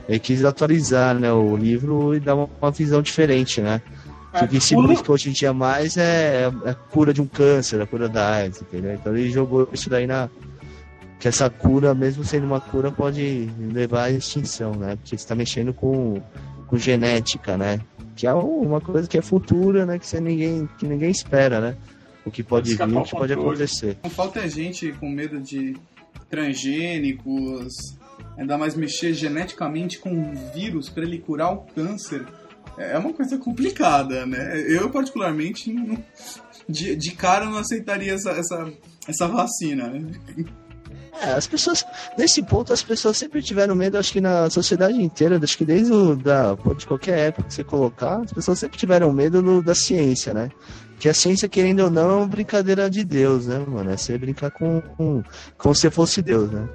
Ele 0.08 0.20
quis 0.20 0.44
atualizar 0.44 1.18
né, 1.18 1.32
o 1.32 1.56
livro 1.56 2.14
e 2.14 2.20
dar 2.20 2.36
uma, 2.36 2.48
uma 2.62 2.70
visão 2.70 3.02
diferente, 3.02 3.60
né? 3.60 3.82
É, 4.32 4.44
O 4.44 4.48
que 4.48 4.60
se 4.60 4.76
busca 4.76 5.10
hoje 5.10 5.30
em 5.30 5.32
dia 5.32 5.52
mais 5.52 5.96
é, 5.96 6.44
é 6.64 6.70
a 6.70 6.74
cura 6.74 7.12
de 7.12 7.20
um 7.20 7.26
câncer, 7.26 7.82
a 7.82 7.86
cura 7.88 8.08
da 8.08 8.36
AIDS, 8.36 8.62
entendeu? 8.62 8.94
Então 8.94 9.16
ele 9.16 9.32
jogou 9.32 9.68
isso 9.72 9.90
daí 9.90 10.06
na. 10.06 10.28
Que 11.18 11.26
essa 11.26 11.50
cura, 11.50 11.92
mesmo 11.92 12.22
sendo 12.22 12.46
uma 12.46 12.60
cura, 12.60 12.92
pode 12.92 13.50
levar 13.58 14.04
à 14.04 14.10
extinção, 14.12 14.74
né? 14.74 14.94
Porque 14.94 15.18
você 15.18 15.26
tá 15.26 15.34
mexendo 15.34 15.74
com, 15.74 16.22
com 16.66 16.76
genética, 16.76 17.56
né? 17.56 17.80
Que 18.16 18.26
é 18.26 18.32
uma 18.34 18.80
coisa 18.80 19.08
que 19.08 19.18
é 19.18 19.22
futura, 19.22 19.84
né? 19.84 19.98
Que, 19.98 20.06
você 20.06 20.20
ninguém, 20.20 20.68
que 20.78 20.86
ninguém 20.86 21.10
espera, 21.10 21.60
né? 21.60 21.76
O 22.24 22.30
que 22.30 22.42
pode 22.42 22.74
vir, 22.74 22.82
o 22.82 23.02
que 23.02 23.10
pode 23.10 23.32
acontecer. 23.32 23.98
Não 24.02 24.10
falta 24.10 24.48
gente 24.48 24.92
com 24.92 25.08
medo 25.10 25.40
de 25.40 25.76
transgênicos, 26.30 27.72
ainda 28.38 28.56
mais 28.56 28.74
mexer 28.74 29.12
geneticamente 29.14 29.98
com 29.98 30.10
um 30.10 30.34
vírus 30.54 30.88
para 30.88 31.02
ele 31.04 31.18
curar 31.18 31.52
o 31.52 31.58
câncer. 31.74 32.24
É 32.78 32.98
uma 32.98 33.12
coisa 33.12 33.38
complicada, 33.38 34.26
né? 34.26 34.60
Eu, 34.68 34.90
particularmente, 34.90 35.72
não- 35.72 36.02
de, 36.68 36.96
de 36.96 37.10
cara 37.12 37.44
não 37.44 37.58
aceitaria 37.58 38.12
essa, 38.14 38.30
essa, 38.30 38.72
essa 39.06 39.28
vacina, 39.28 39.88
né? 39.88 40.00
É, 41.22 41.32
as 41.32 41.46
pessoas, 41.46 41.84
nesse 42.18 42.42
ponto, 42.42 42.72
as 42.72 42.82
pessoas 42.82 43.16
sempre 43.16 43.40
tiveram 43.40 43.74
medo, 43.74 43.96
acho 43.96 44.12
que 44.12 44.20
na 44.20 44.50
sociedade 44.50 45.00
inteira, 45.00 45.38
acho 45.42 45.56
que 45.56 45.64
desde 45.64 45.92
o, 45.92 46.16
da, 46.16 46.54
de 46.76 46.86
qualquer 46.86 47.18
época 47.28 47.48
que 47.48 47.54
você 47.54 47.64
colocar, 47.64 48.20
as 48.22 48.32
pessoas 48.32 48.58
sempre 48.58 48.76
tiveram 48.78 49.12
medo 49.12 49.40
do- 49.40 49.62
da 49.62 49.74
ciência, 49.74 50.34
né? 50.34 50.50
Que 50.98 51.08
a 51.08 51.14
ciência, 51.14 51.48
querendo 51.48 51.80
ou 51.84 51.90
não, 51.90 52.10
é 52.10 52.14
uma 52.14 52.26
brincadeira 52.26 52.88
de 52.90 53.04
Deus, 53.04 53.46
né, 53.46 53.58
mano? 53.66 53.90
É 53.90 53.96
você 53.96 54.16
brincar 54.18 54.50
com, 54.50 54.80
com 54.96 55.22
como 55.56 55.74
se 55.74 55.90
fosse 55.90 56.20
Deus, 56.20 56.50
né? 56.50 56.68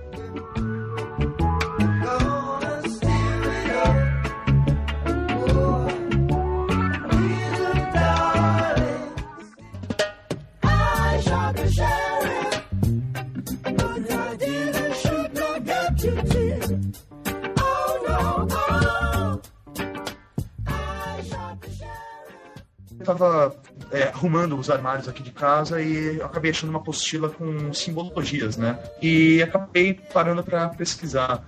Eu 22.99 23.05
tava 23.05 23.55
é, 23.91 24.03
arrumando 24.09 24.57
os 24.57 24.69
armários 24.69 25.07
aqui 25.07 25.23
de 25.23 25.31
casa 25.31 25.81
e 25.81 26.21
acabei 26.21 26.51
achando 26.51 26.69
uma 26.69 26.79
apostila 26.79 27.29
com 27.29 27.73
simbologias, 27.73 28.57
né? 28.57 28.77
E 29.01 29.41
acabei 29.41 29.93
parando 30.13 30.43
para 30.43 30.67
pesquisar. 30.69 31.43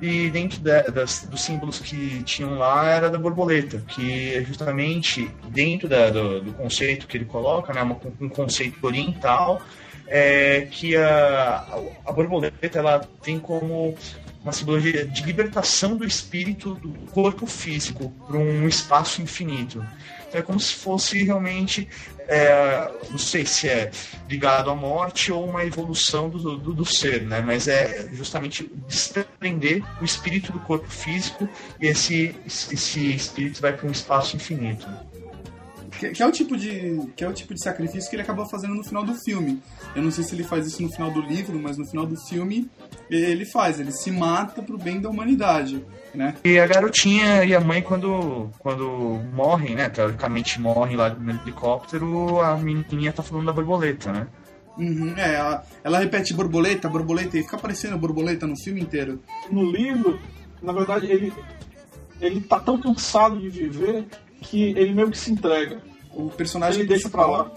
E 0.00 0.28
dentro 0.30 0.58
de- 0.60 0.82
das, 0.90 1.24
dos 1.24 1.40
símbolos 1.42 1.78
que 1.78 2.22
tinham 2.24 2.58
lá 2.58 2.86
era 2.88 3.08
da 3.10 3.18
borboleta, 3.18 3.78
que 3.88 4.34
é 4.34 4.42
justamente 4.44 5.30
dentro 5.48 5.88
da- 5.88 6.10
do, 6.10 6.40
do 6.40 6.52
conceito 6.52 7.06
que 7.06 7.16
ele 7.16 7.24
coloca, 7.24 7.72
né, 7.72 7.82
uma- 7.82 7.96
um 8.20 8.28
conceito 8.28 8.84
oriental, 8.84 9.62
é, 10.06 10.62
que 10.70 10.96
a, 10.96 11.64
a 12.04 12.12
borboleta 12.12 12.78
ela 12.78 13.00
tem 13.22 13.38
como 13.38 13.96
uma 14.42 14.52
simbologia 14.52 15.06
de 15.06 15.22
libertação 15.22 15.96
do 15.96 16.04
espírito 16.04 16.74
do 16.74 16.90
corpo 17.12 17.46
físico 17.46 18.12
para 18.26 18.36
um 18.36 18.68
espaço 18.68 19.22
infinito. 19.22 19.82
É 20.34 20.42
como 20.42 20.58
se 20.58 20.74
fosse 20.74 21.22
realmente, 21.22 21.88
é, 22.26 22.90
não 23.10 23.18
sei 23.18 23.46
se 23.46 23.68
é 23.68 23.90
ligado 24.28 24.68
à 24.68 24.74
morte 24.74 25.30
ou 25.30 25.48
uma 25.48 25.64
evolução 25.64 26.28
do, 26.28 26.58
do, 26.58 26.74
do 26.74 26.84
ser, 26.84 27.22
né? 27.22 27.40
Mas 27.40 27.68
é 27.68 28.08
justamente 28.12 28.70
desprender 28.88 29.82
o 30.00 30.04
espírito 30.04 30.52
do 30.52 30.58
corpo 30.60 30.90
físico 30.90 31.48
e 31.80 31.86
esse, 31.86 32.34
esse 32.46 33.14
espírito 33.14 33.60
vai 33.60 33.72
para 33.72 33.86
um 33.86 33.92
espaço 33.92 34.36
infinito. 34.36 34.86
Que, 35.98 36.10
que 36.10 36.22
é 36.22 36.26
o 36.26 36.32
tipo 36.32 36.56
de 36.56 37.00
que 37.16 37.24
é 37.24 37.28
o 37.28 37.32
tipo 37.32 37.54
de 37.54 37.62
sacrifício 37.62 38.08
que 38.10 38.16
ele 38.16 38.22
acabou 38.22 38.48
fazendo 38.48 38.74
no 38.74 38.84
final 38.84 39.04
do 39.04 39.14
filme. 39.14 39.62
Eu 39.94 40.02
não 40.02 40.10
sei 40.10 40.24
se 40.24 40.34
ele 40.34 40.44
faz 40.44 40.66
isso 40.66 40.82
no 40.82 40.90
final 40.90 41.10
do 41.10 41.20
livro, 41.20 41.58
mas 41.58 41.78
no 41.78 41.86
final 41.86 42.06
do 42.06 42.16
filme 42.28 42.68
ele 43.10 43.44
faz, 43.44 43.78
ele 43.78 43.92
se 43.92 44.10
mata 44.10 44.62
pro 44.62 44.78
bem 44.78 45.00
da 45.00 45.08
humanidade, 45.08 45.84
né? 46.14 46.34
E 46.44 46.58
a 46.58 46.66
garotinha 46.66 47.44
e 47.44 47.54
a 47.54 47.60
mãe, 47.60 47.82
quando, 47.82 48.50
quando 48.58 49.20
morrem, 49.32 49.74
né? 49.74 49.88
Teoricamente 49.88 50.60
morrem 50.60 50.96
lá 50.96 51.10
no 51.10 51.30
helicóptero, 51.30 52.40
a 52.40 52.56
menininha 52.56 53.12
tá 53.12 53.22
falando 53.22 53.46
da 53.46 53.52
borboleta, 53.52 54.12
né? 54.12 54.26
Uhum, 54.76 55.14
é, 55.16 55.34
ela, 55.34 55.64
ela 55.84 55.98
repete 55.98 56.34
borboleta, 56.34 56.88
borboleta, 56.88 57.38
e 57.38 57.42
fica 57.42 57.56
aparecendo 57.56 57.96
borboleta 57.96 58.46
no 58.46 58.56
filme 58.56 58.80
inteiro. 58.80 59.22
No 59.50 59.70
livro, 59.70 60.18
na 60.60 60.72
verdade, 60.72 61.06
ele, 61.06 61.32
ele 62.20 62.40
tá 62.40 62.58
tão 62.58 62.80
cansado 62.80 63.38
de 63.38 63.48
viver 63.48 64.04
que 64.44 64.62
ele 64.78 64.94
meio 64.94 65.10
que 65.10 65.18
se 65.18 65.30
entrega. 65.32 65.78
O 66.12 66.30
personagem 66.30 66.80
Ele 66.80 66.88
deixa 66.88 67.08
pra 67.10 67.26
lá. 67.26 67.50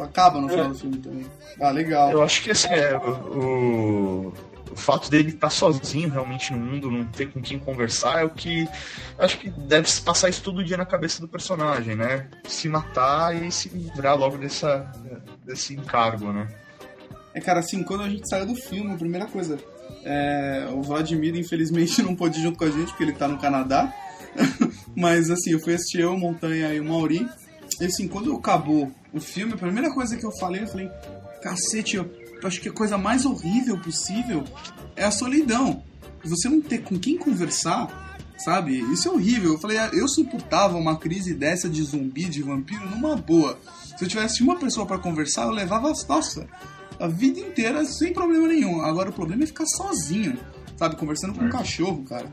acaba 0.00 0.40
no 0.40 0.48
final 0.48 0.66
É. 0.66 0.68
do 0.68 0.74
filme 0.74 0.96
também. 0.98 1.26
Ah, 1.60 1.70
legal. 1.70 2.10
Eu 2.10 2.22
acho 2.22 2.42
que 2.42 2.50
assim, 2.50 2.68
é, 2.68 2.96
o, 2.96 3.10
o, 4.28 4.32
o 4.72 4.76
fato 4.76 5.08
dele 5.10 5.30
estar 5.30 5.50
sozinho 5.50 6.08
realmente 6.10 6.52
no 6.52 6.58
mundo, 6.58 6.90
não 6.90 7.04
ter 7.04 7.26
com 7.30 7.40
quem 7.40 7.58
conversar, 7.58 8.20
é 8.20 8.24
o 8.24 8.30
que. 8.30 8.68
Acho 9.18 9.38
que 9.38 9.48
deve 9.50 9.88
se 9.88 10.00
passar 10.02 10.28
isso 10.28 10.42
todo 10.42 10.64
dia 10.64 10.76
na 10.76 10.84
cabeça 10.84 11.20
do 11.20 11.28
personagem, 11.28 11.94
né? 11.94 12.26
Se 12.48 12.68
matar 12.68 13.34
e 13.40 13.50
se 13.52 13.68
livrar 13.68 14.16
logo 14.18 14.36
dessa, 14.38 14.90
desse 15.44 15.74
encargo, 15.74 16.32
né? 16.32 16.48
É, 17.32 17.40
cara, 17.40 17.60
assim, 17.60 17.82
quando 17.84 18.02
a 18.04 18.08
gente 18.08 18.28
saiu 18.28 18.46
do 18.46 18.54
filme, 18.56 18.92
a 18.92 18.96
primeira 18.96 19.26
coisa, 19.26 19.58
é, 20.04 20.66
o 20.72 20.82
Vladimir, 20.82 21.36
infelizmente, 21.36 22.02
não 22.02 22.14
pôde 22.16 22.38
ir 22.40 22.42
junto 22.42 22.58
com 22.58 22.64
a 22.64 22.70
gente, 22.70 22.88
porque 22.88 23.04
ele 23.04 23.12
tá 23.12 23.28
no 23.28 23.38
Canadá. 23.38 23.92
Mas, 24.96 25.30
assim, 25.30 25.52
eu 25.52 25.60
fui 25.60 25.74
assistir 25.74 26.00
eu, 26.00 26.16
Montanha 26.16 26.72
e 26.72 26.80
o 26.80 26.84
Mauri. 26.84 27.28
E, 27.80 27.84
assim, 27.84 28.06
quando 28.06 28.34
acabou 28.34 28.90
o 29.12 29.20
filme, 29.20 29.54
a 29.54 29.56
primeira 29.56 29.92
coisa 29.92 30.16
que 30.16 30.24
eu 30.24 30.32
falei, 30.38 30.62
eu 30.62 30.68
falei, 30.68 30.90
cacete, 31.42 31.96
eu 31.96 32.10
acho 32.42 32.60
que 32.60 32.68
a 32.68 32.72
coisa 32.72 32.96
mais 32.96 33.24
horrível 33.24 33.78
possível 33.78 34.44
é 34.96 35.04
a 35.04 35.10
solidão. 35.10 35.82
Você 36.24 36.48
não 36.48 36.60
ter 36.60 36.78
com 36.78 36.98
quem 36.98 37.18
conversar, 37.18 38.18
sabe? 38.38 38.78
Isso 38.92 39.08
é 39.08 39.10
horrível. 39.10 39.52
Eu 39.52 39.58
falei, 39.58 39.78
ah, 39.78 39.90
eu 39.92 40.08
suportava 40.08 40.76
uma 40.76 40.96
crise 40.96 41.34
dessa 41.34 41.68
de 41.68 41.82
zumbi, 41.82 42.24
de 42.24 42.42
vampiro, 42.42 42.88
numa 42.88 43.16
boa. 43.16 43.58
Se 43.96 44.04
eu 44.04 44.08
tivesse 44.08 44.42
uma 44.42 44.56
pessoa 44.56 44.86
pra 44.86 44.98
conversar, 44.98 45.44
eu 45.44 45.50
levava 45.50 45.92
nossa, 46.08 46.46
a 46.98 47.06
vida 47.06 47.40
inteira 47.40 47.84
sem 47.84 48.12
problema 48.12 48.48
nenhum. 48.48 48.80
Agora 48.80 49.10
o 49.10 49.12
problema 49.12 49.44
é 49.44 49.46
ficar 49.46 49.66
sozinho, 49.66 50.38
sabe? 50.76 50.96
Conversando 50.96 51.34
com 51.38 51.44
um 51.44 51.48
cachorro, 51.50 52.04
cara. 52.08 52.26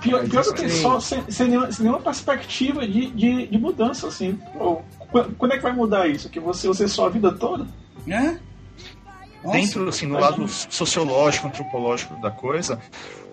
Pior, 0.00 0.28
pior 0.28 0.44
do 0.44 0.54
que 0.54 0.68
só 0.70 1.00
sem, 1.00 1.22
sem, 1.30 1.48
nenhuma, 1.48 1.70
sem 1.72 1.84
nenhuma 1.84 2.00
perspectiva 2.02 2.86
de, 2.86 3.10
de, 3.10 3.46
de 3.46 3.58
mudança, 3.58 4.08
assim. 4.08 4.38
Pô, 4.52 4.82
qu- 5.10 5.34
quando 5.38 5.52
é 5.52 5.56
que 5.56 5.62
vai 5.62 5.72
mudar 5.72 6.08
isso? 6.08 6.28
Que 6.28 6.40
você, 6.40 6.66
você 6.68 6.88
só 6.88 7.06
a 7.06 7.10
vida 7.10 7.32
toda? 7.32 7.66
É? 8.08 8.36
Nossa, 9.42 9.58
Dentro, 9.58 9.88
assim, 9.88 10.08
do 10.08 10.14
lado 10.14 10.48
sociológico, 10.48 11.46
antropológico 11.46 12.14
da 12.16 12.30
coisa, 12.30 12.80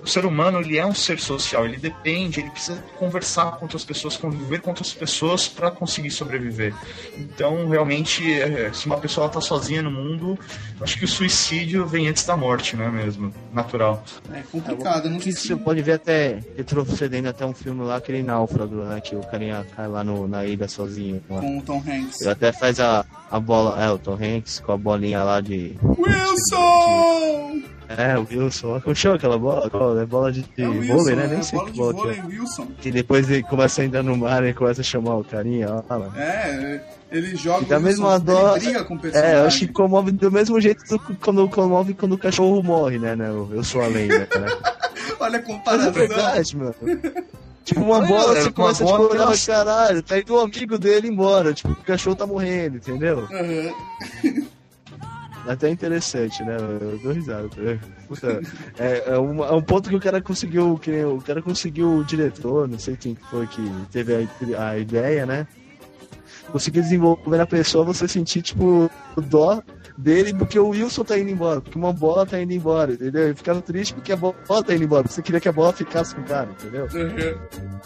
o 0.03 0.07
ser 0.07 0.25
humano 0.25 0.59
ele 0.59 0.77
é 0.77 0.85
um 0.85 0.93
ser 0.93 1.19
social, 1.19 1.65
ele 1.65 1.77
depende, 1.77 2.39
ele 2.39 2.49
precisa 2.49 2.83
conversar 2.97 3.51
com 3.51 3.65
outras 3.65 3.85
pessoas, 3.85 4.17
conviver 4.17 4.61
com 4.61 4.71
outras 4.71 4.93
pessoas 4.93 5.47
para 5.47 5.69
conseguir 5.69 6.11
sobreviver. 6.11 6.73
Então, 7.17 7.69
realmente, 7.69 8.23
é, 8.33 8.71
se 8.73 8.87
uma 8.87 8.97
pessoa 8.97 9.27
está 9.27 9.39
sozinha 9.39 9.81
no 9.81 9.91
mundo, 9.91 10.37
acho 10.81 10.97
que 10.97 11.05
o 11.05 11.07
suicídio 11.07 11.85
vem 11.85 12.07
antes 12.07 12.25
da 12.25 12.35
morte, 12.35 12.75
não 12.75 12.85
é 12.85 12.91
mesmo? 12.91 13.33
Natural. 13.53 14.03
é 14.33 14.41
complicado. 14.51 15.05
eu 15.05 15.11
Não 15.11 15.19
sei 15.19 15.31
Que 15.31 15.39
se... 15.39 15.47
você 15.47 15.55
pode 15.55 15.81
ver 15.81 15.93
até 15.93 16.39
retrocedendo 16.57 17.29
até 17.29 17.45
um 17.45 17.53
filme 17.53 17.83
lá, 17.83 17.97
aquele 17.97 18.23
náufrago, 18.23 18.75
né? 18.83 18.99
Que 19.01 19.15
o 19.15 19.21
carinha 19.21 19.65
cai 19.75 19.87
lá 19.87 20.03
no, 20.03 20.27
na 20.27 20.45
ilha 20.45 20.67
sozinho. 20.67 21.21
Lá. 21.29 21.39
Com 21.39 21.59
o 21.59 21.61
Tom 21.61 21.83
Hanks. 21.87 22.21
Ele 22.21 22.31
até 22.31 22.51
faz 22.51 22.79
a, 22.79 23.05
a 23.29 23.39
bola, 23.39 23.81
é, 23.83 23.89
o 23.91 23.97
Tom 23.97 24.17
Hanks 24.21 24.59
com 24.59 24.71
a 24.71 24.77
bolinha 24.77 25.23
lá 25.23 25.41
de. 25.41 25.77
Wilson! 25.83 27.61
É, 27.97 28.17
o 28.17 28.27
Wilson. 28.30 28.80
Como 28.82 28.95
chama 28.95 29.15
aquela 29.15 29.38
bola? 29.38 29.69
Qual? 29.69 29.97
É 29.99 30.06
bola 30.06 30.32
de, 30.32 30.41
de 30.41 30.63
É 30.63 30.67
Wilson, 30.67 30.93
vôlei, 30.97 31.15
né? 31.15 31.25
é 31.25 31.27
Nem 31.27 31.43
sei 31.43 31.58
bola 31.60 31.67
que 31.69 31.73
de 31.73 31.80
bola 31.80 31.93
que 31.93 32.01
vôlei, 32.01 32.19
é. 32.19 32.23
Wilson. 32.23 32.67
Que 32.80 32.91
depois 32.91 33.30
ele 33.30 33.43
começa 33.43 33.82
a 33.82 33.86
entrar 33.86 34.04
no 34.04 34.15
mar 34.17 34.43
e 34.45 34.54
começa 34.54 34.82
a 34.82 34.84
chamar 34.84 35.15
o 35.15 35.23
carinha 35.23 35.84
ó, 35.89 35.95
lá. 35.97 36.12
É, 36.17 36.82
ele 37.12 37.36
joga 37.36 37.63
E 37.63 37.65
da 37.65 37.80
mesma 37.80 38.19
dó- 38.19 38.56
ele 38.56 38.65
briga 38.65 38.84
com 38.84 38.95
o 38.95 38.99
personagem. 38.99 39.36
É, 39.36 39.39
eu 39.41 39.45
acho 39.47 39.60
que 39.60 39.67
comove 39.67 40.12
do 40.12 40.32
mesmo 40.32 40.60
jeito 40.62 40.84
do, 40.88 40.99
quando 41.17 41.47
comove 41.49 41.93
quando 41.93 42.13
o 42.13 42.17
cachorro 42.17 42.62
morre, 42.63 42.97
né? 42.99 43.15
né? 43.15 43.30
Eu 43.30 43.49
eu 43.51 43.63
sou 43.63 43.82
a 43.84 43.88
lenda, 43.88 44.19
né? 44.19 44.27
Olha 45.19 45.38
a 45.38 45.41
Mas 45.41 45.49
é 45.49 45.54
comparação. 45.54 45.91
verdade, 45.91 46.58
mano. 46.58 46.75
Tipo, 47.63 47.82
uma 47.82 48.04
É, 48.04 48.08
bola, 48.08 48.38
é, 48.38 48.41
você 48.41 48.51
começa 48.51 48.84
bola, 48.84 48.99
tipo, 49.01 49.13
olhar, 49.13 49.25
nossa. 49.27 49.51
caralho, 49.51 50.01
tá 50.01 50.17
indo 50.17 50.34
o 50.34 50.39
amigo 50.39 50.80
dele 50.80 51.08
embora. 51.08 51.54
Tipo, 51.54 51.69
o 51.73 51.75
cachorro 51.75 52.15
tá 52.15 52.25
morrendo, 52.25 52.77
entendeu? 52.77 53.19
Aham. 53.32 53.71
Até 55.47 55.69
interessante, 55.69 56.43
né? 56.43 56.56
Eu 56.82 56.97
dou 56.99 57.12
risada. 57.13 57.49
tá? 57.49 57.56
Puta, 58.08 58.41
é, 58.77 59.13
é, 59.13 59.17
uma- 59.17 59.47
é 59.47 59.51
um 59.54 59.62
ponto 59.62 59.89
que 59.89 59.95
o 59.95 59.99
cara 59.99 60.21
conseguiu, 60.21 60.77
que 60.77 61.04
o 61.04 61.19
cara 61.21 61.41
conseguiu 61.41 61.95
o 61.97 62.04
diretor, 62.04 62.67
não 62.67 62.77
sei 62.77 62.95
quem 62.95 63.15
que 63.15 63.25
foi 63.30 63.47
que 63.47 63.62
teve 63.91 64.27
a, 64.56 64.69
a 64.69 64.77
ideia, 64.77 65.25
né? 65.25 65.47
Conseguiu 66.51 66.82
desenvolver 66.82 67.38
na 67.38 67.45
pessoa 67.47 67.86
você 67.86 68.08
sentir, 68.08 68.41
tipo, 68.41 68.89
dó 69.30 69.62
dele 69.97 70.34
porque 70.34 70.60
o 70.60 70.69
Wilson 70.69 71.04
tá 71.04 71.17
indo 71.17 71.30
embora, 71.30 71.62
porque 71.62 71.77
uma 71.77 71.93
bola 71.93 72.25
tá 72.25 72.41
indo 72.41 72.51
embora, 72.54 72.93
entendeu? 72.93 73.30
E 73.32 73.34
ficava 73.36 73.62
triste 73.62 73.93
porque 73.93 74.12
a 74.12 74.17
bola 74.17 74.36
tá 74.65 74.73
indo 74.75 74.84
embora, 74.84 75.08
você 75.08 75.21
queria 75.21 75.39
que 75.39 75.47
a 75.49 75.51
bola 75.54 75.71
ficasse 75.73 76.13
com 76.15 76.21
o 76.21 76.25
cara, 76.25 76.49
entendeu? 76.60 76.88
Aham. 76.93 77.82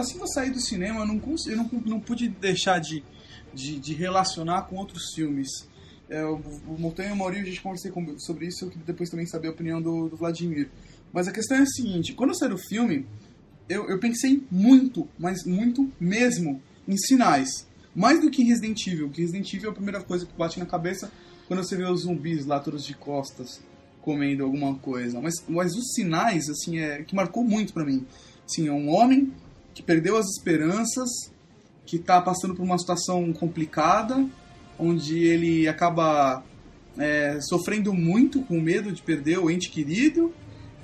Assim 0.00 0.16
que 0.16 0.22
eu 0.22 0.28
saí 0.28 0.50
do 0.50 0.60
cinema, 0.60 1.00
eu 1.00 1.06
não, 1.06 1.20
eu 1.46 1.56
não, 1.56 1.70
não 1.84 2.00
pude 2.00 2.28
deixar 2.28 2.78
de, 2.78 3.02
de, 3.52 3.78
de 3.78 3.94
relacionar 3.94 4.62
com 4.62 4.76
outros 4.76 5.12
filmes. 5.14 5.48
É, 6.08 6.24
o, 6.24 6.36
o 6.66 6.76
Montanha 6.78 7.10
e 7.10 7.12
o 7.12 7.16
Maurício, 7.16 7.44
a 7.44 7.48
gente 7.48 7.60
conversei 7.60 7.90
com- 7.90 8.18
sobre 8.18 8.46
isso, 8.46 8.64
eu 8.64 8.72
depois 8.86 9.10
também 9.10 9.26
saber 9.26 9.48
a 9.48 9.50
opinião 9.50 9.80
do, 9.80 10.08
do 10.08 10.16
Vladimir. 10.16 10.68
Mas 11.12 11.28
a 11.28 11.32
questão 11.32 11.56
é 11.56 11.60
a 11.62 11.66
seguinte, 11.66 12.14
quando 12.14 12.30
eu 12.30 12.34
saí 12.34 12.48
do 12.48 12.58
filme, 12.58 13.06
eu, 13.68 13.88
eu 13.88 13.98
pensei 13.98 14.42
muito, 14.50 15.06
mas 15.18 15.44
muito 15.44 15.90
mesmo, 16.00 16.62
em 16.86 16.96
sinais. 16.96 17.66
Mais 17.94 18.20
do 18.20 18.30
que 18.30 18.42
em 18.42 18.46
Resident 18.46 18.86
Evil, 18.86 19.08
porque 19.08 19.20
Resident 19.20 19.52
Evil 19.52 19.68
é 19.68 19.72
a 19.72 19.74
primeira 19.74 20.00
coisa 20.02 20.24
que 20.24 20.32
bate 20.36 20.58
na 20.58 20.66
cabeça 20.66 21.10
quando 21.46 21.62
você 21.62 21.76
vê 21.76 21.84
os 21.84 22.02
zumbis 22.02 22.46
lá 22.46 22.60
todos 22.60 22.84
de 22.84 22.94
costas 22.94 23.60
comendo 24.00 24.44
alguma 24.44 24.74
coisa. 24.76 25.20
Mas, 25.20 25.34
mas 25.48 25.74
os 25.74 25.92
sinais, 25.92 26.48
assim, 26.48 26.78
é 26.78 27.02
que 27.02 27.14
marcou 27.14 27.44
muito 27.44 27.72
pra 27.74 27.84
mim. 27.84 28.06
Assim, 28.46 28.68
é 28.68 28.72
um 28.72 28.88
homem 28.88 29.32
que 29.78 29.82
perdeu 29.84 30.16
as 30.16 30.26
esperanças, 30.26 31.08
que 31.86 32.00
tá 32.00 32.20
passando 32.20 32.52
por 32.52 32.64
uma 32.64 32.76
situação 32.76 33.32
complicada, 33.32 34.28
onde 34.76 35.22
ele 35.22 35.68
acaba 35.68 36.42
é, 36.98 37.38
sofrendo 37.40 37.94
muito 37.94 38.42
com 38.42 38.60
medo 38.60 38.90
de 38.90 39.00
perder 39.00 39.38
o 39.38 39.48
ente 39.48 39.70
querido, 39.70 40.34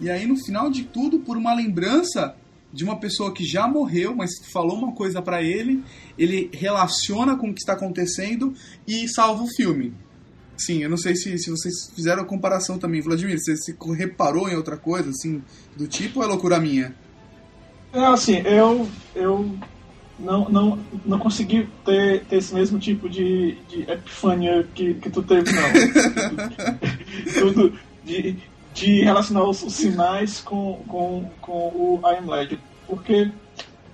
e 0.00 0.08
aí 0.08 0.26
no 0.26 0.36
final 0.36 0.70
de 0.70 0.84
tudo, 0.84 1.18
por 1.18 1.36
uma 1.36 1.52
lembrança 1.52 2.36
de 2.72 2.84
uma 2.84 2.96
pessoa 2.96 3.34
que 3.34 3.44
já 3.44 3.66
morreu, 3.66 4.14
mas 4.14 4.38
que 4.38 4.52
falou 4.52 4.78
uma 4.78 4.92
coisa 4.92 5.20
pra 5.20 5.42
ele, 5.42 5.82
ele 6.16 6.48
relaciona 6.52 7.36
com 7.36 7.50
o 7.50 7.52
que 7.52 7.62
está 7.62 7.72
acontecendo 7.72 8.54
e 8.86 9.08
salva 9.08 9.42
o 9.42 9.48
filme. 9.56 9.92
Sim, 10.56 10.84
eu 10.84 10.88
não 10.88 10.96
sei 10.96 11.16
se, 11.16 11.36
se 11.36 11.50
vocês 11.50 11.90
fizeram 11.96 12.22
a 12.22 12.26
comparação 12.26 12.78
também, 12.78 13.00
Vladimir, 13.00 13.40
você 13.40 13.56
se 13.56 13.76
reparou 13.96 14.48
em 14.48 14.54
outra 14.54 14.76
coisa, 14.76 15.10
assim, 15.10 15.42
do 15.76 15.88
tipo, 15.88 16.20
ou 16.20 16.24
é 16.24 16.28
loucura 16.28 16.60
minha? 16.60 16.94
É 17.94 18.04
assim, 18.06 18.38
eu, 18.44 18.90
eu 19.14 19.58
não, 20.18 20.48
não, 20.50 20.76
não 21.04 21.18
consegui 21.20 21.66
ter, 21.84 22.26
ter 22.26 22.36
esse 22.38 22.54
mesmo 22.54 22.78
tipo 22.78 23.08
de, 23.08 23.64
de 23.66 23.82
epifania 23.90 24.68
que, 24.74 24.94
que 24.96 25.10
tu 25.10 25.22
teve, 25.24 25.52
não. 25.52 25.62
Tudo 27.38 27.78
de, 28.02 28.42
de 28.72 29.02
relacionar 29.02 29.44
os, 29.48 29.62
os 29.62 29.74
sinais 29.74 30.40
com, 30.40 30.84
com, 30.86 31.36
com 31.40 31.52
o 31.52 32.00
I 32.10 32.16
Am 32.18 32.26
Legend. 32.30 32.64
Porque 32.86 33.32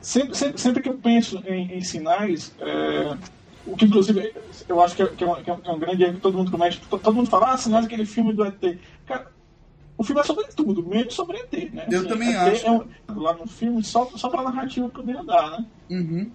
sempre, 0.01 0.37
sempre, 0.37 0.61
sempre 0.61 0.83
que 0.83 0.89
eu 0.89 0.99
penso 0.99 1.39
em, 1.47 1.75
em 1.79 1.83
sinais, 1.83 2.55
é, 2.61 3.19
o 3.65 3.77
que 3.77 3.85
inclusive 3.87 4.33
eu 4.69 4.81
acho 4.81 4.97
que 4.97 5.03
é, 5.03 5.09
que 5.15 5.25
é, 5.25 5.29
um, 5.29 5.43
que 5.43 5.51
é 5.51 5.55
um- 5.55 5.63
é 5.77 5.79
grande 5.79 6.03
erro 6.05 6.15
que 6.15 6.21
todo 6.21 6.37
mundo 6.39 6.51
comete, 6.51 6.81
to- 6.89 6.99
todo 7.01 7.15
mundo 7.15 7.31
fala, 7.31 7.53
ah, 7.55 7.59
sinais 7.59 7.85
daquele 7.85 8.07
filme 8.07 8.33
do 8.35 8.45
ET. 8.45 8.81
Cara, 9.07 9.31
o 10.01 10.05
filme 10.05 10.21
é 10.23 10.25
sobre 10.25 10.45
tudo, 10.57 10.83
menos 10.87 11.13
sobre 11.15 11.37
ET, 11.37 11.73
né? 11.75 11.87
Eu 11.91 12.09
também 12.09 12.31
ET 12.31 12.37
acho. 12.37 12.67
É 12.67 12.71
um, 12.71 12.85
lá 13.17 13.35
no 13.35 13.47
filme 13.47 13.85
só, 13.85 14.07
só 14.17 14.31
pra 14.31 14.43
narrativa 14.43 14.89
poder 14.89 15.17
andar, 15.19 15.51
né? 15.51 15.67
Uhum. 15.91 16.31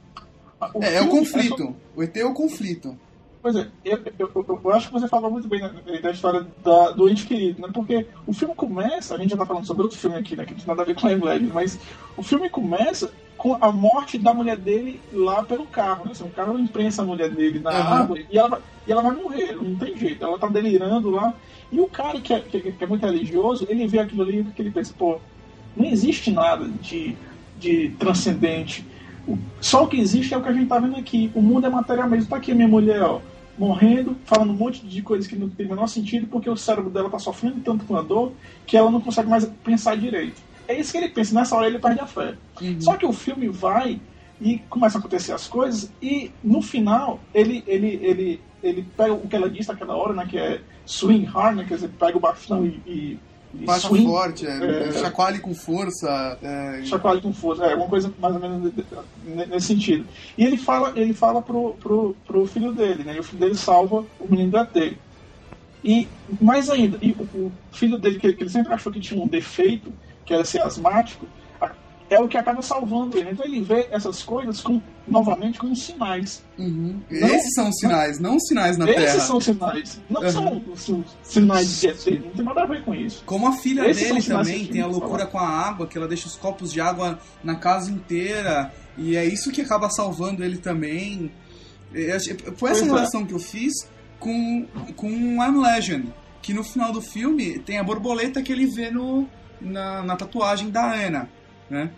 O 0.74 0.84
É, 0.84 0.96
é 0.98 1.02
o 1.02 1.10
conflito. 1.10 1.58
só- 1.64 1.74
O 1.96 2.04
ET 2.04 2.16
é 2.16 2.26
o 2.26 2.34
conflito. 2.34 2.96
Pois 3.42 3.56
é, 3.56 3.68
eu, 3.84 4.00
eu, 4.20 4.32
eu, 4.36 4.60
eu 4.64 4.72
acho 4.72 4.88
que 4.88 4.94
você 4.94 5.08
falou 5.08 5.30
muito 5.32 5.48
bem 5.48 5.60
da, 5.62 5.68
da 5.70 6.12
história 6.12 6.46
da, 6.64 6.92
do 6.92 7.10
ente 7.10 7.26
querido, 7.26 7.62
né? 7.62 7.70
Porque 7.74 8.06
o 8.28 8.34
filme 8.34 8.54
começa, 8.56 9.16
a 9.16 9.18
gente 9.18 9.32
já 9.32 9.38
tá 9.38 9.46
falando 9.46 9.66
sobre 9.66 9.84
outro 9.84 9.98
filme 9.98 10.16
aqui, 10.18 10.36
né? 10.36 10.46
Que 10.46 10.52
não 10.54 10.58
tem 10.60 10.68
nada 10.68 10.82
a 10.82 10.86
ver 10.86 10.96
com 10.96 11.08
a 11.08 11.10
Legend, 11.10 11.52
mas 11.54 11.80
o 12.18 12.22
filme 12.24 12.50
começa 12.50 13.08
com 13.08 13.14
com 13.14 13.25
a 13.54 13.72
morte 13.72 14.18
da 14.18 14.34
mulher 14.34 14.58
dele 14.58 15.00
lá 15.14 15.44
pelo 15.44 15.66
carro. 15.66 16.06
Né? 16.06 16.12
Assim, 16.12 16.24
o 16.24 16.30
carro 16.30 16.58
imprensa 16.58 17.02
a 17.02 17.06
mulher 17.06 17.30
dele 17.30 17.60
na 17.60 17.70
Uhum. 17.72 17.94
árvore 17.94 18.26
e 18.32 18.38
ela, 18.38 18.50
vai, 18.50 18.60
e 18.88 18.92
ela 18.92 19.02
vai 19.02 19.16
morrer, 19.16 19.56
não 19.56 19.76
tem 19.76 19.96
jeito. 19.98 20.24
Ela 20.24 20.40
tá 20.40 20.48
delirando 20.48 21.10
lá. 21.10 21.34
E 21.72 21.80
o 21.80 21.88
cara 21.88 22.20
que 22.22 22.34
é, 22.34 22.40
que, 22.40 22.72
que 22.72 22.84
é 22.84 22.88
muito 22.88 23.06
religioso, 23.06 23.66
ele 23.70 23.86
vê 23.88 24.00
aquilo 24.00 24.24
ali 24.24 24.46
e 24.58 24.62
ele 24.62 24.72
pensa, 24.72 24.94
pô, 24.98 25.20
não 25.76 25.86
existe 25.86 26.32
nada 26.32 26.68
de, 26.82 27.16
de 27.60 27.90
transcendente. 28.00 28.86
Só 29.60 29.84
o 29.84 29.88
que 29.88 29.98
existe 30.00 30.34
é 30.34 30.38
o 30.38 30.42
que 30.42 30.50
a 30.50 30.54
gente 30.54 30.68
tá 30.68 30.80
vendo 30.80 30.96
aqui. 30.96 31.32
O 31.34 31.42
mundo 31.42 31.66
é 31.66 31.70
material 31.70 32.10
mesmo. 32.10 32.30
Tá 32.30 32.38
aqui 32.38 32.52
a 32.52 32.56
minha 32.56 32.68
mulher, 32.68 33.02
ó, 33.02 33.20
morrendo, 33.58 34.16
falando 34.26 34.52
um 34.52 34.56
monte 34.56 34.86
de 34.86 35.02
coisas 35.02 35.28
que 35.28 35.36
não 35.36 35.50
tem 35.50 35.66
o 35.66 35.70
menor 35.70 35.88
sentido, 35.88 36.28
porque 36.28 36.50
o 36.50 36.56
cérebro 36.58 36.90
dela 36.92 37.10
tá 37.10 37.18
sofrendo 37.20 37.60
tanto 37.62 37.86
com 37.86 37.96
a 37.98 38.02
dor 38.02 38.32
que 38.66 38.78
ela 38.78 38.92
não 38.92 39.02
consegue 39.02 39.30
mais 39.30 39.46
pensar 39.64 39.98
direito. 39.98 40.42
É 40.68 40.80
isso 40.80 40.92
que 40.92 40.98
ele 40.98 41.10
pensa. 41.10 41.34
Nessa 41.34 41.56
hora 41.56 41.68
ele 41.68 41.80
perde 41.80 42.00
a 42.00 42.08
fé. 42.08 42.36
Só 42.80 42.96
que 42.96 43.06
o 43.06 43.14
filme 43.14 43.48
vai 43.50 44.00
e 44.40 44.60
começa 44.70 44.98
a 44.98 45.00
acontecer 45.00 45.32
as 45.32 45.48
coisas 45.48 45.90
e 46.02 46.30
no 46.44 46.62
final 46.62 47.20
ele 47.34 47.64
ele 47.66 48.00
ele 48.04 48.42
ele 48.62 48.86
pega 48.98 49.14
o 49.14 49.28
que 49.28 49.36
ela 49.36 49.50
disse 49.50 49.70
naquela 49.70 49.96
hora, 49.96 50.14
né, 50.14 50.26
que 50.30 50.38
é 50.38 50.60
swing 50.86 51.24
hard, 51.26 51.58
né, 51.58 51.66
quer 51.68 51.76
dizer, 51.76 51.90
pega 52.00 52.18
o 52.18 52.20
bastão 52.20 52.66
e, 52.66 52.82
e, 52.86 53.20
Baixa 53.64 53.88
swing, 53.88 54.06
forte, 54.06 54.46
é, 54.46 54.90
É. 54.90 54.92
chacoalhe 54.92 55.40
com 55.40 55.54
força. 55.54 56.38
É, 56.42 56.82
chacoalha 56.84 57.22
com 57.22 57.32
força, 57.32 57.66
é 57.66 57.76
uma 57.76 57.88
coisa 57.88 58.14
mais 58.20 58.36
ou 58.36 58.42
menos 58.42 58.74
nesse 59.26 59.68
sentido. 59.68 60.06
E 60.38 60.44
ele 60.44 60.58
fala, 60.58 60.92
ele 60.96 61.14
fala 61.14 61.42
pro, 61.42 61.74
pro, 61.80 62.16
pro 62.26 62.46
filho 62.48 62.74
dele, 62.74 63.04
né? 63.04 63.16
E 63.16 63.20
o 63.20 63.24
filho 63.24 63.40
dele 63.40 63.56
salva 63.56 64.04
o 64.20 64.28
menino 64.30 64.52
do 64.52 64.58
ET. 64.58 64.98
E 65.84 66.08
mais 66.42 66.70
ainda, 66.70 66.98
e 67.02 67.12
o, 67.12 67.24
o 67.46 67.52
filho 67.72 67.98
dele, 67.98 68.20
que, 68.20 68.34
que 68.34 68.44
ele 68.44 68.50
sempre 68.50 68.74
achou 68.74 68.92
que 68.92 69.00
tinha 69.00 69.24
um 69.24 69.28
defeito, 69.28 69.94
que 70.26 70.34
era 70.34 70.44
ser 70.44 70.62
asmático, 70.62 71.28
é 72.08 72.20
o 72.20 72.28
que 72.28 72.38
acaba 72.38 72.62
salvando 72.62 73.18
ele. 73.18 73.32
Então 73.32 73.44
ele 73.46 73.62
vê 73.62 73.88
essas 73.92 74.22
coisas 74.22 74.62
com, 74.62 74.80
novamente 75.08 75.58
como 75.58 75.76
sinais. 75.76 76.44
uhum. 76.58 77.00
Não- 77.10 77.28
Esses 77.28 77.54
são 77.56 77.68
os 77.70 77.76
sinais, 77.78 78.20
não 78.20 78.36
os 78.36 78.44
sinais 78.48 78.78
na 78.78 78.86
Esses 78.90 79.06
Terra. 79.14 79.20
são 79.22 79.42
sinais. 79.42 80.00
Não 80.08 80.22
Uhum. 80.22 80.30
são 80.32 80.64
os, 80.72 80.90
os 80.90 81.06
sinais 81.24 81.82
de 81.82 81.88
ET, 81.88 82.06
não 82.24 82.30
tem 82.32 82.46
nada 82.46 82.62
a 82.62 82.66
ver 82.68 82.84
com 82.84 82.94
isso. 82.94 83.24
Como 83.26 83.48
a 83.48 83.54
filha 83.54 83.90
Esses 83.90 84.04
dele 84.08 84.22
também 84.22 84.68
tem 84.68 84.82
a 84.82 84.88
loucura 84.88 85.26
com 85.26 85.40
a 85.40 85.48
água, 85.48 85.88
que 85.88 85.98
ela 85.98 86.08
deixa 86.08 86.28
os 86.28 86.36
copos 86.36 86.72
de 86.72 86.80
água 86.80 87.20
na 87.44 87.56
casa 87.56 87.90
inteira. 87.92 88.72
E 88.98 89.16
é 89.16 89.26
isso 89.26 89.52
que 89.52 89.62
acaba 89.62 89.90
salvando 89.90 90.44
ele 90.44 90.58
também. 90.58 91.32
Foi 91.92 92.04
essa 92.08 92.34
Pois 92.60 92.82
é. 92.82 92.86
relação 92.86 93.26
que 93.26 93.34
eu 93.34 93.40
fiz 93.40 93.74
com, 94.20 94.66
com 94.96 95.10
I'm 95.10 95.60
Legend. 95.60 96.14
Que 96.42 96.54
no 96.54 96.64
final 96.64 96.92
do 96.92 97.02
filme 97.02 97.58
tem 97.58 97.80
a 97.80 97.84
borboleta 97.84 98.44
que 98.44 98.52
ele 98.52 98.68
vê 98.68 98.92
no, 98.92 99.28
na, 99.62 100.04
na 100.04 100.16
tatuagem 100.16 100.70
da 100.70 100.94
Ana, 100.94 101.30
né? 101.70 101.90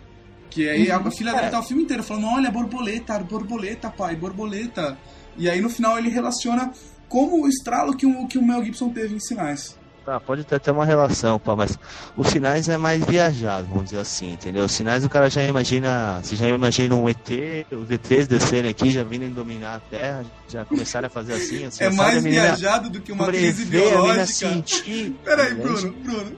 Que 0.50 0.68
aí 0.68 0.90
a 0.90 0.98
filha 1.10 1.32
dele 1.32 1.46
É. 1.46 1.50
tá 1.50 1.60
o 1.60 1.62
filme 1.62 1.82
inteiro 1.82 2.02
falando, 2.02 2.26
olha, 2.26 2.50
borboleta, 2.50 3.18
borboleta, 3.18 3.90
pai, 3.90 4.16
borboleta. 4.16 4.96
E 5.36 5.48
aí 5.48 5.60
no 5.60 5.68
final 5.68 5.98
ele 5.98 6.08
relaciona 6.08 6.72
como 7.08 7.42
o 7.42 7.48
estralo 7.48 7.96
que 7.96 8.06
o, 8.06 8.26
que 8.26 8.38
o 8.38 8.42
Mel 8.44 8.64
Gibson 8.64 8.90
teve 8.90 9.14
em 9.14 9.20
sinais. 9.20 9.78
Tá, 10.08 10.18
pode 10.18 10.42
ter 10.42 10.54
até 10.54 10.72
uma 10.72 10.86
relação, 10.86 11.38
pá, 11.38 11.54
mas 11.54 11.78
os 12.16 12.28
sinais 12.28 12.66
é 12.66 12.78
mais 12.78 13.04
viajado, 13.04 13.66
vamos 13.66 13.90
dizer 13.90 13.98
assim, 13.98 14.32
entendeu? 14.32 14.64
Os 14.64 14.72
sinais 14.72 15.04
o 15.04 15.08
cara 15.10 15.28
já 15.28 15.42
imagina, 15.42 16.18
você 16.22 16.34
já 16.34 16.48
imagina 16.48 16.94
um 16.94 17.06
ET, 17.10 17.28
os 17.70 17.90
ETs 17.90 18.26
descerem 18.26 18.70
aqui, 18.70 18.90
já 18.90 19.04
virem 19.04 19.28
dominar 19.28 19.74
a 19.74 19.80
Terra, 19.80 20.24
já 20.48 20.64
começarem 20.64 21.08
a 21.08 21.10
fazer 21.10 21.34
assim, 21.34 21.66
assim, 21.66 21.84
É 21.84 21.90
mais 21.90 22.24
viajado 22.24 22.88
do 22.88 23.02
que 23.02 23.12
uma 23.12 23.26
crise 23.26 23.66
biológica. 23.66 24.26
sentir. 24.28 25.14
Peraí? 25.22 25.52
Bruno, 25.52 25.92
Bruno. 25.92 26.36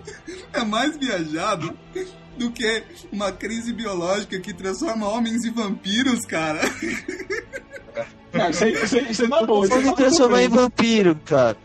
É 0.52 0.64
mais 0.64 0.96
viajado 0.96 1.72
do 2.36 2.50
que 2.50 2.82
uma 3.12 3.30
crise 3.30 3.72
biológica 3.72 4.40
que 4.40 4.52
transforma 4.52 5.06
homens 5.06 5.44
em 5.44 5.52
vampiros, 5.52 6.26
cara. 6.26 6.58
Não, 8.32 8.50
isso, 8.50 8.64
aí, 8.64 8.72
isso, 8.72 8.96
é 8.96 9.02
isso 9.02 9.22
aí 9.22 9.28
Pode 9.28 9.84
não 9.84 9.92
é 9.92 9.96
transformar 9.96 10.42
em 10.42 10.48
vampiro, 10.48 11.16
cara. 11.24 11.56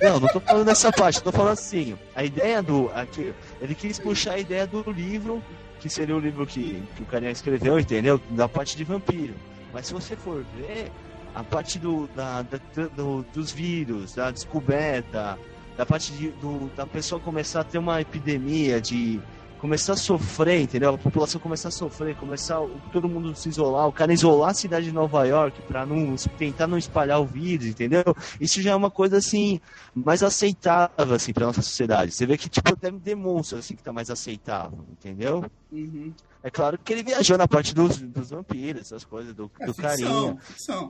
Não, 0.00 0.18
não 0.20 0.28
tô 0.28 0.40
falando 0.40 0.64
dessa 0.66 0.90
parte, 0.92 1.22
tô 1.22 1.30
falando 1.32 1.52
assim. 1.52 1.96
A 2.14 2.24
ideia 2.24 2.62
do. 2.62 2.90
Aqui, 2.94 3.34
ele 3.60 3.74
quis 3.74 3.98
puxar 3.98 4.32
a 4.34 4.38
ideia 4.38 4.66
do 4.66 4.82
livro, 4.90 5.42
que 5.78 5.88
seria 5.88 6.16
o 6.16 6.20
livro 6.20 6.46
que, 6.46 6.82
que 6.96 7.02
o 7.02 7.06
carinha 7.06 7.30
escreveu, 7.30 7.78
entendeu? 7.78 8.20
Da 8.30 8.48
parte 8.48 8.76
de 8.76 8.84
vampiro. 8.84 9.34
Mas 9.72 9.86
se 9.86 9.92
você 9.92 10.16
for 10.16 10.44
ver, 10.56 10.90
a 11.34 11.44
parte 11.44 11.78
do, 11.78 12.08
da, 12.14 12.42
da- 12.42 12.58
do- 12.96 13.24
dos 13.32 13.52
vírus, 13.52 14.14
da 14.14 14.30
descoberta, 14.30 15.38
da 15.76 15.86
parte 15.86 16.12
de, 16.12 16.30
do, 16.32 16.70
da 16.76 16.86
pessoa 16.86 17.20
começar 17.20 17.60
a 17.60 17.64
ter 17.64 17.78
uma 17.78 18.00
epidemia, 18.00 18.80
de 18.80 19.20
começar 19.60 19.92
a 19.92 19.96
sofrer, 19.96 20.62
entendeu? 20.62 20.94
A 20.94 20.98
população 20.98 21.40
começar 21.40 21.68
a 21.68 21.72
sofrer, 21.72 22.16
começar 22.16 22.60
todo 22.92 23.08
mundo 23.08 23.34
se 23.34 23.48
isolar, 23.48 23.86
o 23.86 23.92
cara 23.92 24.12
isolar 24.12 24.50
a 24.50 24.54
cidade 24.54 24.86
de 24.86 24.92
Nova 24.92 25.24
York 25.26 25.60
para 25.62 25.84
não 25.84 26.16
tentar 26.38 26.66
não 26.66 26.78
espalhar 26.78 27.20
o 27.20 27.26
vírus, 27.26 27.66
entendeu? 27.66 28.02
Isso 28.40 28.62
já 28.62 28.70
é 28.70 28.74
uma 28.74 28.90
coisa 28.90 29.18
assim 29.18 29.60
mais 29.94 30.22
aceitável 30.22 31.14
assim 31.14 31.32
para 31.32 31.46
nossa 31.46 31.62
sociedade. 31.62 32.12
Você 32.12 32.24
vê 32.24 32.38
que 32.38 32.48
tipo 32.48 32.72
até 32.72 32.90
demonstra 32.90 33.58
assim 33.58 33.76
que 33.76 33.82
tá 33.82 33.92
mais 33.92 34.10
aceitável, 34.10 34.84
entendeu? 34.90 35.44
Uhum. 35.70 36.12
É 36.42 36.50
claro 36.50 36.78
que 36.78 36.92
ele 36.92 37.02
viajou 37.02 37.36
na 37.36 37.46
parte 37.46 37.74
dos, 37.74 37.98
dos 37.98 38.30
vampiros, 38.30 38.82
essas 38.82 39.04
coisas 39.04 39.34
do, 39.34 39.50
É 39.60 39.66
do 39.66 39.74
ficção. 39.74 40.38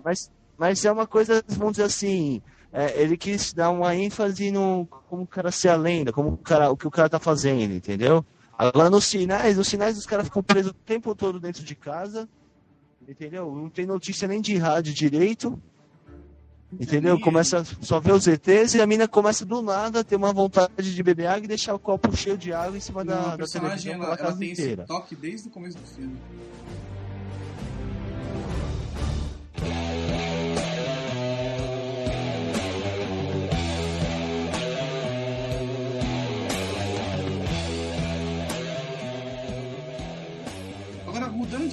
Mas, 0.05 0.31
mas 0.57 0.85
é 0.85 0.93
uma 0.93 1.09
coisa, 1.09 1.43
vamos 1.49 1.73
dizer 1.73 1.85
assim, 1.85 2.41
é, 2.73 3.03
ele 3.03 3.17
quis 3.17 3.53
dar 3.53 3.71
uma 3.71 3.97
ênfase 3.97 4.53
no 4.53 4.87
como 5.09 5.23
o 5.25 5.27
cara 5.27 5.51
ser 5.51 5.71
a 5.71 5.77
lenda, 5.77 6.13
como 6.13 6.31
o, 6.31 6.37
cara, 6.37 6.71
o 6.71 6.77
que 6.77 6.87
o 6.87 6.91
cara 6.91 7.09
tá 7.09 7.19
fazendo, 7.19 7.75
entendeu? 7.75 8.25
Agora 8.61 8.91
nos 8.91 9.07
sinais, 9.07 9.59
os 9.59 9.67
sinais 9.67 9.97
os 9.97 10.05
caras 10.05 10.27
ficam 10.27 10.43
presos 10.43 10.73
o 10.73 10.75
tempo 10.75 11.15
todo 11.15 11.41
dentro 11.41 11.65
de 11.65 11.75
casa, 11.75 12.29
entendeu? 13.09 13.51
Não 13.55 13.71
tem 13.71 13.87
notícia 13.87 14.29
nem 14.29 14.39
de 14.39 14.55
rádio 14.59 14.93
direito, 14.93 15.59
entendeu? 16.79 17.19
Começa 17.19 17.65
só 17.81 17.99
ver 17.99 18.13
os 18.13 18.27
ETs 18.27 18.75
e 18.75 18.83
a 18.83 18.87
mina 18.87 19.09
começa 19.09 19.47
do 19.47 19.63
nada 19.63 20.01
a 20.01 20.05
ter 20.05 20.17
uma 20.17 20.31
vontade 20.31 20.95
de 20.95 21.03
beber 21.03 21.27
água 21.27 21.47
e 21.47 21.49
deixar 21.49 21.75
o 21.75 21.79
copo 21.79 22.15
cheio 22.15 22.37
de 22.37 22.53
água 22.53 22.77
em 22.77 22.81
cima 22.81 23.03
Não, 23.03 23.15
da, 23.15 23.37
da 23.37 23.47
televisão 23.47 23.93
ela, 23.95 24.01
pela 24.03 24.07
ela 24.09 24.17
casa 24.19 24.37
tem 24.39 24.53
inteira. 24.53 24.83
esse 24.83 24.89
toque 24.89 25.17
desde 25.17 25.49
o 25.49 25.51
começo 25.51 25.79
do 25.79 25.87
filme. 25.87 26.19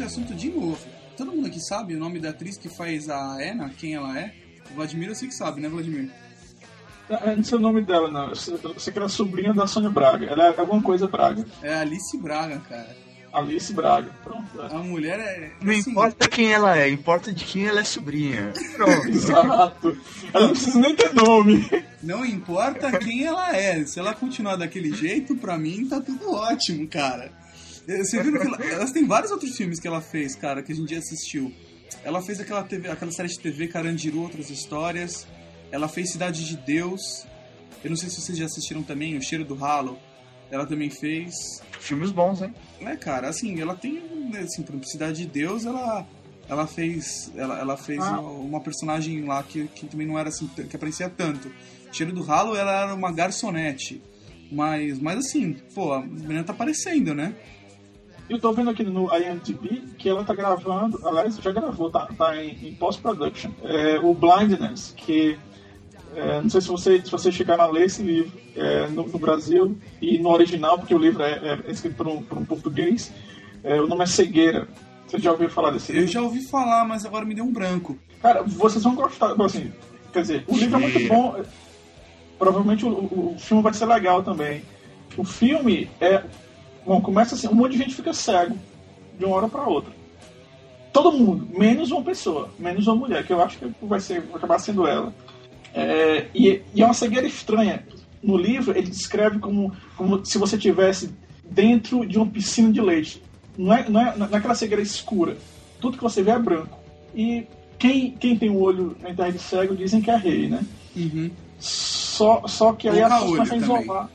Assunto 0.08 0.34
de 0.34 0.50
novo, 0.50 0.80
todo 1.16 1.32
mundo 1.32 1.48
aqui 1.48 1.60
sabe 1.60 1.96
o 1.96 2.00
nome 2.00 2.20
da 2.20 2.30
atriz 2.30 2.58
que 2.58 2.70
faz 2.70 3.10
a 3.10 3.36
Anna, 3.36 3.70
quem 3.78 3.94
ela 3.94 4.18
é? 4.18 4.34
O 4.72 4.76
Vladimir 4.76 5.10
eu 5.10 5.16
sei 5.16 5.28
que 5.28 5.36
sabe, 5.36 5.62
né, 5.62 5.70
Vladimir? 5.70 6.10
Eu 7.10 7.38
não 7.38 7.44
sei 7.44 7.58
o 7.58 7.62
nome 7.62 7.82
dela, 7.82 8.12
não. 8.12 8.30
Eu 8.30 8.36
sei 8.36 8.92
que 8.92 9.00
ela 9.00 9.06
é 9.06 9.10
sobrinha 9.10 9.54
da 9.54 9.66
Sônia 9.66 9.90
Braga. 9.90 10.26
Ela 10.26 10.48
é 10.48 10.60
alguma 10.60 10.82
coisa 10.82 11.08
Braga. 11.08 11.46
É 11.64 11.76
Alice 11.76 12.18
Braga, 12.18 12.60
cara. 12.60 12.96
Alice 13.32 13.72
Braga. 13.72 14.12
Pronto. 14.24 14.62
A 14.62 14.80
mulher 14.80 15.20
é. 15.20 15.52
Não 15.62 15.72
assim, 15.72 15.92
importa 15.92 16.28
quem 16.28 16.52
ela 16.52 16.78
é, 16.78 16.90
importa 16.90 17.32
de 17.32 17.46
quem 17.46 17.66
ela 17.66 17.80
é 17.80 17.84
sobrinha. 17.84 18.52
Pronto. 18.76 19.08
Exato. 19.08 19.98
Ela 20.34 20.48
não 20.48 20.52
precisa 20.54 20.80
nem 20.80 20.96
ter 20.96 21.14
nome. 21.14 21.70
Não 22.04 22.26
importa 22.26 22.92
quem 23.00 23.26
ela 23.26 23.56
é. 23.56 23.86
Se 23.86 24.00
ela 24.00 24.14
continuar 24.14 24.58
daquele 24.58 24.94
jeito, 24.94 25.36
pra 25.36 25.58
mim 25.58 25.88
tá 25.88 26.02
tudo 26.02 26.30
ótimo, 26.32 26.88
cara. 26.88 27.32
Eh, 27.88 28.04
Você 28.04 28.22
viu 28.22 28.34
que 28.40 28.46
ela, 28.48 28.58
elas 28.66 28.92
têm 28.92 29.06
vários 29.06 29.32
outros 29.32 29.56
filmes 29.56 29.80
que 29.80 29.88
ela 29.88 30.02
fez, 30.02 30.36
cara, 30.36 30.62
que 30.62 30.72
a 30.72 30.76
gente 30.76 30.92
já 30.94 31.00
assistiu. 31.00 31.54
Ela 32.04 32.22
fez 32.22 32.40
aquela, 32.40 32.64
TV, 32.64 32.90
aquela 32.90 33.12
série 33.12 33.30
de 33.30 33.40
TV 33.40 33.68
Carandiru, 33.68 34.22
outras 34.22 34.50
histórias. 34.50 35.26
Ela 35.72 35.88
fez 35.88 36.12
Cidade 36.12 36.46
de 36.46 36.58
Deus. 36.58 37.26
Eu 37.84 37.90
não 37.90 37.98
sei 37.98 38.10
se 38.10 38.20
vocês 38.22 38.38
já 38.38 38.46
assistiram 38.46 38.84
também, 38.84 39.18
O 39.18 39.22
Cheiro 39.22 39.46
do 39.46 39.56
Ralo. 39.56 39.98
Ela 40.50 40.66
também 40.66 40.90
fez. 40.90 41.34
Filmes 41.80 42.12
bons, 42.12 42.42
hein? 42.42 42.54
É, 42.82 42.96
cara, 42.96 43.28
assim, 43.30 43.60
ela 43.62 43.76
tem, 43.76 43.98
assim, 44.44 44.62
por 44.64 44.72
exemplo, 44.74 44.88
Cidade 44.90 45.22
de 45.24 45.28
Deus, 45.28 45.66
ela, 45.66 46.06
ela 46.50 46.66
fez, 46.68 47.32
ela, 47.36 47.60
ela 47.60 47.78
fez 47.78 48.00
Ah. 48.02 48.20
uma, 48.20 48.30
uma 48.32 48.62
personagem 48.62 49.24
lá 49.26 49.44
que, 49.44 49.68
que 49.68 49.86
também 49.88 50.08
não 50.08 50.18
era 50.18 50.30
assim, 50.30 50.48
que 50.48 50.76
aparecia 50.76 51.10
tanto. 51.10 51.52
Cheiro 51.92 52.12
do 52.14 52.22
Ralo, 52.24 52.56
ela 52.56 52.84
era 52.84 52.94
uma 52.94 53.12
garçonete, 53.12 54.02
mas, 54.52 55.00
mas 55.00 55.18
assim, 55.20 55.54
pô, 55.76 55.94
a 55.94 56.02
menina 56.02 56.44
tá 56.44 56.52
aparecendo, 56.54 57.14
né? 57.14 57.34
Eu 58.30 58.40
tô 58.40 58.52
vendo 58.52 58.70
aqui 58.70 58.84
no 58.84 59.08
IMDb 59.16 59.84
que 59.98 60.10
ela 60.10 60.24
tá 60.24 60.34
gravando, 60.34 61.00
aliás, 61.08 61.38
já 61.38 61.52
gravou, 61.52 61.90
tá, 61.90 62.08
tá 62.18 62.36
em, 62.44 62.58
em 62.70 62.74
post-production, 62.76 63.52
é, 63.64 64.00
o 64.00 64.14
Blindness, 64.14 64.94
que 64.98 65.38
é, 66.14 66.42
não 66.42 66.50
sei 66.50 66.60
se 66.62 66.68
você, 66.68 67.02
se 67.04 67.10
você 67.12 67.32
chegaram 67.32 67.64
a 67.64 67.68
ler 67.72 67.86
esse 67.86 68.02
livro 68.04 68.38
é, 68.56 68.88
no, 68.88 69.08
no 69.08 69.18
Brasil 69.20 69.78
e 70.02 70.18
no 70.20 70.30
original, 70.30 70.78
porque 70.78 70.94
o 70.94 70.98
livro 70.98 71.24
é, 71.24 71.62
é 71.68 71.72
escrito 71.72 71.96
por 71.96 72.08
um, 72.08 72.22
por 72.22 72.38
um 72.38 72.44
português, 72.46 73.14
é, 73.64 73.80
o 73.82 73.88
nome 73.88 74.04
é 74.04 74.08
Cegueira. 74.08 74.68
Você 75.08 75.20
já 75.20 75.32
ouviu 75.32 75.50
falar 75.50 75.72
desse 75.72 75.92
Eu 75.94 76.00
livro? 76.00 76.12
já 76.12 76.22
ouvi 76.22 76.42
falar, 76.42 76.84
mas 76.86 77.06
agora 77.06 77.24
me 77.24 77.34
deu 77.34 77.46
um 77.46 77.54
branco. 77.54 77.98
Cara, 78.22 78.44
vocês 78.44 78.84
vão 78.84 78.94
gostar, 78.94 79.42
assim, 79.42 79.72
quer 80.12 80.22
dizer, 80.22 80.44
o 80.48 80.58
livro 80.58 80.76
é 80.76 80.80
muito 80.82 81.08
bom, 81.08 81.42
provavelmente 82.38 82.84
o, 82.86 82.90
o- 82.90 83.34
o 83.36 83.40
filme 83.40 83.64
vai 83.64 83.74
ser 83.74 83.86
legal 83.86 84.22
também. 84.22 84.64
O 85.16 85.24
filme 85.24 85.90
é, 86.02 86.24
bom, 86.88 87.02
começa 87.02 87.36
assim, 87.36 87.48
um 87.48 87.54
monte 87.54 87.74
de 87.74 87.80
gente 87.80 87.96
fica 87.96 88.14
cego 88.14 88.58
de 89.20 89.26
uma 89.26 89.36
hora 89.36 89.50
para 89.50 89.68
outra. 89.68 89.92
Todo 90.94 91.12
mundo, 91.12 91.48
menos 91.56 91.92
uma 91.92 92.02
pessoa, 92.02 92.50
menos 92.58 92.88
uma 92.88 92.96
mulher, 92.96 93.26
que 93.26 93.34
eu 93.34 93.42
acho 93.42 93.60
que 93.60 93.72
vai, 93.82 94.00
ser, 94.00 94.22
vai 94.22 94.38
acabar 94.38 94.58
sendo 94.58 94.88
ela. 94.88 95.14
É, 95.74 96.28
e, 96.34 96.62
e, 96.74 96.82
é 96.82 96.86
uma 96.86 96.94
cegueira 96.94 97.28
estranha. 97.28 97.86
No 98.24 98.38
livro, 98.38 98.76
ele 98.76 98.90
descreve 98.90 99.38
como, 99.38 99.72
como 99.96 100.26
se 100.26 100.38
você 100.38 100.58
tivesse 100.58 101.12
dentro 101.44 102.06
de 102.06 102.18
uma 102.18 102.26
piscina 102.26 102.72
de 102.72 102.82
leite. 102.82 103.22
Não 103.58 103.74
é, 103.74 103.88
não 103.90 104.02
é, 104.02 104.18
não 104.18 104.28
é 104.28 104.36
aquela 104.38 104.56
cegueira 104.56 104.82
escura. 104.82 105.38
Tudo 105.80 105.98
que 105.98 106.04
você 106.04 106.24
vê 106.24 106.32
é 106.32 106.40
branco. 106.40 106.80
E 107.14 107.46
quem, 107.78 108.12
quem 108.12 108.36
tem 108.36 108.50
o 108.50 108.60
olho 108.60 108.96
na 109.02 109.14
terra 109.14 109.32
de 109.32 109.40
cego 109.40 109.76
dizem 109.76 110.02
que 110.02 110.10
é 110.10 110.16
rei, 110.16 110.48
né? 110.48 110.66
Uhum. 110.96 111.30
Só, 111.60 112.48
só 112.48 112.74
que 112.74 112.88
aí 112.88 113.02
as 113.02 113.14
pessoas 113.14 113.50
começam 113.50 113.76
a 113.76 113.82
isolar. 113.82 114.10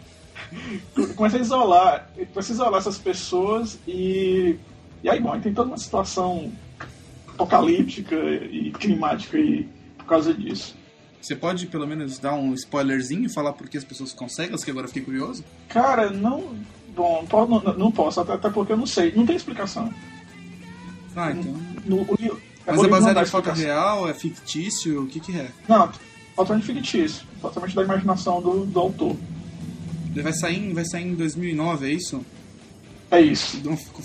Começa 1.16 1.36
a 1.36 1.40
isolar. 1.40 2.10
Começa 2.32 2.52
a 2.52 2.54
isolar 2.54 2.80
essas 2.80 2.98
pessoas 2.98 3.78
e. 3.86 4.56
E 5.02 5.10
aí, 5.10 5.18
bom, 5.20 5.38
tem 5.40 5.52
toda 5.52 5.68
uma 5.68 5.78
situação 5.78 6.52
apocalíptica 7.26 8.14
e 8.16 8.70
climática 8.70 9.36
aí 9.36 9.68
por 9.98 10.06
causa 10.06 10.32
disso. 10.32 10.76
Você 11.20 11.36
pode 11.36 11.66
pelo 11.66 11.86
menos 11.86 12.18
dar 12.18 12.34
um 12.34 12.52
spoilerzinho 12.54 13.26
e 13.26 13.32
falar 13.32 13.52
por 13.52 13.68
que 13.68 13.78
as 13.78 13.84
pessoas 13.84 14.12
conseguem, 14.12 14.56
que 14.56 14.70
agora 14.70 14.88
fiquei 14.88 15.02
curioso? 15.02 15.44
Cara, 15.68 16.10
não. 16.10 16.54
Bom, 16.94 17.24
não, 17.30 17.74
não 17.78 17.92
posso, 17.92 18.20
até, 18.20 18.34
até, 18.34 18.50
porque 18.50 18.72
eu 18.72 18.76
não 18.76 18.86
sei. 18.86 19.12
Não 19.12 19.24
tem 19.24 19.36
explicação. 19.36 19.92
Ah, 21.16 21.30
então. 21.30 21.52
No, 21.86 21.96
no, 21.98 22.04
no, 22.04 22.40
Mas 22.66 22.82
é 22.82 22.88
baseado 22.88 23.22
em 23.22 23.26
fato 23.26 23.50
real? 23.50 24.08
É 24.08 24.14
fictício? 24.14 25.04
O 25.04 25.06
que, 25.06 25.20
que 25.20 25.36
é? 25.36 25.50
Não, 25.68 25.90
totalmente 26.36 26.66
fictício. 26.66 27.24
Totalmente 27.40 27.74
da 27.74 27.82
imaginação 27.82 28.42
do, 28.42 28.66
do 28.66 28.80
autor. 28.80 29.16
Vai 30.20 30.32
sair, 30.32 30.72
vai 30.72 30.84
sair 30.84 31.06
em 31.06 31.14
2009, 31.14 31.86
é 31.86 31.92
isso? 31.92 32.24
É 33.10 33.20
isso. 33.20 33.60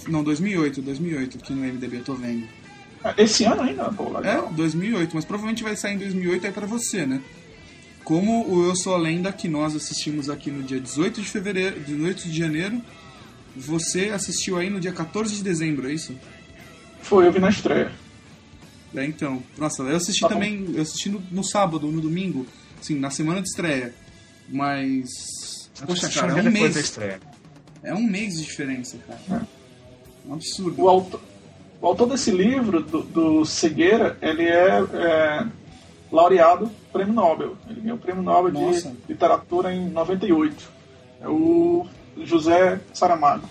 Não, 0.07 0.23
2008, 0.23 0.81
2008, 0.81 1.37
aqui 1.37 1.53
no 1.53 1.61
MDB 1.61 1.97
eu 1.97 2.03
tô 2.03 2.13
vendo. 2.13 2.47
É, 3.03 3.23
esse 3.23 3.43
ano 3.45 3.61
ainda? 3.61 3.85
Pô, 3.85 4.05
legal. 4.17 4.47
É, 4.49 4.53
2008, 4.53 5.15
mas 5.15 5.25
provavelmente 5.25 5.63
vai 5.63 5.75
sair 5.75 5.95
em 5.95 5.97
2008 5.97 6.47
aí 6.47 6.51
pra 6.51 6.65
você, 6.65 7.05
né? 7.05 7.21
Como 8.03 8.47
o 8.49 8.65
Eu 8.65 8.75
Sou 8.75 8.95
a 8.95 8.97
Lenda, 8.97 9.31
que 9.31 9.47
nós 9.47 9.75
assistimos 9.75 10.29
aqui 10.29 10.49
no 10.49 10.63
dia 10.63 10.79
18 10.79 11.21
de 11.21 11.27
fevereiro, 11.27 11.79
18 11.81 12.29
de 12.29 12.37
janeiro, 12.37 12.81
você 13.55 14.09
assistiu 14.09 14.57
aí 14.57 14.69
no 14.69 14.79
dia 14.79 14.93
14 14.93 15.35
de 15.35 15.43
dezembro, 15.43 15.89
é 15.89 15.93
isso? 15.93 16.15
Foi, 17.01 17.27
eu 17.27 17.31
vi 17.31 17.39
na 17.39 17.49
estreia. 17.49 17.91
É, 18.95 19.05
então. 19.05 19.43
Nossa, 19.57 19.83
eu 19.83 19.95
assisti 19.95 20.21
tá 20.21 20.29
também, 20.29 20.65
eu 20.73 20.81
assisti 20.81 21.09
no, 21.09 21.21
no, 21.31 21.43
sábado, 21.43 21.91
no 21.91 22.01
domingo, 22.01 22.45
assim, 22.79 22.97
na 22.97 23.09
semana 23.09 23.41
de 23.41 23.49
estreia. 23.49 23.93
Mas. 24.49 25.09
Poxa, 25.85 26.09
cara, 26.09 26.39
é 26.39 26.41
um 26.41 26.51
mês. 26.51 26.99
É 27.83 27.93
um 27.93 28.01
mês 28.01 28.37
de 28.37 28.43
diferença, 28.43 28.97
cara. 29.07 29.41
É. 29.41 30.29
Um 30.29 30.33
absurdo. 30.33 30.81
O 30.81 30.89
autor, 30.89 31.21
o 31.81 31.87
autor 31.87 32.09
desse 32.09 32.31
livro, 32.31 32.81
do, 32.81 33.03
do 33.03 33.45
Cegueira, 33.45 34.17
ele 34.21 34.43
é, 34.43 34.79
é, 34.79 35.47
laureado 36.11 36.69
prêmio 36.91 37.13
Nobel. 37.13 37.55
Ele 37.69 37.81
ganhou 37.81 37.97
o 37.97 37.99
prêmio 37.99 38.23
Nobel 38.23 38.51
Nossa. 38.51 38.89
de 38.89 38.97
literatura 39.07 39.73
em 39.73 39.89
98. 39.89 40.71
É 41.21 41.27
o 41.27 41.85
José 42.23 42.79
Saramago. 42.93 43.47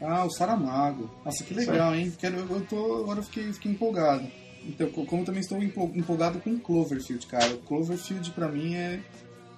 Ah, 0.00 0.24
o 0.24 0.30
Saramago. 0.30 1.10
Nossa, 1.24 1.42
que 1.44 1.54
legal, 1.54 1.92
certo. 1.92 1.94
hein? 1.94 2.12
Quero, 2.18 2.36
eu 2.38 2.66
tô, 2.68 3.00
agora 3.00 3.20
eu 3.20 3.22
fiquei, 3.22 3.52
fiquei 3.52 3.72
empolgado. 3.72 4.26
Então, 4.66 4.88
como 4.90 5.24
também 5.24 5.40
estou 5.40 5.62
empolgado 5.62 6.38
com 6.40 6.58
Cloverfield, 6.58 7.26
cara. 7.26 7.56
Cloverfield 7.66 8.30
pra 8.30 8.48
mim 8.48 8.74
é 8.74 9.00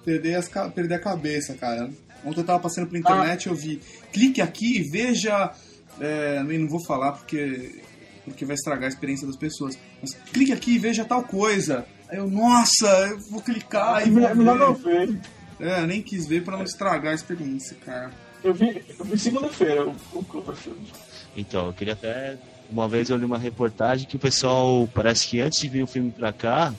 perder, 0.03 0.35
as, 0.35 0.49
perder 0.73 0.95
a 0.95 0.99
cabeça, 0.99 1.53
cara. 1.53 1.89
Ontem 2.25 2.41
eu 2.41 2.45
tava 2.45 2.59
passando 2.59 2.87
pela 2.87 2.99
internet 2.99 3.45
e 3.45 3.49
ah. 3.49 3.51
eu 3.51 3.55
vi. 3.55 3.81
Clique 4.11 4.41
aqui 4.41 4.79
e 4.79 4.83
veja. 4.83 5.51
É, 5.99 6.43
não 6.43 6.67
vou 6.67 6.79
falar 6.79 7.13
porque, 7.13 7.81
porque 8.23 8.45
vai 8.45 8.55
estragar 8.55 8.85
a 8.85 8.87
experiência 8.89 9.25
das 9.25 9.35
pessoas. 9.35 9.77
Mas 10.01 10.13
clique 10.31 10.51
aqui 10.51 10.75
e 10.75 10.79
veja 10.79 11.05
tal 11.05 11.23
coisa. 11.23 11.85
Aí 12.09 12.17
eu, 12.17 12.29
nossa, 12.29 12.87
eu 13.09 13.19
vou 13.29 13.41
clicar 13.41 14.07
e 14.07 14.11
vou 14.11 14.21
ver. 14.21 14.35
Não 14.35 14.73
ver. 14.73 15.19
É, 15.59 15.85
nem 15.87 16.01
quis 16.01 16.27
ver 16.27 16.43
pra 16.43 16.55
não 16.55 16.63
estragar 16.63 17.11
a 17.11 17.15
experiência, 17.15 17.75
cara. 17.83 18.11
Eu 18.43 18.53
vi, 18.53 18.83
eu 18.97 19.05
vi 19.05 19.17
segunda-feira 19.17 19.87
o, 19.87 19.95
o 20.13 20.23
Cloverfield. 20.23 20.93
Então, 21.35 21.67
eu 21.67 21.73
queria 21.73 21.93
até 21.93 22.37
uma 22.69 22.87
vez 22.87 23.09
eu 23.09 23.17
li 23.17 23.25
uma 23.25 23.37
reportagem 23.37 24.07
que 24.07 24.15
o 24.15 24.19
pessoal, 24.19 24.87
parece 24.93 25.27
que 25.27 25.39
antes 25.39 25.59
de 25.59 25.69
vir 25.69 25.83
o 25.83 25.87
filme 25.87 26.11
pra 26.11 26.33
cá, 26.33 26.73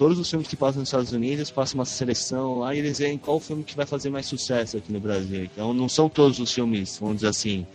todos 0.00 0.18
os 0.18 0.30
filmes 0.30 0.48
que 0.48 0.56
passam 0.56 0.80
nos 0.80 0.88
Estados 0.88 1.12
Unidos 1.12 1.50
passam 1.50 1.78
uma 1.78 1.84
seleção 1.84 2.60
lá 2.60 2.74
e 2.74 2.78
eles 2.78 3.00
veem 3.00 3.18
qual 3.18 3.38
filme 3.38 3.62
que 3.62 3.76
vai 3.76 3.84
fazer 3.84 4.08
mais 4.08 4.24
sucesso 4.24 4.78
aqui 4.78 4.90
no 4.90 4.98
Brasil. 4.98 5.44
Então 5.44 5.74
não 5.74 5.90
são 5.90 6.08
todos 6.08 6.38
os 6.38 6.50
filmes, 6.50 6.96
vamos 6.98 7.16
dizer 7.16 7.28
assim, 7.28 7.66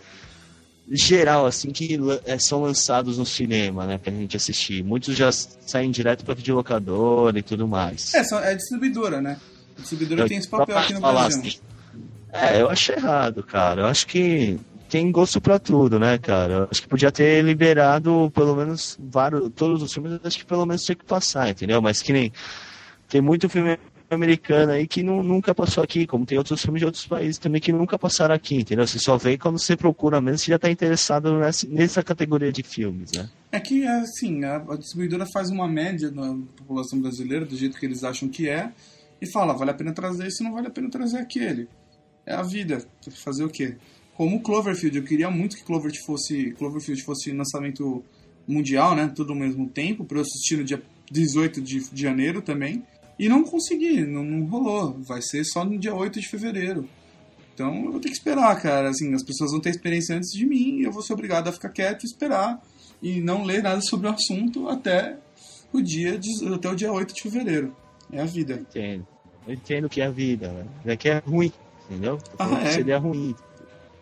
geral, 0.90 1.46
assim, 1.46 1.70
que 1.70 1.96
é, 2.24 2.36
são 2.36 2.62
lançados 2.62 3.16
no 3.16 3.24
cinema, 3.24 3.86
né, 3.86 3.96
pra 3.96 4.12
gente 4.12 4.36
assistir. 4.36 4.82
Muitos 4.82 5.14
já 5.14 5.30
saem 5.30 5.88
direto 5.88 6.24
pra 6.24 6.34
videolocadora 6.34 7.38
e 7.38 7.42
tudo 7.44 7.68
mais. 7.68 8.12
É, 8.12 8.26
é 8.50 8.54
distribuidora, 8.56 9.20
né? 9.20 9.38
A 9.78 9.80
distribuidora 9.82 10.22
eu, 10.22 10.26
tem 10.26 10.38
esse 10.38 10.48
papel 10.48 10.76
aqui 10.76 10.94
no 10.94 11.00
Brasil. 11.00 11.38
Assim, 11.38 11.58
é, 12.32 12.60
eu 12.60 12.68
acho 12.68 12.90
errado, 12.90 13.40
cara. 13.44 13.82
Eu 13.82 13.86
acho 13.86 14.04
que 14.04 14.58
tem 14.88 15.10
gosto 15.10 15.40
para 15.40 15.58
tudo, 15.58 15.98
né, 15.98 16.18
cara? 16.18 16.68
Acho 16.70 16.82
que 16.82 16.88
podia 16.88 17.12
ter 17.12 17.42
liberado 17.42 18.30
pelo 18.34 18.54
menos 18.56 18.98
vários, 19.00 19.50
todos 19.54 19.82
os 19.82 19.92
filmes, 19.92 20.18
acho 20.24 20.38
que 20.38 20.46
pelo 20.46 20.66
menos 20.66 20.84
tinha 20.84 20.96
que 20.96 21.04
passar, 21.04 21.50
entendeu? 21.50 21.80
Mas 21.82 22.02
que 22.02 22.12
nem 22.12 22.32
tem 23.08 23.20
muito 23.20 23.48
filme 23.48 23.78
americano 24.08 24.72
aí 24.72 24.86
que 24.86 25.02
não, 25.02 25.22
nunca 25.22 25.54
passou 25.54 25.82
aqui, 25.82 26.06
como 26.06 26.24
tem 26.24 26.38
outros 26.38 26.62
filmes 26.62 26.80
de 26.80 26.86
outros 26.86 27.06
países 27.06 27.38
também 27.38 27.60
que 27.60 27.72
nunca 27.72 27.98
passaram 27.98 28.34
aqui, 28.34 28.56
entendeu? 28.56 28.86
Você 28.86 28.98
só 28.98 29.16
vê 29.16 29.36
quando 29.36 29.58
você 29.58 29.76
procura 29.76 30.20
mesmo, 30.20 30.38
você 30.38 30.50
já 30.52 30.56
está 30.56 30.70
interessado 30.70 31.38
nessa, 31.38 31.66
nessa 31.68 32.02
categoria 32.02 32.52
de 32.52 32.62
filmes, 32.62 33.12
né? 33.12 33.28
É 33.50 33.58
que, 33.58 33.86
assim, 33.86 34.44
a, 34.44 34.56
a 34.56 34.76
distribuidora 34.76 35.26
faz 35.26 35.50
uma 35.50 35.66
média 35.66 36.10
na 36.10 36.36
população 36.56 37.00
brasileira, 37.00 37.44
do 37.44 37.56
jeito 37.56 37.78
que 37.78 37.86
eles 37.86 38.04
acham 38.04 38.28
que 38.28 38.48
é, 38.48 38.70
e 39.20 39.26
fala, 39.26 39.54
vale 39.54 39.70
a 39.70 39.74
pena 39.74 39.92
trazer 39.92 40.26
isso, 40.26 40.42
não 40.42 40.52
vale 40.52 40.68
a 40.68 40.70
pena 40.70 40.90
trazer 40.90 41.18
aquele. 41.18 41.68
É 42.24 42.34
a 42.34 42.42
vida. 42.42 42.84
Fazer 43.24 43.44
o 43.44 43.48
quê? 43.48 43.76
Como 44.16 44.40
Cloverfield. 44.40 44.98
Eu 44.98 45.04
queria 45.04 45.30
muito 45.30 45.56
que 45.56 45.64
Cloverfield 45.64 46.06
fosse, 46.06 46.52
Cloverfield 46.52 47.02
fosse 47.02 47.32
lançamento 47.32 48.04
mundial, 48.46 48.94
né? 48.94 49.12
Tudo 49.14 49.32
ao 49.32 49.38
mesmo 49.38 49.68
tempo, 49.68 50.04
para 50.04 50.18
eu 50.18 50.22
assistir 50.22 50.56
no 50.56 50.64
dia 50.64 50.82
18 51.10 51.60
de, 51.60 51.90
de 51.90 52.02
janeiro 52.02 52.40
também. 52.40 52.82
E 53.18 53.28
não 53.28 53.44
consegui, 53.44 54.04
não, 54.04 54.24
não, 54.24 54.46
rolou. 54.46 55.00
Vai 55.06 55.20
ser 55.22 55.44
só 55.44 55.64
no 55.64 55.78
dia 55.78 55.94
8 55.94 56.20
de 56.20 56.28
fevereiro. 56.28 56.88
Então 57.54 57.84
eu 57.84 57.92
vou 57.92 58.00
ter 58.00 58.08
que 58.08 58.14
esperar, 58.14 58.60
cara. 58.60 58.90
Assim, 58.90 59.14
as 59.14 59.22
pessoas 59.22 59.50
vão 59.50 59.60
ter 59.60 59.70
experiência 59.70 60.14
antes 60.14 60.30
de 60.30 60.44
mim 60.46 60.80
e 60.80 60.82
eu 60.84 60.92
vou 60.92 61.02
ser 61.02 61.14
obrigado 61.14 61.48
a 61.48 61.52
ficar 61.52 61.70
quieto 61.70 62.04
e 62.04 62.06
esperar 62.06 62.62
e 63.02 63.20
não 63.20 63.44
ler 63.44 63.62
nada 63.62 63.80
sobre 63.80 64.06
o 64.06 64.10
assunto 64.10 64.68
até 64.68 65.16
o 65.72 65.80
dia, 65.80 66.18
de, 66.18 66.30
até 66.54 66.68
o 66.68 66.74
dia 66.74 66.92
8 66.92 67.14
de 67.14 67.22
fevereiro. 67.22 67.74
É 68.12 68.20
a 68.20 68.26
vida. 68.26 68.54
Entendo. 68.54 69.06
Eu 69.46 69.54
entendo 69.54 69.88
que 69.88 70.00
é 70.00 70.06
a 70.06 70.10
vida, 70.10 70.48
né? 70.48 70.66
É 70.84 70.96
que 70.96 71.08
é 71.08 71.18
ruim, 71.18 71.52
entendeu? 71.88 72.18
Ah, 72.38 72.60
é. 72.62 72.72
Seria 72.72 72.98
ruim. 72.98 73.34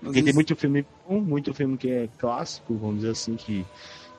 Porque 0.04 0.22
tem 0.22 0.34
muito 0.34 0.54
filme 0.54 0.86
bom, 1.08 1.20
muito 1.20 1.52
filme 1.54 1.76
que 1.76 1.90
é 1.90 2.08
clássico, 2.18 2.74
vamos 2.76 2.96
dizer 2.96 3.10
assim, 3.10 3.34
que 3.36 3.64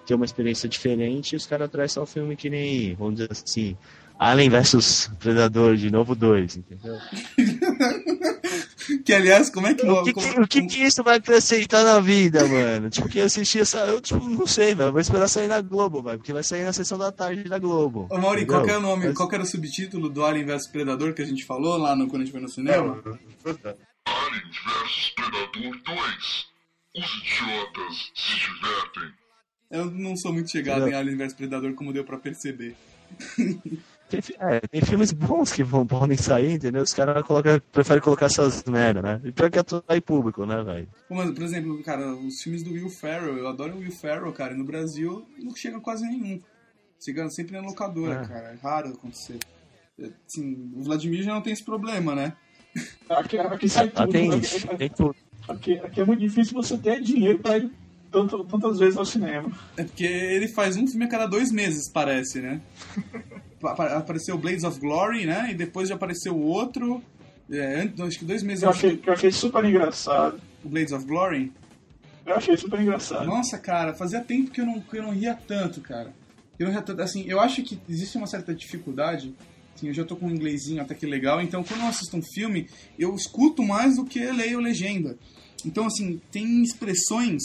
tem 0.05 0.15
uma 0.15 0.25
experiência 0.25 0.67
diferente, 0.67 1.33
e 1.33 1.35
os 1.35 1.45
caras 1.45 1.69
trazem 1.69 1.93
só 1.95 2.03
um 2.03 2.07
filme 2.07 2.35
que 2.35 2.49
nem, 2.49 2.95
vamos 2.95 3.15
dizer 3.15 3.31
assim, 3.31 3.77
Alien 4.17 4.49
vs 4.49 5.11
Predador 5.19 5.75
de 5.75 5.91
novo 5.91 6.15
2, 6.15 6.57
entendeu? 6.57 6.97
que 9.03 9.13
aliás, 9.13 9.49
como 9.49 9.67
é 9.67 9.73
que. 9.73 9.85
O 9.85 10.03
que, 10.03 10.13
como, 10.13 10.41
o 10.43 10.47
que, 10.47 10.65
que 10.65 10.83
isso 10.83 11.03
vai 11.03 11.17
acrescentar 11.17 11.83
na 11.83 11.99
vida, 11.99 12.47
mano? 12.47 12.89
Tipo, 12.89 13.09
que 13.09 13.19
assistir 13.19 13.59
essa. 13.59 13.79
Eu 13.79 13.99
tipo, 13.99 14.27
não 14.27 14.47
sei, 14.47 14.73
velho. 14.73 14.91
Vou 14.91 15.01
esperar 15.01 15.27
sair 15.27 15.47
na 15.47 15.59
Globo, 15.61 16.01
velho. 16.01 16.17
Porque 16.17 16.31
vai 16.31 16.43
sair 16.43 16.63
na 16.63 16.71
sessão 16.71 16.97
da 16.97 17.11
tarde 17.11 17.43
da 17.43 17.59
Globo. 17.59 18.07
Ô, 18.09 18.17
Mauri, 18.17 18.45
qual 18.45 18.65
é 18.65 18.77
o 18.77 18.81
nome? 18.81 19.07
Mas... 19.07 19.17
Qual 19.17 19.29
era 19.31 19.43
o 19.43 19.45
subtítulo 19.45 20.09
do 20.09 20.23
Alien 20.23 20.45
vs 20.45 20.67
Predador 20.67 21.13
que 21.13 21.21
a 21.21 21.25
gente 21.25 21.43
falou 21.43 21.77
lá 21.77 21.95
no, 21.95 22.07
quando 22.07 22.21
a 22.21 22.25
gente 22.25 22.31
foi 22.31 22.41
no 22.41 22.49
cinema? 22.49 23.03
Aliens 24.35 24.57
vs 24.65 25.09
Predador 25.15 25.81
2. 25.85 26.47
Os 26.97 27.23
idiotas 27.23 28.11
se 28.13 28.35
divertem. 28.39 29.13
Eu 29.71 29.85
não 29.91 30.15
sou 30.15 30.33
muito 30.33 30.51
chegado 30.51 30.87
em 30.87 30.93
Alien 30.93 31.17
vs 31.17 31.33
Predador, 31.33 31.73
como 31.73 31.93
deu 31.93 32.03
pra 32.03 32.17
perceber. 32.17 32.75
Tem, 34.07 34.21
é, 34.37 34.59
tem 34.59 34.81
filmes 34.81 35.11
bons 35.11 35.51
que 35.51 35.63
vão, 35.63 35.83
podem 35.85 36.15
sair, 36.15 36.53
entendeu? 36.53 36.83
Os 36.83 36.93
caras 36.93 37.23
coloca, 37.23 37.59
preferem 37.71 38.03
colocar 38.03 38.27
essas 38.27 38.63
merda, 38.65 39.01
né? 39.01 39.21
E 39.23 39.31
pior 39.31 39.49
que 39.49 39.57
atrair 39.57 39.99
público, 39.99 40.45
né, 40.45 40.61
velho? 40.61 40.87
Por 41.07 41.43
exemplo, 41.43 41.81
cara, 41.81 42.13
os 42.13 42.39
filmes 42.39 42.61
do 42.61 42.71
Will 42.71 42.87
Ferrell, 42.87 43.35
eu 43.35 43.47
adoro 43.47 43.73
o 43.73 43.79
Will 43.79 43.91
Ferrell, 43.91 44.31
cara, 44.31 44.53
e 44.53 44.57
no 44.57 44.63
Brasil 44.63 45.27
não 45.39 45.55
chega 45.55 45.79
quase 45.79 46.05
nenhum. 46.05 46.39
Chega 47.03 47.27
sempre 47.31 47.53
na 47.53 47.67
locadora, 47.67 48.21
é. 48.21 48.27
cara. 48.27 48.47
É 48.49 48.55
raro 48.61 48.89
acontecer. 48.89 49.39
Assim, 50.27 50.71
o 50.75 50.83
Vladimir 50.83 51.23
já 51.23 51.33
não 51.33 51.41
tem 51.41 51.53
esse 51.53 51.63
problema, 51.63 52.13
né? 52.13 52.37
Aqui, 53.09 53.37
aqui 53.37 53.69
sai 53.69 53.87
tudo. 53.89 54.11
Tem, 54.11 54.29
né? 54.29 54.41
tem 54.77 54.89
tudo. 54.89 55.15
Aqui, 55.47 55.77
aqui, 55.79 56.01
é 56.01 56.05
muito 56.05 56.19
difícil 56.19 56.53
você 56.53 56.77
ter 56.77 57.01
dinheiro 57.01 57.39
pra 57.39 57.57
ir 57.57 57.69
tanto, 58.11 58.43
tantas 58.45 58.79
vezes 58.79 58.97
ao 58.97 59.05
cinema. 59.05 59.51
É 59.77 59.83
porque 59.83 60.05
ele 60.05 60.47
faz 60.47 60.75
um 60.75 60.87
filme 60.87 61.05
a 61.05 61.09
cada 61.09 61.27
dois 61.27 61.51
meses, 61.51 61.89
parece, 61.91 62.39
né? 62.39 62.61
apareceu 63.61 64.37
Blades 64.37 64.63
of 64.63 64.79
Glory, 64.79 65.25
né? 65.25 65.49
E 65.51 65.53
depois 65.53 65.89
já 65.89 65.95
apareceu 65.95 66.37
outro. 66.37 67.01
É, 67.49 67.87
acho 67.99 68.19
que 68.19 68.25
dois 68.25 68.41
meses 68.41 68.63
eu 68.63 68.69
achei, 68.69 68.97
que 68.97 69.09
eu 69.09 69.13
achei 69.13 69.31
super 69.31 69.63
engraçado. 69.63 70.39
O 70.63 70.69
Blades 70.69 70.93
of 70.93 71.05
Glory? 71.05 71.51
Eu 72.25 72.35
achei 72.35 72.57
super 72.57 72.79
engraçado. 72.79 73.25
Nossa, 73.25 73.57
cara, 73.57 73.93
fazia 73.93 74.19
tempo 74.21 74.49
que 74.49 74.61
eu 74.61 74.65
não, 74.65 74.81
que 74.81 74.97
eu 74.97 75.03
não 75.03 75.11
ria 75.11 75.35
tanto, 75.47 75.79
cara. 75.81 76.11
Eu 76.57 76.65
não 76.65 76.73
ria 76.73 76.81
tanto, 76.81 77.01
assim, 77.01 77.23
eu 77.27 77.39
acho 77.39 77.61
que 77.61 77.79
existe 77.87 78.17
uma 78.17 78.27
certa 78.27 78.53
dificuldade. 78.53 79.35
Assim, 79.75 79.87
eu 79.87 79.93
já 79.93 80.05
tô 80.05 80.15
com 80.15 80.27
um 80.27 80.31
inglesinho 80.31 80.81
até 80.81 80.95
que 80.95 81.05
legal, 81.05 81.41
então 81.41 81.63
quando 81.63 81.81
eu 81.81 81.87
assisto 81.87 82.15
um 82.15 82.23
filme, 82.23 82.67
eu 82.97 83.13
escuto 83.13 83.61
mais 83.61 83.97
do 83.97 84.05
que 84.05 84.19
leio 84.31 84.59
legenda. 84.59 85.17
Então, 85.65 85.85
assim, 85.85 86.21
tem 86.31 86.63
expressões 86.63 87.41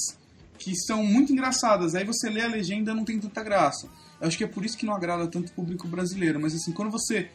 que 0.59 0.77
são 0.77 1.03
muito 1.03 1.33
engraçadas. 1.33 1.95
Aí 1.95 2.05
você 2.05 2.29
lê 2.29 2.43
a 2.43 2.49
legenda 2.49 2.95
não 2.95 3.05
tem 3.05 3.19
tanta 3.19 3.43
graça. 3.43 3.89
Eu 4.21 4.29
acho 4.29 4.37
que 4.37 4.45
é 4.45 4.47
por 4.47 4.65
isso 4.65 4.77
que 4.77 4.85
não 4.85 4.95
agrada 4.95 5.27
tanto 5.27 5.49
o 5.49 5.55
público 5.55 5.89
brasileiro. 5.89 6.39
Mas 6.39 6.55
assim, 6.55 6.73
quando 6.73 6.91
você. 6.91 7.31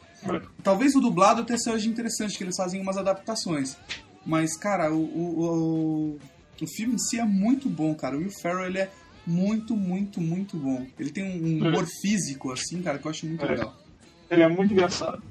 Talvez 0.64 0.96
o 0.96 1.02
dublado 1.02 1.42
até 1.42 1.58
seja 1.58 1.90
interessante, 1.90 2.38
que 2.38 2.44
eles 2.44 2.56
fazem 2.56 2.80
umas 2.80 2.98
adaptações. 2.98 3.76
Mas, 4.26 4.56
cara, 4.56 4.94
o, 4.94 5.00
o, 5.00 5.40
o, 5.40 6.20
o 6.62 6.68
filme 6.76 6.96
em 6.96 7.00
si 7.00 7.20
é 7.20 7.26
muito 7.26 7.68
bom, 7.68 7.94
cara. 7.96 8.16
O 8.16 8.20
Will 8.20 8.32
Ferrell, 8.42 8.68
ele 8.68 8.80
é 8.80 8.92
muito, 9.26 9.76
muito, 9.76 10.22
muito 10.22 10.56
bom. 10.58 10.86
Ele 11.00 11.10
tem 11.10 11.24
um 11.24 11.68
humor 11.68 11.88
físico, 12.02 12.52
assim, 12.52 12.82
cara, 12.84 13.00
que 13.00 13.06
eu 13.06 13.12
acho 13.12 13.26
muito 13.26 13.44
É. 13.44 13.50
legal. 13.50 13.76
Ele 14.30 14.44
é 14.44 14.48
muito 14.48 14.74
engraçado. 14.74 15.22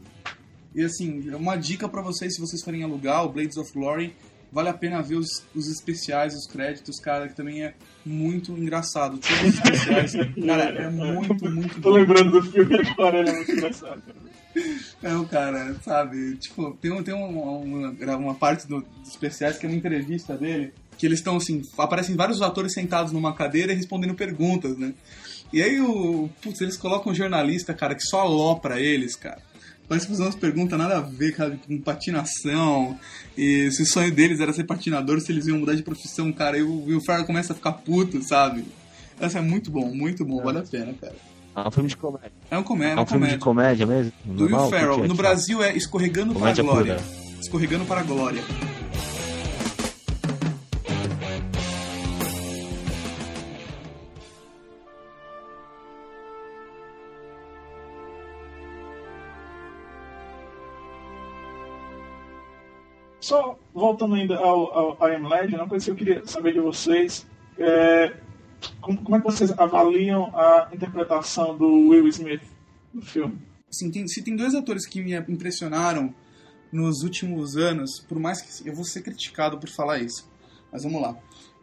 E 0.74 0.82
assim, 0.82 1.30
uma 1.30 1.56
dica 1.56 1.88
pra 1.88 2.02
vocês, 2.02 2.34
se 2.34 2.40
vocês 2.40 2.62
forem 2.62 2.82
alugar 2.82 3.24
o 3.24 3.28
Blades 3.28 3.56
of 3.56 3.72
Glory, 3.72 4.14
vale 4.52 4.68
a 4.68 4.74
pena 4.74 5.00
ver 5.02 5.16
os, 5.16 5.44
os 5.54 5.68
especiais, 5.68 6.34
os 6.34 6.46
créditos, 6.46 6.98
cara, 7.00 7.28
que 7.28 7.34
também 7.36 7.62
é 7.62 7.74
muito 8.04 8.52
engraçado. 8.52 9.18
Todos 9.18 9.40
os 9.42 9.54
especiais, 9.54 10.12
cara, 10.46 10.64
é 10.64 10.90
muito, 10.90 11.50
muito 11.50 11.74
Tô 11.80 11.90
bom. 11.90 11.96
lembrando 11.96 12.30
do 12.32 12.42
filme 12.50 12.74
agora, 12.88 13.18
ele 13.20 13.30
é 13.30 13.32
muito 13.36 13.52
engraçado. 13.52 14.02
Não, 15.02 15.24
cara, 15.26 15.74
sabe? 15.82 16.36
Tipo, 16.36 16.76
tem, 16.80 17.02
tem 17.02 17.14
uma, 17.14 17.26
uma, 17.58 18.16
uma 18.16 18.34
parte 18.34 18.66
do- 18.68 18.84
dos 19.00 19.08
especiais 19.10 19.58
que 19.58 19.66
é 19.66 19.68
uma 19.68 19.76
entrevista 19.76 20.36
dele, 20.36 20.72
que 20.96 21.04
eles 21.06 21.18
estão 21.18 21.36
assim, 21.36 21.60
aparecem 21.76 22.14
vários 22.14 22.40
atores 22.40 22.72
sentados 22.72 23.12
numa 23.12 23.34
cadeira 23.34 23.72
e 23.72 23.76
respondendo 23.76 24.14
perguntas, 24.14 24.76
né? 24.78 24.94
E 25.54 25.62
aí 25.62 25.80
o. 25.80 26.28
Putz, 26.42 26.60
eles 26.60 26.76
colocam 26.76 27.12
um 27.12 27.14
jornalista, 27.14 27.72
cara, 27.72 27.94
que 27.94 28.02
só 28.02 28.22
alopra 28.22 28.80
eles, 28.80 29.14
cara. 29.14 29.38
Parece 29.88 30.08
fazer 30.08 30.22
umas 30.24 30.34
perguntas 30.34 30.76
nada 30.76 30.96
a 30.96 31.00
ver, 31.00 31.32
cara, 31.32 31.56
com 31.64 31.80
patinação. 31.80 32.98
E 33.38 33.70
se 33.70 33.82
o 33.82 33.86
sonho 33.86 34.10
deles 34.10 34.40
era 34.40 34.52
ser 34.52 34.64
patinador, 34.64 35.20
se 35.20 35.30
eles 35.30 35.46
iam 35.46 35.58
mudar 35.58 35.76
de 35.76 35.84
profissão, 35.84 36.32
cara. 36.32 36.58
E 36.58 36.62
o 36.62 36.86
Will 36.86 37.00
Ferrell 37.00 37.24
começa 37.24 37.52
a 37.52 37.56
ficar 37.56 37.70
puto, 37.70 38.20
sabe? 38.20 38.64
Essa 39.20 39.38
é 39.38 39.40
muito 39.40 39.70
bom, 39.70 39.94
muito 39.94 40.24
bom, 40.24 40.42
vale 40.42 40.58
a 40.58 40.62
pena, 40.62 40.92
cara. 41.00 41.14
É 41.54 41.68
um 41.68 41.70
filme 41.70 41.88
de 41.88 41.96
comédia. 41.96 42.32
É 42.50 42.58
um 42.58 42.62
comédia, 42.64 42.98
É 42.98 43.02
um 43.02 43.06
filme 43.06 43.28
de 43.28 43.38
comédia 43.38 43.86
mesmo? 43.86 44.12
do 44.24 44.46
Will? 44.46 44.70
Ferrell. 44.70 45.00
O 45.02 45.04
é? 45.04 45.08
No 45.08 45.14
Brasil 45.14 45.62
é 45.62 45.76
Escorregando 45.76 46.34
para 46.34 46.50
a 46.50 46.54
Comédia 46.56 46.64
Glória. 46.64 46.94
pura. 46.96 47.40
Escorregando 47.40 47.84
para 47.84 48.00
a 48.00 48.02
Glória. 48.02 48.42
Só 63.24 63.58
voltando 63.72 64.14
ainda 64.16 64.36
ao, 64.36 64.98
ao 65.00 65.08
I 65.08 65.14
Am 65.14 65.26
Legend, 65.26 65.54
uma 65.56 65.66
coisa 65.66 65.82
que 65.86 65.90
eu 65.90 65.94
queria 65.94 66.26
saber 66.26 66.52
de 66.52 66.60
vocês 66.60 67.26
é 67.58 68.12
como, 68.82 69.02
como 69.02 69.16
é 69.16 69.18
que 69.18 69.24
vocês 69.24 69.50
avaliam 69.58 70.24
a 70.36 70.68
interpretação 70.74 71.56
do 71.56 71.88
Will 71.88 72.06
Smith 72.08 72.42
no 72.92 73.00
filme? 73.00 73.38
Assim, 73.70 73.90
tem- 73.90 74.06
se 74.06 74.22
tem 74.22 74.36
dois 74.36 74.54
atores 74.54 74.86
que 74.86 75.00
me 75.00 75.14
impressionaram 75.26 76.14
nos 76.70 77.02
últimos 77.02 77.56
anos, 77.56 77.98
por 78.06 78.18
mais 78.18 78.42
que 78.42 78.68
eu 78.68 78.74
vou 78.74 78.84
ser 78.84 79.00
criticado 79.00 79.58
por 79.58 79.70
falar 79.70 80.00
isso, 80.00 80.30
mas 80.70 80.82
vamos 80.84 81.00
lá. 81.00 81.16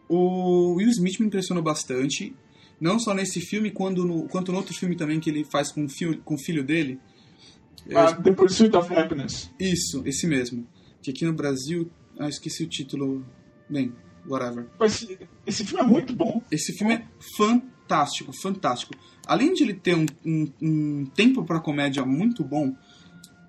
O 0.09 0.74
Will 0.78 0.89
Smith 0.89 1.20
me 1.20 1.28
impressionou 1.28 1.64
bastante, 1.64 2.36
não 2.80 2.97
só 2.97 3.14
nesse 3.14 3.39
filme, 3.39 3.70
quando 3.70 4.03
no, 4.03 4.28
quanto 4.30 4.51
no 4.51 4.57
outro 4.57 4.74
filme 4.74 4.95
também 4.95 5.20
que 5.20 5.30
ele 5.30 5.43
faz 5.45 5.72
com 5.72 5.86
o 5.86 5.89
filho, 5.89 6.20
com 6.24 6.34
o 6.34 6.39
filho 6.39 6.64
dele. 6.64 6.99
Ah, 7.93 8.14
The 8.14 8.32
Pursuit 8.32 8.76
of 8.76 8.91
Happiness. 8.95 9.51
Isso, 9.59 10.01
esse 10.07 10.26
mesmo. 10.26 10.66
Que 11.01 11.11
aqui 11.11 11.25
no 11.25 11.33
Brasil, 11.33 11.89
ah, 12.19 12.29
esqueci 12.29 12.63
o 12.63 12.67
título. 12.67 13.25
Bem, 13.69 13.93
whatever. 14.27 14.67
Esse, 14.81 15.17
esse 15.45 15.65
filme 15.65 15.83
é 15.83 15.87
muito 15.87 16.13
bom. 16.15 16.41
Esse 16.51 16.73
filme 16.73 16.93
é 16.95 17.07
fantástico, 17.37 18.31
fantástico. 18.41 18.93
Além 19.25 19.53
de 19.53 19.63
ele 19.63 19.73
ter 19.73 19.95
um, 19.95 20.05
um- 20.25 20.51
um 20.61 21.05
tempo 21.05 21.43
para 21.43 21.59
comédia 21.59 22.05
muito 22.05 22.43
bom, 22.43 22.75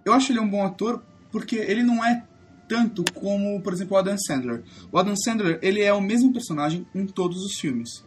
eu 0.05 0.13
acho 0.13 0.33
ele 0.33 0.41
um 0.41 0.49
bom 0.49 0.65
ator 0.65 1.03
porque 1.31 1.57
ele 1.57 1.83
não 1.83 2.05
é 2.05 2.27
tanto 2.69 3.05
como, 3.15 3.61
por 3.61 3.73
exemplo, 3.73 3.97
o 3.97 3.99
Adam 3.99 4.17
Sandler. 4.19 4.63
O 4.91 4.99
Adam 4.99 5.15
Sandler, 5.17 5.59
ele 5.63 5.81
é 5.83 5.93
o 5.93 6.01
mesmo 6.01 6.33
personagem 6.33 6.87
em 6.95 7.07
todos 7.07 7.43
os 7.45 7.59
filmes. 7.59 8.05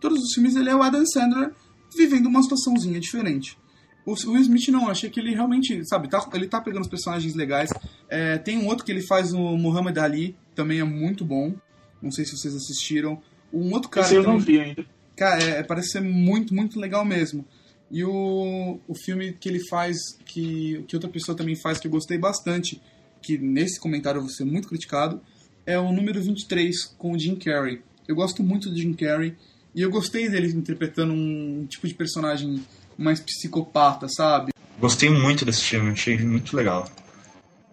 Todos 0.00 0.22
os 0.22 0.34
filmes 0.34 0.54
ele 0.54 0.68
é 0.70 0.76
o 0.76 0.82
Adam 0.82 1.04
Sandler 1.06 1.52
vivendo 1.96 2.26
uma 2.26 2.42
situaçãozinha 2.42 3.00
diferente. 3.00 3.58
O 4.06 4.12
Will 4.12 4.42
Smith 4.42 4.68
não, 4.68 4.88
achei 4.88 5.08
que 5.08 5.18
ele 5.18 5.34
realmente, 5.34 5.82
sabe, 5.88 6.08
tá, 6.08 6.28
ele 6.34 6.46
tá 6.46 6.60
pegando 6.60 6.82
os 6.82 6.88
personagens 6.88 7.34
legais. 7.34 7.70
É, 8.08 8.36
tem 8.36 8.58
um 8.58 8.66
outro 8.66 8.84
que 8.84 8.92
ele 8.92 9.06
faz 9.06 9.32
o 9.32 9.56
Muhammad 9.56 9.96
Ali, 9.98 10.36
também 10.54 10.80
é 10.80 10.84
muito 10.84 11.24
bom. 11.24 11.54
Não 12.02 12.10
sei 12.10 12.24
se 12.24 12.36
vocês 12.36 12.54
assistiram. 12.54 13.20
Um 13.52 13.72
outro 13.72 13.88
cara 13.88 14.06
Esse 14.06 14.16
eu 14.16 14.22
não 14.22 14.38
vi 14.38 14.60
ainda. 14.60 14.84
Cara, 15.16 15.42
é, 15.42 15.62
parece 15.62 15.90
ser 15.92 16.00
muito, 16.00 16.54
muito 16.54 16.78
legal 16.78 17.04
mesmo. 17.04 17.46
E 17.90 18.04
o, 18.04 18.80
o 18.86 18.94
filme 18.94 19.32
que 19.32 19.48
ele 19.48 19.60
faz, 19.68 19.96
que, 20.26 20.84
que 20.86 20.96
outra 20.96 21.08
pessoa 21.08 21.36
também 21.36 21.54
faz, 21.54 21.78
que 21.78 21.86
eu 21.86 21.90
gostei 21.90 22.18
bastante, 22.18 22.82
que 23.22 23.38
nesse 23.38 23.80
comentário 23.80 24.18
eu 24.18 24.22
vou 24.22 24.30
ser 24.30 24.44
muito 24.44 24.68
criticado, 24.68 25.20
é 25.64 25.78
o 25.78 25.92
número 25.92 26.20
23, 26.20 26.84
com 26.98 27.12
o 27.12 27.18
Jim 27.18 27.36
Carrey. 27.36 27.80
Eu 28.06 28.16
gosto 28.16 28.42
muito 28.42 28.68
do 28.68 28.76
Jim 28.76 28.92
Carrey, 28.92 29.34
e 29.74 29.80
eu 29.80 29.90
gostei 29.90 30.28
dele 30.28 30.48
interpretando 30.48 31.12
um 31.12 31.66
tipo 31.66 31.86
de 31.88 31.94
personagem 31.94 32.62
mais 32.96 33.20
psicopata, 33.20 34.06
sabe? 34.08 34.52
Gostei 34.78 35.08
muito 35.10 35.44
desse 35.44 35.62
filme, 35.62 35.90
achei 35.92 36.18
muito 36.18 36.56
legal. 36.56 36.88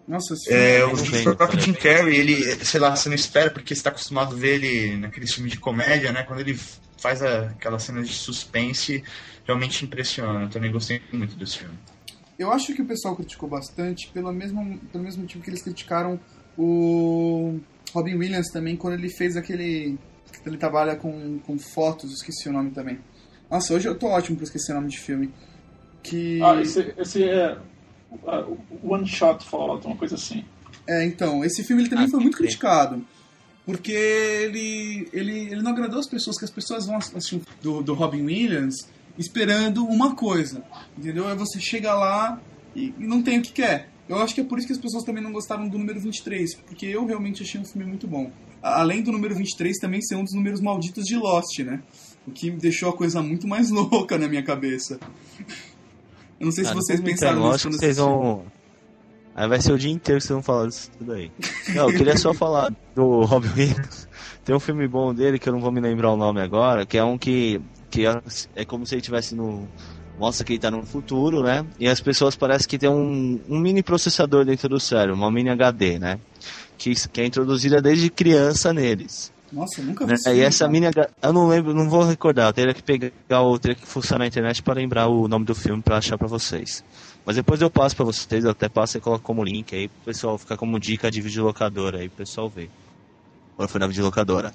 Nossa, 0.06 0.34
esse 0.34 0.46
filme 0.48 0.60
É, 0.62 0.78
é 0.80 0.84
o 0.84 0.96
bem, 0.96 1.28
o 1.28 1.36
próprio. 1.36 1.60
Jim 1.60 1.72
Carrey, 1.74 2.16
ele, 2.16 2.64
sei 2.64 2.80
lá, 2.80 2.94
você 2.94 3.08
não 3.08 3.16
espera 3.16 3.50
porque 3.50 3.74
você 3.74 3.82
tá 3.82 3.90
acostumado 3.90 4.34
a 4.34 4.38
ver 4.38 4.54
ele 4.62 4.96
naqueles 4.96 5.32
filmes 5.32 5.52
de 5.52 5.58
comédia, 5.58 6.12
né? 6.12 6.22
Quando 6.24 6.40
ele 6.40 6.58
faz 6.98 7.22
a- 7.22 7.46
aquelas 7.50 7.82
cenas 7.84 8.08
de 8.08 8.14
suspense, 8.14 9.02
realmente 9.46 9.84
impressiona. 9.84 10.42
Eu 10.42 10.50
também 10.50 10.70
gostei 10.72 11.00
muito 11.12 11.36
desse 11.36 11.58
filme. 11.58 11.74
Eu 12.38 12.52
acho 12.52 12.74
que 12.74 12.82
o 12.82 12.86
pessoal 12.86 13.14
criticou 13.14 13.48
bastante 13.48 14.08
pelo 14.12 14.32
mesmo, 14.32 14.78
pelo 14.90 15.04
mesmo 15.04 15.22
motivo 15.22 15.42
que 15.44 15.50
eles 15.50 15.62
criticaram 15.62 16.18
o 16.58 17.58
Robin 17.92 18.14
Williams 18.16 18.48
também 18.52 18.76
quando 18.76 18.94
ele 18.94 19.08
fez 19.08 19.36
aquele. 19.36 19.98
Ele 20.44 20.56
trabalha 20.56 20.96
com, 20.96 21.38
com 21.40 21.58
fotos, 21.58 22.12
esqueci 22.12 22.48
o 22.48 22.52
nome 22.52 22.70
também. 22.72 22.98
Nossa, 23.52 23.74
hoje 23.74 23.86
eu 23.86 23.94
tô 23.94 24.06
ótimo 24.06 24.36
pra 24.36 24.44
esquecer 24.44 24.72
o 24.72 24.76
nome 24.76 24.88
de 24.88 24.98
filme. 24.98 25.30
Que. 26.02 26.40
Ah, 26.42 26.60
esse, 26.60 26.94
esse 26.96 27.22
é 27.22 27.58
uh, 28.10 28.58
One 28.82 29.06
Shot 29.06 29.44
Fallout, 29.44 29.86
uma 29.86 29.94
coisa 29.96 30.14
assim. 30.14 30.42
É, 30.88 31.04
então, 31.04 31.44
esse 31.44 31.62
filme 31.62 31.82
ele 31.82 31.90
também 31.90 32.06
Ah, 32.06 32.08
foi 32.08 32.18
muito 32.20 32.38
criticado. 32.38 33.04
Porque 33.66 33.92
ele, 33.92 35.06
ele, 35.12 35.38
ele 35.52 35.62
não 35.62 35.70
agradou 35.70 36.00
as 36.00 36.08
pessoas, 36.08 36.38
que 36.38 36.44
as 36.46 36.50
pessoas 36.50 36.86
vão 36.86 36.96
assistir 36.96 37.42
do, 37.62 37.82
do 37.82 37.92
Robin 37.94 38.22
Williams 38.22 38.88
esperando 39.18 39.84
uma 39.84 40.16
coisa. 40.16 40.64
Entendeu? 40.98 41.28
Aí 41.28 41.36
você 41.36 41.60
chega 41.60 41.92
lá 41.94 42.40
e, 42.74 42.94
e 42.98 43.06
não 43.06 43.22
tem 43.22 43.38
o 43.38 43.42
que 43.42 43.52
quer. 43.52 43.90
Eu 44.08 44.16
acho 44.18 44.34
que 44.34 44.40
é 44.40 44.44
por 44.44 44.58
isso 44.58 44.66
que 44.66 44.72
as 44.72 44.78
pessoas 44.80 45.04
também 45.04 45.22
não 45.22 45.30
gostaram 45.30 45.68
do 45.68 45.78
número 45.78 46.00
23, 46.00 46.54
porque 46.66 46.86
eu 46.86 47.04
realmente 47.06 47.42
achei 47.42 47.60
um 47.60 47.64
filme 47.64 47.86
muito 47.86 48.08
bom. 48.08 48.32
A- 48.62 48.80
Além 48.80 49.02
do 49.02 49.12
número 49.12 49.34
23 49.34 49.78
também 49.78 50.00
ser 50.02 50.16
um 50.16 50.24
dos 50.24 50.34
números 50.34 50.60
malditos 50.60 51.04
de 51.04 51.16
Lost, 51.16 51.58
né? 51.60 51.80
O 52.26 52.30
que 52.30 52.50
deixou 52.50 52.90
a 52.90 52.92
coisa 52.92 53.22
muito 53.22 53.46
mais 53.46 53.70
louca 53.72 54.18
na 54.18 54.28
minha 54.28 54.42
cabeça. 54.42 54.98
Eu 56.38 56.46
não 56.46 56.52
sei 56.52 56.64
se 56.64 56.70
Ah, 56.70 56.74
vocês 56.74 56.98
não 56.98 57.06
me 57.06 57.12
pensaram 57.12 57.40
nisso 57.40 57.54
acho 57.54 57.68
que 57.68 57.74
vocês 57.76 57.96
vão. 57.96 58.44
Aí 59.34 59.48
vai 59.48 59.60
ser 59.60 59.72
o 59.72 59.78
dia 59.78 59.90
inteiro 59.90 60.20
que 60.20 60.26
vocês 60.26 60.34
vão 60.34 60.42
falar 60.42 60.68
disso 60.68 60.90
tudo 60.98 61.12
aí. 61.12 61.30
Não, 61.74 61.88
eu 61.90 61.96
queria 61.96 62.16
só 62.16 62.34
falar 62.34 62.72
do 62.94 63.22
Robin 63.22 63.48
Williams. 63.56 64.08
Tem 64.44 64.54
um 64.54 64.60
filme 64.60 64.86
bom 64.88 65.14
dele 65.14 65.38
que 65.38 65.48
eu 65.48 65.52
não 65.52 65.60
vou 65.60 65.72
me 65.72 65.80
lembrar 65.80 66.10
o 66.10 66.16
nome 66.16 66.40
agora, 66.40 66.84
que 66.84 66.98
é 66.98 67.04
um 67.04 67.16
que, 67.16 67.60
que 67.90 68.06
é, 68.06 68.20
é 68.56 68.64
como 68.64 68.84
se 68.84 68.94
ele 68.94 69.00
estivesse 69.00 69.34
no. 69.34 69.68
Mostra 70.18 70.44
que 70.44 70.52
ele 70.52 70.58
tá 70.58 70.70
no 70.70 70.84
futuro, 70.84 71.42
né? 71.42 71.64
E 71.80 71.88
as 71.88 72.00
pessoas 72.00 72.36
parecem 72.36 72.68
que 72.68 72.78
tem 72.78 72.88
um, 72.88 73.40
um 73.48 73.58
mini 73.58 73.82
processador 73.82 74.44
dentro 74.44 74.68
do 74.68 74.78
cérebro, 74.78 75.14
uma 75.14 75.30
mini 75.30 75.48
HD, 75.48 75.98
né? 75.98 76.18
Que, 76.76 76.92
que 77.08 77.20
é 77.20 77.24
introduzida 77.24 77.80
desde 77.80 78.10
criança 78.10 78.72
neles. 78.72 79.32
Nossa, 79.52 79.82
nunca 79.82 80.04
vi 80.06 80.12
Né? 80.12 80.14
esse 80.14 80.34
E 80.34 80.40
essa 80.40 80.66
H... 80.66 81.10
Eu 81.20 81.32
não 81.32 81.46
lembro, 81.46 81.74
não 81.74 81.88
vou 81.88 82.02
recordar. 82.02 82.48
Eu 82.48 82.52
teria 82.52 82.72
que 82.72 82.82
pegar 82.82 83.42
o. 83.42 83.58
Teria 83.58 83.76
que 83.76 83.86
fuçar 83.86 84.18
na 84.18 84.26
internet 84.26 84.62
para 84.62 84.74
lembrar 84.74 85.08
o 85.08 85.28
nome 85.28 85.44
do 85.44 85.54
filme 85.54 85.82
para 85.82 85.98
achar 85.98 86.16
para 86.16 86.26
vocês. 86.26 86.82
Mas 87.24 87.36
depois 87.36 87.60
eu 87.60 87.70
passo 87.70 87.94
para 87.94 88.04
vocês, 88.04 88.44
eu 88.44 88.50
até 88.50 88.68
passo 88.68 88.96
e 88.96 89.00
coloco 89.00 89.22
como 89.22 89.44
link 89.44 89.74
aí 89.74 89.88
pro 89.88 90.06
pessoal 90.06 90.36
ficar 90.38 90.56
como 90.56 90.80
dica 90.80 91.10
de 91.10 91.20
videolocadora 91.20 91.98
aí 91.98 92.08
pro 92.08 92.18
pessoal 92.18 92.48
ver. 92.48 92.70
Agora 93.54 93.68
foi 93.68 93.78
na 93.78 93.86
videolocadora. 93.86 94.52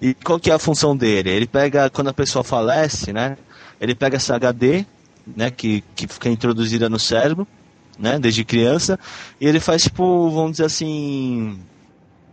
E 0.00 0.14
qual 0.14 0.40
que 0.40 0.50
é 0.50 0.54
a 0.54 0.58
função 0.58 0.96
dele? 0.96 1.30
Ele 1.30 1.46
pega, 1.46 1.90
quando 1.90 2.08
a 2.08 2.14
pessoa 2.14 2.42
falece, 2.42 3.12
né? 3.12 3.36
Ele 3.80 3.94
pega 3.94 4.16
essa 4.16 4.34
HD, 4.34 4.86
né? 5.36 5.50
Que, 5.50 5.84
que 5.94 6.08
fica 6.08 6.28
introduzida 6.30 6.88
no 6.88 6.98
cérebro, 6.98 7.46
né? 7.98 8.18
Desde 8.18 8.44
criança. 8.44 8.98
E 9.38 9.46
ele 9.46 9.60
faz 9.60 9.82
tipo, 9.82 10.30
vamos 10.30 10.52
dizer 10.52 10.64
assim 10.64 11.60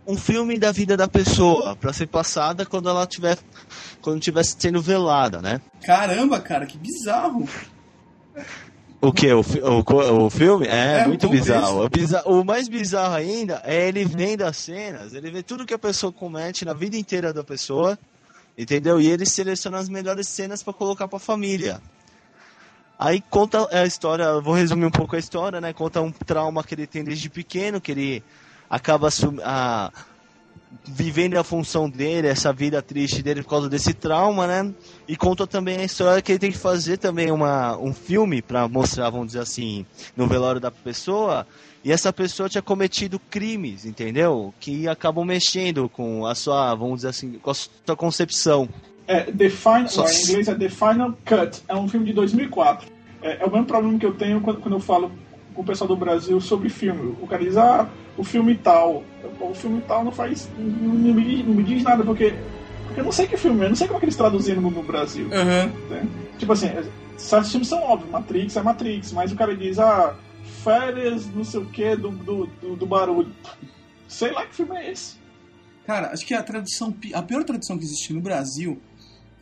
um 0.08 0.16
filme 0.16 0.58
da 0.58 0.72
vida 0.72 0.96
da 0.96 1.06
pessoa 1.06 1.76
para 1.76 1.92
ser 1.92 2.06
passada 2.06 2.64
quando 2.64 2.88
ela 2.88 3.06
tiver 3.06 3.36
quando 4.00 4.18
tiver 4.20 4.42
sendo 4.44 4.80
velada, 4.80 5.42
né? 5.42 5.60
Caramba, 5.84 6.40
cara, 6.40 6.64
que 6.66 6.78
bizarro. 6.78 7.46
O 9.00 9.12
que? 9.12 9.30
O, 9.32 9.40
o, 9.42 10.24
o 10.26 10.30
filme? 10.30 10.66
É, 10.66 11.00
É, 11.00 11.06
muito 11.06 11.28
bizarro. 11.28 11.84
O, 11.84 11.88
biza- 11.88 12.22
o 12.26 12.42
mais 12.42 12.68
bizarro 12.68 13.14
ainda 13.14 13.60
é 13.64 13.86
ele 13.88 14.04
vendo 14.04 14.42
as 14.42 14.56
cenas, 14.56 15.12
ele 15.14 15.30
vê 15.30 15.42
tudo 15.42 15.66
que 15.66 15.74
a 15.74 15.78
pessoa 15.78 16.10
comete 16.12 16.64
na 16.64 16.72
vida 16.72 16.96
inteira 16.96 17.32
da 17.32 17.44
pessoa, 17.44 17.96
entendeu? 18.56 19.00
E 19.00 19.06
ele 19.06 19.26
seleciona 19.26 19.78
as 19.78 19.88
melhores 19.88 20.26
cenas 20.26 20.62
pra 20.62 20.72
colocar 20.72 21.06
pra 21.06 21.18
família. 21.18 21.80
Aí 22.98 23.20
conta 23.30 23.68
a 23.70 23.84
história, 23.86 24.40
vou 24.40 24.54
resumir 24.54 24.84
um 24.86 24.90
pouco 24.90 25.14
a 25.14 25.18
história, 25.18 25.60
né? 25.60 25.72
Conta 25.72 26.00
um 26.00 26.10
trauma 26.10 26.64
que 26.64 26.74
ele 26.74 26.86
tem 26.86 27.04
desde 27.04 27.30
pequeno, 27.30 27.80
que 27.80 27.92
ele 27.92 28.24
acaba 28.68 29.08
a- 29.44 29.90
vivendo 30.84 31.36
a 31.36 31.44
função 31.44 31.88
dele, 31.88 32.28
essa 32.28 32.52
vida 32.52 32.80
triste 32.82 33.22
dele 33.22 33.42
por 33.42 33.48
causa 33.50 33.68
desse 33.68 33.94
trauma, 33.94 34.46
né? 34.46 34.72
E 35.06 35.16
conta 35.16 35.46
também 35.46 35.78
a 35.78 35.84
história 35.84 36.20
que 36.22 36.32
ele 36.32 36.38
tem 36.38 36.52
que 36.52 36.58
fazer 36.58 36.96
também 36.98 37.30
uma, 37.30 37.76
um 37.78 37.92
filme 37.92 38.42
pra 38.42 38.68
mostrar, 38.68 39.08
vamos 39.10 39.28
dizer 39.28 39.40
assim, 39.40 39.84
no 40.16 40.26
velório 40.26 40.60
da 40.60 40.70
pessoa. 40.70 41.46
E 41.84 41.92
essa 41.92 42.12
pessoa 42.12 42.48
tinha 42.48 42.60
cometido 42.60 43.18
crimes, 43.30 43.84
entendeu? 43.86 44.52
Que 44.60 44.88
acabam 44.88 45.24
mexendo 45.24 45.88
com 45.88 46.26
a 46.26 46.34
sua, 46.34 46.74
vamos 46.74 46.96
dizer 46.96 47.08
assim, 47.08 47.32
com 47.34 47.50
a 47.50 47.54
sua 47.54 47.96
concepção. 47.96 48.68
É, 49.06 49.20
The 49.24 49.48
Final, 49.48 49.88
Só- 49.88 50.06
em 50.08 50.22
inglês 50.22 50.48
é 50.48 50.54
The 50.54 50.68
Final 50.68 51.12
Cut, 51.24 51.62
é 51.66 51.74
um 51.74 51.88
filme 51.88 52.04
de 52.06 52.12
2004. 52.12 52.88
É, 53.22 53.42
é 53.42 53.46
o 53.46 53.50
mesmo 53.50 53.64
problema 53.66 53.98
que 53.98 54.04
eu 54.06 54.12
tenho 54.14 54.40
quando, 54.40 54.60
quando 54.60 54.74
eu 54.74 54.80
falo 54.80 55.10
o 55.58 55.64
pessoal 55.64 55.88
do 55.88 55.96
Brasil 55.96 56.40
sobre 56.40 56.68
filme. 56.68 57.16
O 57.20 57.26
cara 57.26 57.42
diz, 57.42 57.56
ah, 57.56 57.88
o 58.16 58.22
filme 58.22 58.56
tal. 58.56 59.02
O 59.40 59.52
filme 59.52 59.82
tal 59.88 60.04
não 60.04 60.12
faz. 60.12 60.48
não, 60.56 61.14
me, 61.14 61.24
diz- 61.24 61.46
não 61.46 61.54
me 61.54 61.64
diz 61.64 61.82
nada, 61.82 62.04
porque, 62.04 62.32
porque 62.86 63.00
eu 63.00 63.04
não 63.04 63.10
sei 63.10 63.26
que 63.26 63.36
filme 63.36 63.66
é, 63.66 63.68
não 63.68 63.74
sei 63.74 63.88
como 63.88 63.96
é 63.96 64.00
que 64.00 64.06
eles 64.06 64.16
traduziram 64.16 64.62
no, 64.62 64.82
Brasil. 64.84 65.28
Aham. 65.32 65.72
né? 65.90 66.08
Tipo 66.38 66.52
assim, 66.52 66.68
certos 67.16 67.50
filmes 67.50 67.66
são 67.66 67.82
óbvios, 67.82 68.08
Matrix 68.08 68.56
é 68.56 68.62
Matrix, 68.62 69.12
mas 69.12 69.32
o 69.32 69.36
cara 69.36 69.56
diz, 69.56 69.80
ah, 69.80 70.14
férias, 70.62 71.26
não 71.34 71.42
sei 71.42 71.60
o 71.60 71.66
que, 71.66 71.96
do, 71.96 72.10
do, 72.10 72.46
do, 72.46 72.76
do 72.76 72.86
barulho. 72.86 73.34
Sei 74.06 74.30
lá 74.30 74.46
que 74.46 74.54
filme 74.54 74.76
é 74.76 74.92
esse. 74.92 75.16
Cara, 75.84 76.12
acho 76.12 76.24
que 76.24 76.34
a 76.34 76.42
tradução, 76.42 76.94
a 77.14 77.22
pior 77.22 77.42
tradução 77.42 77.76
que 77.76 77.84
existe 77.84 78.12
no 78.12 78.20
Brasil, 78.20 78.80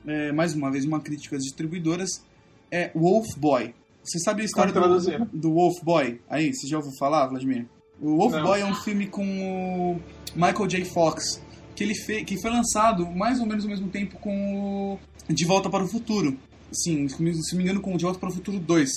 é, 0.06 0.32
mais 0.32 0.54
uma 0.54 0.70
vez 0.70 0.86
uma 0.86 1.00
crítica 1.00 1.36
às 1.36 1.42
distribuidoras, 1.42 2.24
é 2.70 2.90
Wolf 2.94 3.36
Boy. 3.36 3.74
Você 4.06 4.20
sabe 4.20 4.42
a 4.42 4.44
história 4.44 4.72
do, 4.72 5.26
do 5.32 5.52
Wolf 5.52 5.82
Boy? 5.82 6.20
Aí, 6.30 6.54
você 6.54 6.68
já 6.68 6.76
ouviu 6.76 6.92
falar, 6.96 7.26
Vladimir? 7.26 7.66
O 8.00 8.16
Wolf 8.16 8.32
Não. 8.32 8.44
Boy 8.44 8.60
é 8.60 8.64
um 8.64 8.74
filme 8.74 9.06
com 9.08 9.24
o 9.24 10.00
Michael 10.34 10.66
J. 10.68 10.84
Fox, 10.84 11.42
que 11.74 11.82
ele 11.82 11.94
fe, 11.94 12.24
que 12.24 12.40
foi 12.40 12.50
lançado 12.50 13.04
mais 13.06 13.40
ou 13.40 13.46
menos 13.46 13.64
ao 13.64 13.70
mesmo 13.70 13.88
tempo 13.88 14.16
com 14.18 14.98
o 15.28 15.32
De 15.32 15.44
Volta 15.44 15.68
para 15.68 15.82
o 15.82 15.88
Futuro. 15.88 16.36
Sim, 16.70 17.08
se 17.08 17.20
me 17.20 17.34
se 17.34 17.52
não 17.52 17.58
me 17.58 17.64
engano, 17.64 17.80
com 17.80 17.94
o 17.94 17.98
De 17.98 18.04
Volta 18.04 18.20
para 18.20 18.28
o 18.28 18.32
Futuro 18.32 18.58
2. 18.60 18.90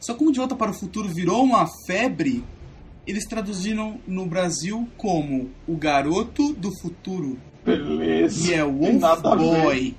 Só 0.00 0.12
que 0.12 0.18
como 0.18 0.32
De 0.32 0.38
Volta 0.38 0.56
para 0.56 0.72
o 0.72 0.74
Futuro 0.74 1.08
virou 1.08 1.44
uma 1.44 1.68
febre, 1.86 2.42
eles 3.06 3.24
traduziram 3.24 4.00
no 4.06 4.26
Brasil 4.26 4.88
como 4.96 5.50
O 5.66 5.76
Garoto 5.76 6.52
do 6.54 6.70
Futuro. 6.80 7.38
Beleza. 7.64 8.50
E 8.50 8.54
é 8.54 8.64
Wolf. 8.64 9.22
Boy. 9.22 9.94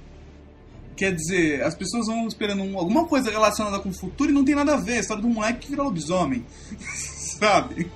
Quer 0.98 1.14
dizer, 1.14 1.62
as 1.64 1.76
pessoas 1.76 2.08
vão 2.08 2.28
esperando 2.28 2.64
um- 2.64 2.78
alguma 2.78 3.06
coisa 3.06 3.30
relacionada 3.32 3.80
com 3.80 3.90
o 3.90 3.94
futuro 3.94 4.30
e 4.32 4.34
não 4.34 4.44
tem 4.44 4.56
nada 4.56 4.74
a 4.74 4.78
ver. 4.78 4.94
A 4.98 5.00
história 5.00 5.22
de 5.24 5.30
um 5.30 5.34
moleque 5.34 5.60
que 5.60 5.70
vira 5.70 5.84
lobisomem. 5.84 6.44
Sabe? 7.40 7.90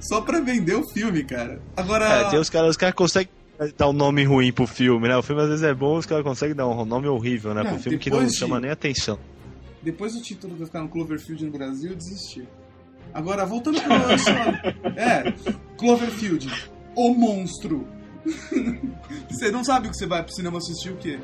Só 0.00 0.20
pra 0.20 0.40
vender 0.40 0.74
o 0.74 0.88
filme, 0.90 1.24
cara. 1.24 1.60
Agora. 1.76 2.04
É, 2.04 2.30
tem 2.30 2.38
os 2.38 2.50
caras, 2.50 2.70
os 2.70 2.76
caras 2.76 2.94
conseguem 2.94 3.30
dar 3.76 3.88
um 3.88 3.92
nome 3.92 4.24
ruim 4.24 4.52
pro 4.52 4.66
filme, 4.66 5.08
né? 5.08 5.16
O 5.16 5.22
filme 5.22 5.42
às 5.42 5.48
vezes 5.48 5.62
é 5.64 5.72
bom, 5.74 5.96
os 5.96 6.06
caras 6.06 6.24
conseguem 6.24 6.54
dar 6.56 6.66
um 6.68 6.84
nome 6.84 7.06
horrível, 7.08 7.54
né? 7.54 7.62
Não, 7.62 7.70
pro 7.70 7.78
filme 7.80 7.98
que 7.98 8.10
não 8.10 8.24
de- 8.26 8.34
chama 8.36 8.58
nem 8.60 8.70
atenção. 8.70 9.18
Depois 9.82 10.12
do 10.14 10.20
título 10.20 10.56
vai 10.56 10.66
ficar 10.66 10.80
no 10.82 10.88
Cloverfield 10.88 11.44
no 11.44 11.50
Brasil, 11.52 11.90
eu 11.90 11.96
desisti. 11.96 12.46
Agora, 13.14 13.46
voltando 13.46 13.80
pro. 13.80 13.90
É, 14.96 15.32
Cloverfield. 15.78 16.48
O 16.94 17.14
monstro. 17.14 17.86
você 19.30 19.50
não 19.50 19.64
sabe 19.64 19.88
o 19.88 19.90
que 19.90 19.96
você 19.96 20.06
vai 20.06 20.22
pro 20.22 20.32
cinema 20.32 20.58
assistir 20.58 20.90
o 20.90 20.96
quê? 20.96 21.18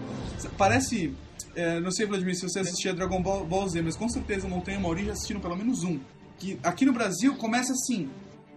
Parece. 0.57 1.15
é, 1.55 1.81
não 1.81 1.91
sei, 1.91 2.07
Vladimir, 2.07 2.35
se 2.35 2.43
você 2.43 2.61
assistia 2.61 2.95
Dragon 2.95 3.23
Ball, 3.23 3.45
Ball 3.45 3.69
Z, 3.69 3.83
mas 3.83 3.97
com 3.97 4.09
certeza 4.09 4.47
o 4.47 4.51
Montanha 4.51 4.77
e 4.77 4.81
o 4.81 4.83
Mauri 4.83 5.05
já 5.07 5.13
assistiram 5.13 5.41
pelo 5.41 5.57
menos 5.57 5.85
um. 5.85 5.99
Que 6.39 6.59
aqui 6.63 6.85
no 6.85 6.93
Brasil 6.93 7.35
começa 7.37 7.73
assim. 7.73 8.09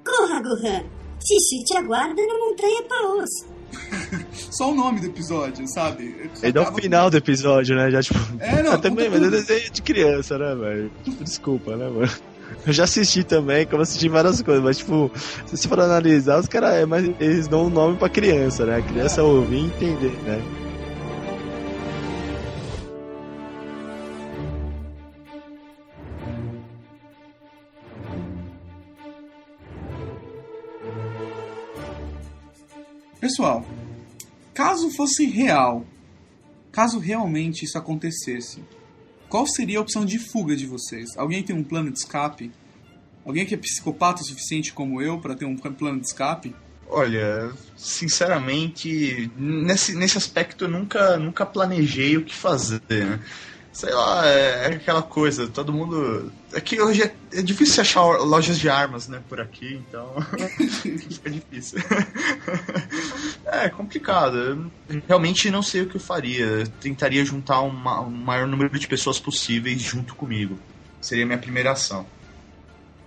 Corra, 0.04 0.42
Gohan! 0.42 0.84
Xixi 1.22 1.64
te 1.66 1.78
aguarda 1.78 2.22
na 2.26 2.38
montanha 2.38 2.84
Paus. 2.84 3.30
Só 4.52 4.72
o 4.72 4.76
nome 4.76 5.02
do 5.02 5.08
episódio, 5.08 5.68
sabe? 5.68 6.30
Ele 6.42 6.52
dá 6.52 6.72
o 6.72 6.76
final 6.76 7.10
do 7.10 7.18
episódio, 7.18 7.76
né? 7.76 7.92
Já, 7.92 8.02
tipo. 8.02 8.20
É, 8.40 8.64
não, 8.64 8.80
também, 8.82 9.10
mas 9.10 9.22
é 9.22 9.26
tudo. 9.26 9.32
desenho 9.32 9.72
de 9.72 9.82
criança, 9.82 10.38
né, 10.38 10.56
velho? 10.56 10.92
Desculpa, 11.22 11.76
né, 11.76 11.90
mano? 11.90 12.10
Eu 12.66 12.74
já 12.74 12.84
assisti 12.84 13.24
também, 13.24 13.66
como 13.66 13.82
assisti 13.82 14.10
várias 14.10 14.42
coisas, 14.42 14.64
mas 14.64 14.78
tipo, 14.78 15.12
se 15.48 15.58
você 15.58 15.68
for 15.68 15.80
analisar, 15.80 16.40
os 16.40 16.48
caras 16.48 16.76
é, 16.76 16.86
mas 16.86 17.06
eles 17.20 17.48
dão 17.48 17.66
um 17.66 17.70
nome 17.70 17.98
pra 17.98 18.10
criança, 18.10 18.66
né? 18.66 18.78
A 18.78 18.82
criança 18.82 19.24
ouvir 19.24 19.58
e 19.58 19.66
entender, 19.66 20.12
né? 20.24 20.42
Pessoal, 33.20 33.66
caso 34.54 34.90
fosse 34.92 35.26
real, 35.26 35.86
caso 36.72 37.00
realmente 37.00 37.66
isso 37.66 37.78
acontecesse, 37.78 38.64
qual 39.30 39.46
seria 39.48 39.78
a 39.78 39.82
opção 39.82 40.04
de 40.04 40.18
fuga 40.18 40.56
de 40.56 40.66
vocês? 40.66 41.16
Alguém 41.16 41.44
tem 41.44 41.56
um 41.56 41.64
plano 41.64 41.92
de 41.92 42.00
escape? 42.00 42.52
Alguém 43.26 43.46
que 43.46 43.54
é 43.54 43.58
psicopata 43.58 44.22
o 44.22 44.26
suficiente 44.26 44.74
como 44.74 45.02
eu 45.02 45.20
para 45.20 45.36
ter 45.36 45.46
um 45.46 45.56
plano 45.56 46.00
de 46.00 46.08
escape? 46.08 46.56
Olha, 46.88 47.52
sinceramente, 47.78 49.32
nesse, 49.38 49.94
nesse 49.96 50.18
aspecto 50.18 50.66
eu 50.66 50.70
nunca, 50.70 51.18
nunca 51.18 51.46
planejei 51.46 52.18
o 52.18 52.26
que 52.26 52.34
fazer, 52.34 52.82
né? 52.90 53.20
Sei 53.72 53.94
lá, 53.94 54.28
é, 54.28 54.66
é 54.66 54.76
aquela 54.76 55.04
coisa, 55.04 55.48
todo 55.48 55.72
mundo. 55.72 56.32
É 56.52 56.60
que 56.60 56.82
hoje 56.82 57.04
é, 57.04 57.16
é 57.32 57.42
difícil 57.44 57.82
achar 57.82 58.02
lojas 58.02 58.58
de 58.58 58.68
armas, 58.68 59.08
né, 59.08 59.22
por 59.30 59.40
aqui, 59.40 59.76
então. 59.76 60.16
fica 61.08 61.30
difícil. 61.30 61.80
é 63.46 63.70
complicado. 63.70 64.38
Eu 64.38 64.72
realmente 65.08 65.50
não 65.50 65.62
sei 65.62 65.82
o 65.82 65.90
que 65.90 65.98
eu 65.98 66.02
faria. 66.02 66.46
Eu 66.46 66.70
tentaria 66.72 67.24
juntar 67.26 67.62
uma- 67.62 68.02
o 68.02 68.10
maior 68.12 68.48
número 68.48 68.78
de 68.78 68.88
pessoas 68.88 69.20
possíveis 69.20 69.82
junto 69.82 70.16
comigo. 70.16 70.60
Seria 71.02 71.24
a 71.24 71.28
minha 71.28 71.40
primeira 71.40 71.72
ação. 71.72 72.06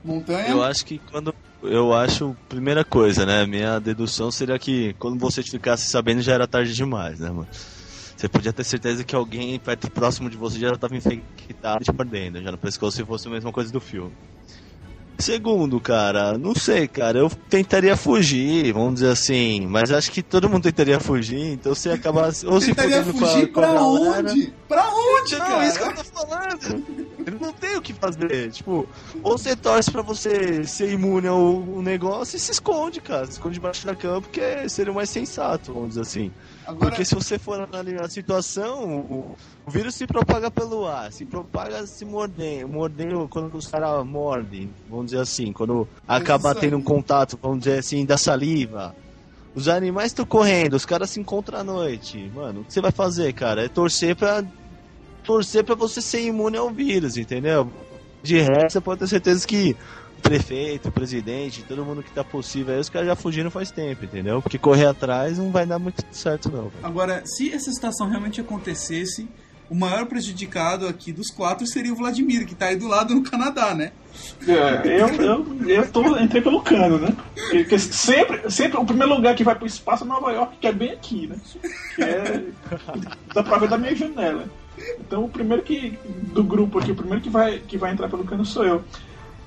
Montanha? 0.04 0.48
Eu 0.48 0.62
acho 0.62 0.84
que 0.84 0.98
quando. 0.98 1.34
Eu 1.62 1.94
acho, 1.94 2.36
primeira 2.48 2.84
coisa, 2.84 3.24
né? 3.24 3.46
Minha 3.46 3.78
dedução 3.78 4.32
seria 4.32 4.58
que 4.58 4.94
quando 4.94 5.16
você 5.16 5.44
ficasse 5.44 5.88
sabendo 5.88 6.20
já 6.20 6.32
era 6.34 6.48
tarde 6.48 6.74
demais, 6.74 7.20
né, 7.20 7.30
mano? 7.30 7.46
Você 7.52 8.28
podia 8.28 8.52
ter 8.52 8.64
certeza 8.64 9.04
que 9.04 9.14
alguém 9.14 9.60
perto 9.60 9.88
próximo 9.90 10.28
de 10.28 10.36
você 10.36 10.58
já 10.58 10.70
estava 10.70 10.96
infectado 10.96 11.82
e 11.82 11.84
te 11.84 11.92
mordendo, 11.92 12.42
já 12.42 12.50
no 12.50 12.58
pescoço 12.58 12.96
se 12.96 13.04
fosse 13.04 13.28
a 13.28 13.30
mesma 13.30 13.52
coisa 13.52 13.70
do 13.70 13.80
filme. 13.80 14.12
Segundo, 15.18 15.78
cara, 15.80 16.36
não 16.36 16.52
sei, 16.54 16.88
cara, 16.88 17.18
eu 17.18 17.30
tentaria 17.48 17.96
fugir, 17.96 18.72
vamos 18.72 18.94
dizer 18.94 19.10
assim, 19.10 19.64
mas 19.68 19.92
acho 19.92 20.10
que 20.10 20.20
todo 20.20 20.48
mundo 20.48 20.64
tentaria 20.64 20.98
fugir, 20.98 21.52
então 21.52 21.74
você 21.74 21.90
acaba 21.90 22.26
ou 22.46 22.60
se 22.60 22.68
Tentaria 22.74 23.04
fudendo 23.04 23.18
com 23.20 23.24
a- 23.24 23.28
fugir 23.28 23.52
com 23.52 23.60
a 23.60 23.62
pra 23.62 23.72
galera. 23.74 24.30
onde? 24.30 24.54
Pra 24.66 24.88
onde, 24.90 25.32
Não, 25.38 25.46
cara? 25.46 25.66
isso 25.68 25.78
que 25.78 25.84
eu 25.84 25.94
tô 25.94 26.04
falando. 26.04 26.84
Eu 27.24 27.38
não 27.40 27.52
tenho 27.52 27.78
o 27.78 27.82
que 27.82 27.92
fazer. 27.92 28.50
Tipo, 28.50 28.88
ou 29.22 29.38
você 29.38 29.54
torce 29.54 29.90
pra 29.92 30.02
você 30.02 30.64
ser 30.64 30.90
imune 30.92 31.28
ao, 31.28 31.38
ao 31.38 31.82
negócio 31.82 32.36
e 32.36 32.40
se 32.40 32.50
esconde, 32.50 33.00
cara. 33.00 33.26
Se 33.26 33.32
esconde 33.32 33.54
debaixo 33.54 33.86
da 33.86 33.94
cama, 33.94 34.20
porque 34.22 34.68
seria 34.68 34.90
o 34.90 34.94
mais 34.96 35.08
sensato, 35.10 35.72
vamos 35.72 35.90
dizer 35.90 36.00
assim. 36.00 36.32
Agora, 36.66 36.90
Porque 36.90 37.04
se 37.04 37.14
você 37.14 37.38
for 37.38 37.60
analisar 37.60 38.04
a 38.04 38.08
situação, 38.08 39.00
o, 39.00 39.36
o 39.66 39.70
vírus 39.70 39.94
se 39.94 40.06
propaga 40.06 40.50
pelo 40.50 40.86
ar, 40.86 41.12
se 41.12 41.24
propaga 41.24 41.84
se 41.86 42.04
mordendo, 42.04 42.68
mordendo 42.68 43.28
quando 43.28 43.54
os 43.56 43.66
caras 43.66 44.06
mordem, 44.06 44.72
vamos 44.88 45.06
dizer 45.06 45.20
assim, 45.20 45.52
quando 45.52 45.88
acaba 46.06 46.54
tendo 46.54 46.76
um 46.76 46.82
contato, 46.82 47.38
vamos 47.42 47.60
dizer 47.60 47.78
assim, 47.78 48.06
da 48.06 48.16
saliva. 48.16 48.94
Os 49.54 49.68
animais 49.68 50.08
estão 50.08 50.24
correndo, 50.24 50.74
os 50.74 50.86
caras 50.86 51.10
se 51.10 51.20
encontram 51.20 51.58
à 51.58 51.64
noite. 51.64 52.30
Mano, 52.34 52.60
o 52.60 52.64
que 52.64 52.72
você 52.72 52.80
vai 52.80 52.92
fazer, 52.92 53.32
cara? 53.34 53.64
É 53.64 53.68
torcer 53.68 54.16
pra. 54.16 54.42
Torcer 55.24 55.62
pra 55.62 55.74
você 55.74 56.00
ser 56.00 56.22
imune 56.22 56.56
ao 56.56 56.70
vírus, 56.70 57.16
entendeu? 57.16 57.70
De 58.22 58.38
resto, 58.38 58.72
você 58.72 58.80
pode 58.80 59.00
ter 59.00 59.06
certeza 59.08 59.46
que 59.46 59.76
prefeito, 60.22 60.90
presidente, 60.90 61.64
todo 61.64 61.84
mundo 61.84 62.02
que 62.02 62.10
tá 62.10 62.24
possível 62.24 62.74
aí, 62.74 62.80
os 62.80 62.88
caras 62.88 63.08
já 63.08 63.16
fugiram 63.16 63.50
faz 63.50 63.70
tempo, 63.70 64.04
entendeu? 64.04 64.40
Porque 64.40 64.58
correr 64.58 64.86
atrás 64.86 65.38
não 65.38 65.50
vai 65.50 65.66
dar 65.66 65.78
muito 65.78 66.02
certo, 66.10 66.50
não. 66.50 66.70
agora, 66.82 67.22
se 67.26 67.52
essa 67.52 67.70
situação 67.70 68.08
realmente 68.08 68.40
acontecesse, 68.40 69.28
o 69.72 69.74
maior 69.74 70.04
prejudicado 70.04 70.86
aqui 70.86 71.12
dos 71.12 71.30
quatro 71.30 71.66
seria 71.66 71.92
o 71.92 71.96
Vladimir, 71.96 72.46
que 72.46 72.54
tá 72.54 72.66
aí 72.66 72.76
do 72.76 72.86
lado 72.86 73.14
no 73.14 73.22
Canadá, 73.22 73.74
né? 73.74 73.92
É, 74.46 75.00
eu, 75.00 75.08
eu, 75.08 75.46
eu 75.66 75.90
tô, 75.90 76.18
entrei 76.18 76.42
pelo 76.42 76.60
cano, 76.60 76.98
né? 76.98 77.16
Porque 77.50 77.78
sempre, 77.78 78.50
sempre 78.50 78.78
o 78.78 78.84
primeiro 78.84 79.14
lugar 79.14 79.34
que 79.34 79.42
vai 79.42 79.54
pro 79.54 79.66
espaço 79.66 80.04
é 80.04 80.06
Nova 80.06 80.30
York, 80.30 80.58
que 80.60 80.66
é 80.66 80.72
bem 80.72 80.92
aqui, 80.92 81.26
né? 81.26 81.36
Que 81.94 82.02
é. 82.02 82.44
dá 83.32 83.42
pra 83.42 83.56
ver 83.56 83.68
da 83.70 83.78
minha 83.78 83.96
janela. 83.96 84.44
Então 85.00 85.24
o 85.24 85.28
primeiro 85.28 85.62
que. 85.62 85.98
do 86.04 86.44
grupo 86.44 86.78
aqui, 86.78 86.92
o 86.92 86.96
primeiro 86.96 87.22
que 87.22 87.30
vai, 87.30 87.58
que 87.60 87.78
vai 87.78 87.92
entrar 87.92 88.08
pelo 88.08 88.24
cano 88.24 88.44
sou 88.44 88.64
eu. 88.64 88.84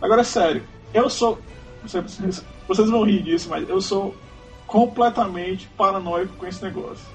Agora, 0.02 0.24
sério, 0.24 0.64
eu 0.94 1.10
sou. 1.10 1.40
Vocês, 1.84 2.44
vocês 2.68 2.90
vão 2.90 3.04
rir 3.04 3.22
disso, 3.24 3.48
mas 3.50 3.68
eu 3.70 3.80
sou 3.80 4.16
completamente 4.68 5.68
paranoico 5.78 6.34
com 6.38 6.46
esse 6.48 6.64
negócio. 6.64 7.06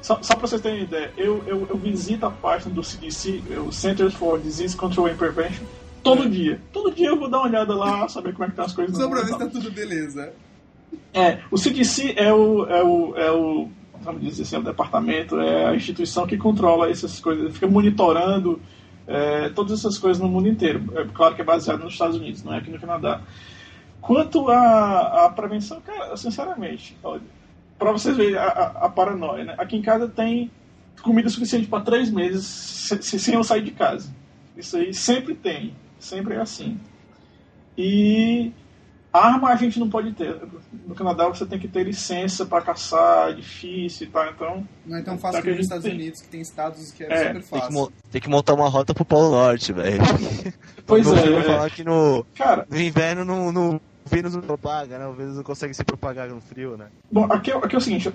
Só, 0.00 0.18
só 0.22 0.34
pra 0.36 0.46
vocês 0.46 0.60
terem 0.60 0.82
ideia, 0.84 1.12
eu, 1.16 1.42
eu, 1.46 1.66
eu 1.68 1.76
visito 1.76 2.24
a 2.26 2.30
página 2.30 2.72
do 2.72 2.84
CDC, 2.84 3.42
o 3.66 3.72
Centers 3.72 4.14
for 4.14 4.38
Disease 4.38 4.76
Control 4.76 5.06
and 5.08 5.16
Prevention, 5.16 5.64
todo 6.02 6.24
É. 6.24 6.28
dia. 6.28 6.60
Todo 6.72 6.92
dia 6.94 7.08
eu 7.08 7.18
vou 7.18 7.28
dar 7.28 7.38
uma 7.38 7.48
olhada 7.48 7.74
lá, 7.74 8.08
saber 8.08 8.32
como 8.32 8.44
é 8.44 8.48
que 8.48 8.54
tá 8.56 8.64
as 8.64 8.72
coisas. 8.72 8.96
Só 8.96 9.08
pra 9.08 9.22
ver 9.22 9.32
se 9.32 9.38
tá 9.38 9.46
tudo 9.46 9.70
beleza. 9.72 10.32
É, 11.12 11.38
o 11.50 11.58
CDC 11.58 12.14
é 12.16 12.32
o, 12.32 12.64
é 12.66 12.82
o, 12.84 13.16
é 13.16 13.30
o 13.32 13.68
vamos 14.02 14.22
dizer 14.22 14.42
assim, 14.42 14.56
é 14.56 14.58
o 14.60 14.62
departamento, 14.62 15.40
é 15.40 15.66
a 15.66 15.74
instituição 15.74 16.26
que 16.26 16.36
controla 16.36 16.88
essas 16.88 17.18
coisas, 17.18 17.52
fica 17.52 17.66
monitorando 17.66 18.60
é, 19.08 19.48
todas 19.48 19.78
essas 19.80 19.98
coisas 19.98 20.22
no 20.22 20.28
mundo 20.28 20.46
inteiro. 20.48 20.84
É 20.96 21.04
claro 21.06 21.34
que 21.34 21.40
é 21.40 21.44
baseado 21.44 21.82
nos 21.82 21.94
Estados 21.94 22.16
Unidos, 22.16 22.44
não 22.44 22.54
é 22.54 22.58
aqui 22.58 22.70
no 22.70 22.78
Canadá. 22.78 23.20
Quanto 24.00 24.48
à 24.48 25.32
prevenção, 25.34 25.80
cara, 25.80 26.16
sinceramente, 26.16 26.96
pra 27.78 27.90
vocês 27.90 28.16
verem 28.16 28.36
a, 28.36 28.44
a- 28.44 28.86
a 28.86 28.88
paranoia, 28.88 29.44
né? 29.44 29.54
Aqui 29.58 29.76
em 29.76 29.82
casa 29.82 30.06
tem 30.06 30.50
comida 31.02 31.28
suficiente 31.28 31.66
para 31.66 31.82
três 31.82 32.10
meses 32.10 32.44
se- 32.44 33.02
se- 33.02 33.18
sem 33.18 33.34
eu 33.34 33.42
sair 33.42 33.62
de 33.62 33.70
casa. 33.72 34.08
Isso 34.56 34.76
aí 34.76 34.92
sempre 34.94 35.34
tem, 35.34 35.74
sempre 35.98 36.34
é 36.34 36.40
assim. 36.40 36.78
E 37.76 38.52
arma 39.12 39.50
a 39.50 39.56
gente 39.56 39.78
não 39.80 39.88
pode 39.88 40.12
ter. 40.12 40.36
No 40.88 40.94
Canadá 40.94 41.28
você 41.28 41.44
tem 41.44 41.58
que 41.58 41.68
ter 41.68 41.84
licença 41.84 42.46
para 42.46 42.62
caçar, 42.62 43.28
é 43.28 43.34
difícil 43.34 44.06
e 44.06 44.10
tal, 44.10 44.26
então. 44.30 44.68
Não 44.86 44.96
é 44.96 45.02
tão 45.02 45.18
fácil 45.18 45.40
Tá 45.40 45.42
que 45.42 45.50
nos 45.50 45.60
Estados 45.60 45.84
tem. 45.84 45.92
Unidos, 45.94 46.20
que 46.22 46.28
tem 46.28 46.40
estados 46.40 46.92
que 46.92 47.04
é, 47.04 47.06
É, 47.12 47.16
super 47.18 47.32
Tem 47.34 47.42
que, 47.42 47.48
fácil. 47.48 47.92
tem 48.10 48.20
que 48.22 48.28
montar 48.30 48.54
uma 48.54 48.68
rota 48.70 48.94
pro 48.94 49.04
Polo 49.04 49.30
Norte, 49.32 49.70
velho. 49.70 50.00
Pois 50.86 51.06
é, 51.06 51.10
vou 51.30 51.40
é. 51.40 51.42
falar 51.42 51.68
que 51.70 51.84
no, 51.84 52.24
Cara, 52.34 52.66
no 52.70 52.80
inverno 52.80 53.22
não, 53.22 53.52
não, 53.52 53.74
o 53.74 53.80
vírus 54.10 54.34
não 54.34 54.40
propaga, 54.40 54.98
né? 54.98 55.06
O 55.06 55.12
vírus 55.12 55.36
não 55.36 55.42
consegue 55.42 55.74
se 55.74 55.84
propagar 55.84 56.26
no 56.30 56.40
frio, 56.40 56.78
né? 56.78 56.86
bom, 57.12 57.24
aqui, 57.30 57.50
é- 57.50 57.56
aqui 57.58 57.74
é 57.74 57.78
o 57.78 57.80
seguinte, 57.82 58.06
eu 58.06 58.12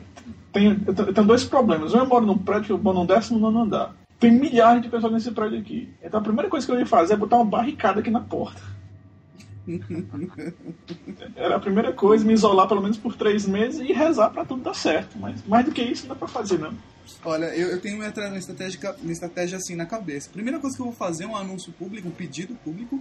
tenho, 0.52 0.82
eu 0.88 0.94
tenho- 0.96 1.10
eu 1.10 1.14
tenho 1.14 1.28
dois 1.28 1.44
problemas. 1.44 1.94
Um 1.94 2.00
eu 2.00 2.08
moro 2.08 2.26
num 2.26 2.40
prédio 2.40 2.64
que 2.66 2.72
eu 2.72 2.80
moro 2.80 2.98
num 2.98 3.06
décimo 3.06 3.38
nono 3.38 3.62
andar. 3.62 3.94
Tem 4.20 4.32
milhares 4.32 4.82
de 4.82 4.90
pessoas 4.90 5.14
nesse 5.14 5.30
prédio 5.32 5.60
aqui. 5.60 5.94
Então 6.04 6.20
a 6.20 6.24
primeira 6.24 6.50
coisa 6.50 6.66
que 6.66 6.72
eu 6.72 6.80
ia 6.80 6.86
fazer 6.88 7.14
é 7.14 7.18
botar 7.18 7.36
uma 7.36 7.46
barricada 7.46 8.00
aqui 8.00 8.10
na 8.10 8.22
porta. 8.22 8.60
Era 11.36 11.56
a 11.56 11.60
primeira 11.60 11.92
coisa, 11.94 12.24
me 12.26 12.34
isolar 12.34 12.68
pelo 12.68 12.82
menos 12.82 12.98
por 12.98 13.16
três 13.16 13.46
meses 13.48 13.80
e 13.82 13.94
rezar 13.94 14.30
pra 14.30 14.44
tudo 14.46 14.62
dar 14.64 14.74
certo. 14.74 15.18
Mas 15.18 15.42
mais 15.48 15.66
do 15.66 15.72
que 15.72 15.82
isso 15.82 16.04
não 16.04 16.10
dá 16.10 16.20
pra 16.20 16.28
fazer, 16.28 16.60
não. 16.60 16.74
Olha, 17.26 17.46
eu, 17.56 17.70
eu 17.70 17.80
tenho 17.82 17.98
uma, 17.98 18.12
tra- 18.12 18.28
uma 18.28 18.38
estratégia, 18.38 18.96
uma 19.02 19.12
estratégia 19.12 19.58
assim 19.58 19.76
na 19.76 19.86
cabeça. 19.86 20.30
Primeira 20.32 20.60
coisa 20.60 20.76
que 20.76 20.82
eu 20.82 20.86
vou 20.88 20.96
fazer 20.96 21.24
é 21.26 21.28
um 21.28 21.36
anúncio 21.36 21.72
público, 21.74 22.08
um 22.08 22.12
pedido 22.12 22.56
público. 22.64 23.00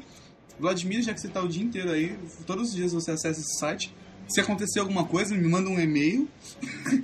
Vladimir, 0.58 1.02
já 1.02 1.12
que 1.14 1.20
você 1.20 1.28
tá 1.28 1.40
o 1.40 1.48
dia 1.48 1.62
inteiro 1.64 1.90
aí, 1.90 2.16
todos 2.46 2.68
os 2.70 2.74
dias 2.74 2.92
você 2.92 3.10
acessa 3.10 3.40
esse 3.40 3.58
site. 3.58 3.94
Se 4.28 4.40
acontecer 4.40 4.78
alguma 4.80 5.04
coisa, 5.04 5.34
me 5.34 5.48
manda 5.48 5.68
um 5.68 5.80
e-mail 5.80 6.28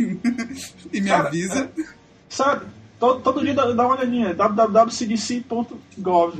e 0.93 1.01
me 1.01 1.09
Cara, 1.09 1.27
avisa. 1.29 1.71
Sabe? 2.29 2.67
Todo, 2.99 3.21
todo 3.23 3.41
dia 3.45 3.55
dá, 3.55 3.71
dá 3.73 3.87
uma 3.87 3.95
olhadinha. 3.97 4.35
www.cdc.gov, 4.35 5.73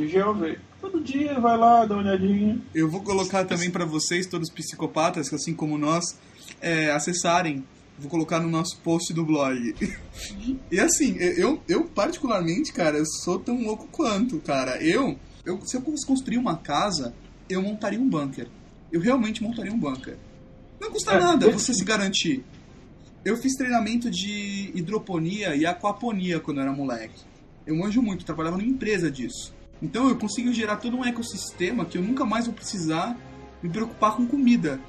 GOV. 0.07 0.59
Todo 0.81 1.01
dia 1.01 1.39
vai 1.41 1.57
lá, 1.57 1.85
dá 1.85 1.95
uma 1.95 2.03
olhadinha. 2.03 2.61
Eu 2.75 2.89
vou 2.89 3.03
colocar 3.03 3.45
também 3.45 3.71
para 3.71 3.85
vocês, 3.85 4.27
todos 4.27 4.51
psicopatas, 4.51 5.29
que 5.29 5.35
assim 5.35 5.55
como 5.55 5.77
nós, 5.77 6.19
é, 6.61 6.91
acessarem. 6.91 7.65
Vou 7.99 8.09
colocar 8.09 8.39
no 8.39 8.49
nosso 8.49 8.79
post 8.79 9.13
do 9.13 9.25
blog. 9.25 9.75
e 10.71 10.79
assim, 10.79 11.17
eu, 11.19 11.61
eu 11.69 11.85
particularmente, 11.85 12.73
cara, 12.73 12.97
eu 12.97 13.05
sou 13.25 13.41
tão 13.41 13.61
louco 13.61 13.89
quanto, 13.91 14.39
cara. 14.39 14.81
Eu, 14.81 15.19
eu 15.45 15.61
se 15.67 15.77
eu 15.77 15.83
fosse 15.83 16.07
construir 16.07 16.39
uma 16.39 16.57
casa, 16.57 17.13
eu 17.49 17.61
montaria 17.61 17.99
um 17.99 18.09
bunker. 18.09 18.47
Eu 18.93 19.01
realmente 19.01 19.43
montaria 19.43 19.73
um 19.73 19.79
bunker. 19.79 20.17
Não 20.81 20.93
custa 20.93 21.13
É, 21.13 21.19
nada 21.19 21.51
você 21.51 21.75
se 21.75 21.85
garantir. 21.85 22.45
Eu 23.25 23.37
fiz 23.37 23.55
treinamento 23.55 24.09
de 24.09 24.71
hidroponia 24.75 25.57
e 25.57 25.67
aquaponia 25.67 26.39
quando 26.39 26.59
eu 26.59 26.63
era 26.63 26.73
moleque. 26.73 27.21
Eu 27.67 27.77
manjo 27.77 28.01
muito, 28.01 28.25
trabalhava 28.25 28.57
numa 28.57 28.69
empresa 28.69 29.11
disso. 29.11 29.53
Então 29.83 30.09
eu 30.09 30.17
consigo 30.17 30.53
gerar 30.53 30.77
todo 30.77 30.97
um 30.97 31.05
ecossistema 31.05 31.85
que 31.85 31.97
eu 31.97 32.03
nunca 32.03 32.25
mais 32.25 32.47
vou 32.47 32.55
precisar 32.55 33.17
me 33.63 33.69
preocupar 33.69 34.17
com 34.17 34.27
comida. 34.27 34.81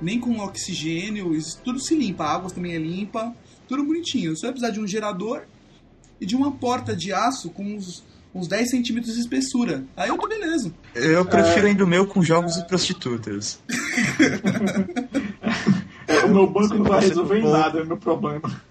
Nem 0.00 0.20
com 0.20 0.38
oxigênio, 0.40 1.34
isso 1.34 1.60
tudo 1.64 1.80
se 1.80 1.94
limpa, 1.94 2.24
a 2.24 2.34
água 2.34 2.50
também 2.50 2.74
é 2.74 2.78
limpa, 2.78 3.34
tudo 3.66 3.84
bonitinho. 3.84 4.32
Eu 4.32 4.36
só 4.36 4.46
ia 4.46 4.52
precisar 4.52 4.72
de 4.72 4.80
um 4.80 4.86
gerador 4.86 5.42
e 6.20 6.26
de 6.26 6.36
uma 6.36 6.52
porta 6.52 6.94
de 6.94 7.12
aço 7.12 7.50
com 7.50 7.64
uns, 7.64 8.04
uns 8.34 8.46
10 8.46 8.70
centímetros 8.70 9.14
de 9.14 9.20
espessura. 9.20 9.84
Aí 9.96 10.08
eu 10.08 10.18
tô 10.18 10.28
beleza. 10.28 10.72
Eu 10.94 11.24
prefiro 11.24 11.66
ainda 11.66 11.84
o 11.84 11.86
meu 11.86 12.06
com 12.06 12.22
jogos 12.22 12.56
e 12.56 12.66
prostitutas. 12.66 13.58
É, 16.08 16.24
o 16.24 16.32
meu 16.32 16.46
banco 16.46 16.74
não 16.74 16.84
vai 16.84 17.00
resolver 17.00 17.38
em 17.40 17.42
nada, 17.42 17.80
é 17.80 17.84
meu 17.84 17.96
problema. 17.96 18.62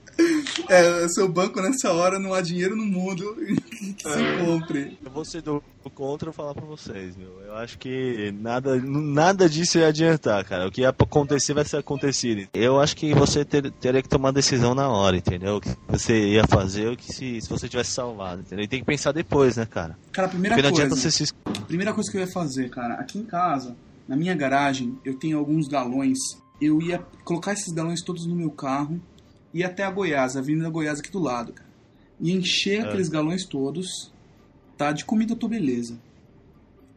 É, 0.70 1.07
seu 1.09 1.28
banco 1.28 1.61
nessa 1.61 1.91
hora 1.93 2.18
não 2.20 2.34
há 2.34 2.41
dinheiro 2.41 2.76
no 2.76 2.86
mundo 2.86 3.36
que 3.97 4.09
se 4.09 4.45
compre. 4.45 4.97
Eu 5.03 5.11
vou 5.11 5.24
ser 5.26 5.41
do 5.41 5.61
contra 5.93 6.32
falar 6.34 6.53
pra 6.53 6.66
vocês, 6.66 7.16
meu. 7.16 7.41
Eu 7.45 7.55
acho 7.55 7.78
que 7.78 8.34
nada, 8.39 8.76
nada 8.76 9.47
disso 9.47 9.78
ia 9.78 9.88
adiantar, 9.88 10.43
cara. 10.43 10.68
O 10.68 10.72
que 10.72 10.82
ia 10.82 10.89
acontecer 10.89 11.53
vai 11.53 11.63
ser 11.63 11.78
acontecido. 11.78 12.47
Eu 12.53 12.82
acho 12.82 12.95
que 12.97 13.13
você 13.13 13.45
ter- 13.45 13.72
teria 13.72 14.01
que 14.01 14.09
tomar 14.09 14.32
decisão 14.32 14.74
na 14.76 14.89
hora, 14.89 15.16
entendeu? 15.16 15.57
O 15.57 15.61
que 15.61 15.70
você 15.88 16.32
ia 16.32 16.45
fazer, 16.47 16.89
o 16.91 16.97
que 16.97 17.13
se, 17.13 17.39
se 17.39 17.49
você 17.49 17.70
tivesse 17.70 17.91
salvado, 17.91 18.41
entendeu? 18.41 18.66
E 18.66 18.68
tem 18.68 18.80
que 18.80 18.86
pensar 18.86 19.11
depois, 19.11 19.55
né, 19.57 19.66
cara? 19.66 19.97
Cara, 20.11 20.28
a 20.28 20.32
primeira 20.32 20.55
Porque 20.55 20.72
coisa. 20.72 20.95
você 20.95 21.11
se 21.11 21.34
Primeira 21.68 21.93
coisa 21.93 22.11
que 22.11 22.18
eu 22.18 22.22
ia 22.22 22.28
fazer, 22.32 22.70
cara, 22.70 22.95
aqui 22.95 23.18
em 23.20 23.24
casa, 23.24 23.76
na 24.07 24.16
minha 24.18 24.36
garagem, 24.36 24.97
eu 25.05 25.16
tenho 25.18 25.38
alguns 25.38 25.68
galões. 25.68 26.18
Eu 26.59 26.82
ia 26.82 26.99
colocar 27.24 27.53
esses 27.53 27.72
galões 27.74 28.01
todos 28.03 28.26
no 28.26 28.36
meu 28.36 28.49
carro, 28.51 28.99
ir 29.59 29.63
até 29.63 29.83
a 29.83 29.89
Goiás, 29.91 30.35
a 30.35 30.39
Avenida 30.39 30.69
Goiás 30.69 30.99
aqui 30.99 31.09
do 31.11 31.19
lado, 31.19 31.53
cara. 31.53 31.69
E 32.19 32.31
encher 32.31 32.81
É. 32.81 32.87
aqueles 32.87 33.09
galões 33.09 33.45
todos, 33.45 34.11
tá? 34.77 34.91
De 34.91 35.03
comida 35.05 35.33
eu 35.33 35.37
tô 35.37 35.47
beleza. 35.47 35.97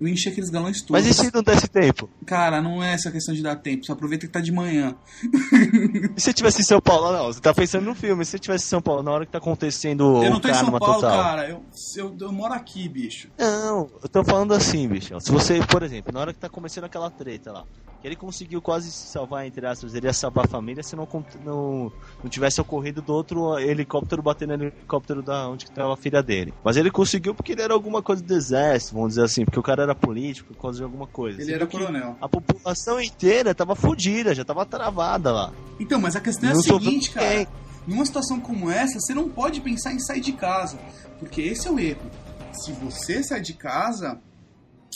Eu 0.00 0.06
encher 0.06 0.30
aqueles 0.30 0.48
galões 0.48 0.80
todos. 0.80 1.04
Mas 1.04 1.06
e 1.06 1.12
se 1.12 1.34
não 1.34 1.42
desse 1.42 1.66
tempo? 1.66 2.08
Cara, 2.24 2.62
não 2.62 2.80
é 2.80 2.92
essa 2.94 3.10
questão 3.10 3.34
de 3.34 3.42
dar 3.42 3.56
tempo, 3.56 3.84
só 3.84 3.94
aproveita 3.94 4.28
que 4.28 4.32
tá 4.32 4.40
de 4.40 4.52
manhã. 4.52 4.94
E 6.16 6.20
se 6.20 6.32
tivesse 6.32 6.60
em 6.60 6.64
São 6.64 6.80
Paulo? 6.80 7.12
Não, 7.12 7.26
você 7.26 7.40
tá 7.40 7.52
pensando 7.54 7.84
no 7.84 7.94
filme. 7.94 8.24
Se 8.24 8.38
tivesse 8.38 8.64
em 8.64 8.68
São 8.68 8.80
Paulo, 8.82 9.02
na 9.02 9.10
hora 9.10 9.26
que 9.26 9.32
tá 9.32 9.38
acontecendo 9.38 10.22
eu 10.22 10.30
não 10.30 10.40
tô 10.40 10.48
em 10.48 10.54
São 10.54 10.70
Paulo, 10.70 10.94
total. 10.96 11.10
cara. 11.22 11.48
Eu, 11.48 11.62
eu, 11.96 12.16
eu 12.20 12.32
moro 12.32 12.54
aqui, 12.54 12.88
bicho. 12.88 13.28
Não, 13.38 13.88
eu 14.02 14.08
tô 14.08 14.22
falando 14.24 14.52
assim, 14.54 14.86
bicho. 14.88 15.18
Se 15.20 15.30
você, 15.32 15.60
por 15.66 15.82
exemplo, 15.82 16.12
na 16.12 16.20
hora 16.20 16.32
que 16.32 16.38
tá 16.38 16.48
começando 16.48 16.84
aquela 16.84 17.10
treta 17.10 17.52
lá, 17.52 17.64
que 18.00 18.06
ele 18.06 18.16
conseguiu 18.16 18.62
quase 18.62 18.90
se 18.92 19.08
salvar, 19.08 19.46
entre 19.46 19.66
aspas, 19.66 19.94
ele 19.94 20.06
ia 20.06 20.12
salvar 20.12 20.44
a 20.44 20.48
família 20.48 20.82
se 20.82 20.94
não, 20.94 21.08
não, 21.44 21.92
não 22.22 22.30
tivesse 22.30 22.60
ocorrido 22.60 23.02
do 23.02 23.12
outro 23.12 23.58
helicóptero 23.58 24.22
batendo 24.22 24.56
no 24.56 24.64
helicóptero 24.64 25.22
da 25.22 25.48
onde 25.48 25.64
que 25.64 25.72
tava 25.72 25.94
a 25.94 25.96
filha 25.96 26.22
dele. 26.22 26.54
Mas 26.62 26.76
ele 26.76 26.90
conseguiu 26.90 27.34
porque 27.34 27.52
ele 27.52 27.62
era 27.62 27.74
alguma 27.74 28.00
coisa 28.02 28.22
do 28.22 28.34
exército, 28.34 28.94
vamos 28.94 29.10
dizer 29.10 29.24
assim, 29.24 29.44
porque 29.44 29.58
o 29.58 29.62
cara 29.62 29.82
era 29.82 29.94
político, 29.94 30.54
por 30.54 30.62
causa 30.62 30.78
de 30.78 30.84
alguma 30.84 31.06
coisa. 31.06 31.38
Ele 31.38 31.46
Você 31.46 31.54
era 31.54 31.66
coronel. 31.66 32.16
A 32.20 32.28
população 32.28 33.00
inteira 33.00 33.54
tava 33.54 33.74
fodida, 33.74 34.34
já 34.34 34.44
tava 34.44 34.64
travada 34.64 35.32
lá. 35.32 35.52
Então, 35.80 36.00
mas 36.00 36.14
a 36.14 36.20
questão 36.20 36.50
é 36.50 36.52
a 36.52 36.54
Não 36.56 36.62
seguinte, 36.62 37.10
cara. 37.10 37.28
ninguém. 37.28 37.48
Numa 37.86 38.04
situação 38.04 38.38
como 38.38 38.70
essa, 38.70 39.00
você 39.00 39.14
não 39.14 39.28
pode 39.30 39.60
pensar 39.62 39.92
em 39.92 39.98
sair 39.98 40.20
de 40.20 40.32
casa. 40.32 40.78
Porque 41.18 41.40
esse 41.40 41.66
é 41.66 41.70
o 41.70 41.80
erro. 41.80 42.10
Se 42.52 42.70
você 42.72 43.22
sair 43.24 43.40
de 43.40 43.54
casa, 43.54 44.20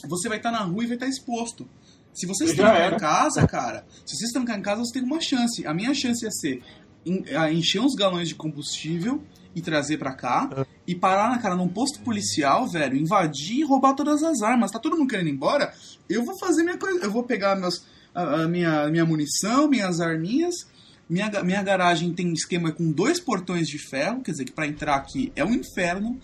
você 0.08 0.28
vai 0.28 0.36
estar 0.36 0.50
na 0.50 0.60
rua 0.60 0.84
e 0.84 0.86
vai 0.86 0.96
estar 0.96 1.06
exposto. 1.06 1.66
Se 2.12 2.26
você 2.26 2.46
se 2.46 2.54
Já 2.54 2.70
trancar 2.72 2.92
em 2.94 2.98
casa, 2.98 3.46
cara, 3.46 3.86
se 4.04 4.16
você 4.16 4.26
se 4.26 4.32
trancar 4.32 4.58
em 4.58 4.62
casa, 4.62 4.84
você 4.84 4.92
tem 4.92 5.02
uma 5.02 5.20
chance. 5.20 5.66
A 5.66 5.72
minha 5.72 5.94
chance 5.94 6.24
ia 6.24 6.30
ser 6.30 6.62
en- 7.06 7.24
a 7.34 7.50
encher 7.52 7.80
uns 7.80 7.94
galões 7.94 8.28
de 8.28 8.34
combustível 8.34 9.22
e 9.54 9.60
trazer 9.62 9.98
pra 9.98 10.12
cá 10.14 10.48
É. 10.56 10.66
e 10.86 10.94
parar 10.94 11.30
na 11.30 11.38
cara 11.38 11.54
num 11.56 11.68
posto 11.68 12.00
policial, 12.00 12.66
velho, 12.68 12.96
invadir 12.96 13.60
e 13.60 13.64
roubar 13.64 13.94
todas 13.94 14.22
as 14.22 14.42
armas. 14.42 14.70
Tá 14.70 14.78
todo 14.78 14.96
mundo 14.96 15.08
querendo 15.08 15.28
ir 15.28 15.32
embora? 15.32 15.72
Eu 16.08 16.24
vou 16.24 16.38
fazer 16.38 16.62
minha 16.62 16.76
coisa, 16.78 17.00
eu 17.04 17.10
vou 17.10 17.22
pegar 17.22 17.56
meus 17.56 17.84
a, 18.14 18.42
a 18.42 18.48
minha 18.48 18.88
minha 18.90 19.04
munição, 19.06 19.68
minhas 19.68 20.00
arminhas. 20.00 20.54
Minha, 21.08 21.30
minha 21.42 21.62
garagem 21.62 22.12
tem 22.14 22.28
um 22.30 22.32
esquema 22.32 22.72
com 22.72 22.90
dois 22.90 23.20
portões 23.20 23.68
de 23.68 23.78
ferro, 23.78 24.22
quer 24.22 24.30
dizer 24.32 24.44
que 24.46 24.52
pra 24.52 24.66
entrar 24.66 24.94
aqui 24.96 25.30
é 25.36 25.44
um 25.44 25.52
inferno. 25.52 26.18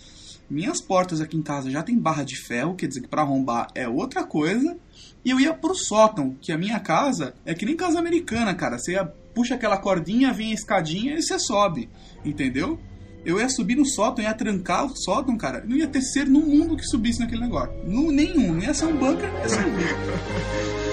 Minhas 0.49 0.81
portas 0.81 1.21
aqui 1.21 1.37
em 1.37 1.43
casa 1.43 1.71
já 1.71 1.83
tem 1.83 1.99
barra 1.99 2.25
de 2.25 2.37
ferro, 2.37 2.75
quer 2.75 2.87
dizer 2.87 3.03
que 3.03 3.09
pra 3.09 3.21
arrombar 3.23 3.69
é 3.75 3.87
outra 3.87 4.25
coisa. 4.25 4.79
E 5.25 5.31
eu 5.31 5.41
ia 5.41 5.53
pro 5.53 5.75
sótão, 5.75 6.37
que 6.41 6.53
a 6.53 6.59
minha 6.59 6.79
casa 6.81 7.35
é 7.45 7.55
que 7.55 7.67
nem 7.67 7.77
casa 7.77 7.99
americana, 7.99 8.55
cara. 8.55 8.79
Você 8.79 8.99
puxa 9.35 9.55
aquela 9.55 9.77
cordinha, 9.77 10.33
vem 10.33 10.53
a 10.53 10.55
escadinha 10.55 11.15
e 11.15 11.23
você 11.23 11.39
sobe, 11.39 11.89
entendeu? 12.25 12.79
Eu 13.25 13.39
ia 13.39 13.49
subir 13.49 13.77
no 13.77 13.85
sótão, 13.85 14.25
ia 14.25 14.33
trancar 14.33 14.87
o 14.87 14.97
sótão, 14.97 15.37
cara. 15.37 15.63
Não 15.67 15.77
ia 15.77 15.87
ter 15.87 16.01
ser 16.01 16.27
no 16.27 16.41
mundo 16.41 16.77
que 16.77 16.85
subisse 16.85 17.21
naquele 17.21 17.43
negócio. 17.43 17.73
Nenhum. 17.85 18.55
Não 18.55 18.63
ia 18.63 18.73
ser 18.73 18.87
um 18.87 18.97
bunker, 18.97 19.31
ia 19.43 19.49
ser 19.49 19.67
um 19.67 19.77
Ter 19.77 20.79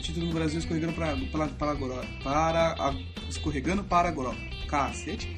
título 0.00 0.26
no 0.26 0.32
Brasil 0.32 0.58
escorregando 0.58 0.92
para, 0.94 1.16
para, 1.30 1.46
para, 1.48 1.74
Goró- 1.74 2.04
para 2.22 2.72
a- 2.72 2.94
escorregando 3.28 3.84
para 3.84 4.10
Goró. 4.10 4.34
Cacete. 4.68 5.36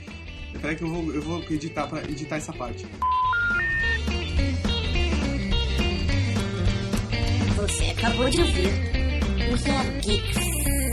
Peraí 0.60 0.76
que 0.76 0.82
eu 0.82 0.88
vou, 0.88 1.12
eu 1.14 1.22
vou 1.22 1.42
editar 1.50 1.86
para 1.86 2.02
editar 2.10 2.36
essa 2.36 2.52
parte. 2.52 2.84
Você 7.56 7.84
acabou 7.90 8.28
de 8.30 8.40
ouvir 8.40 8.68
o. 9.52 10.89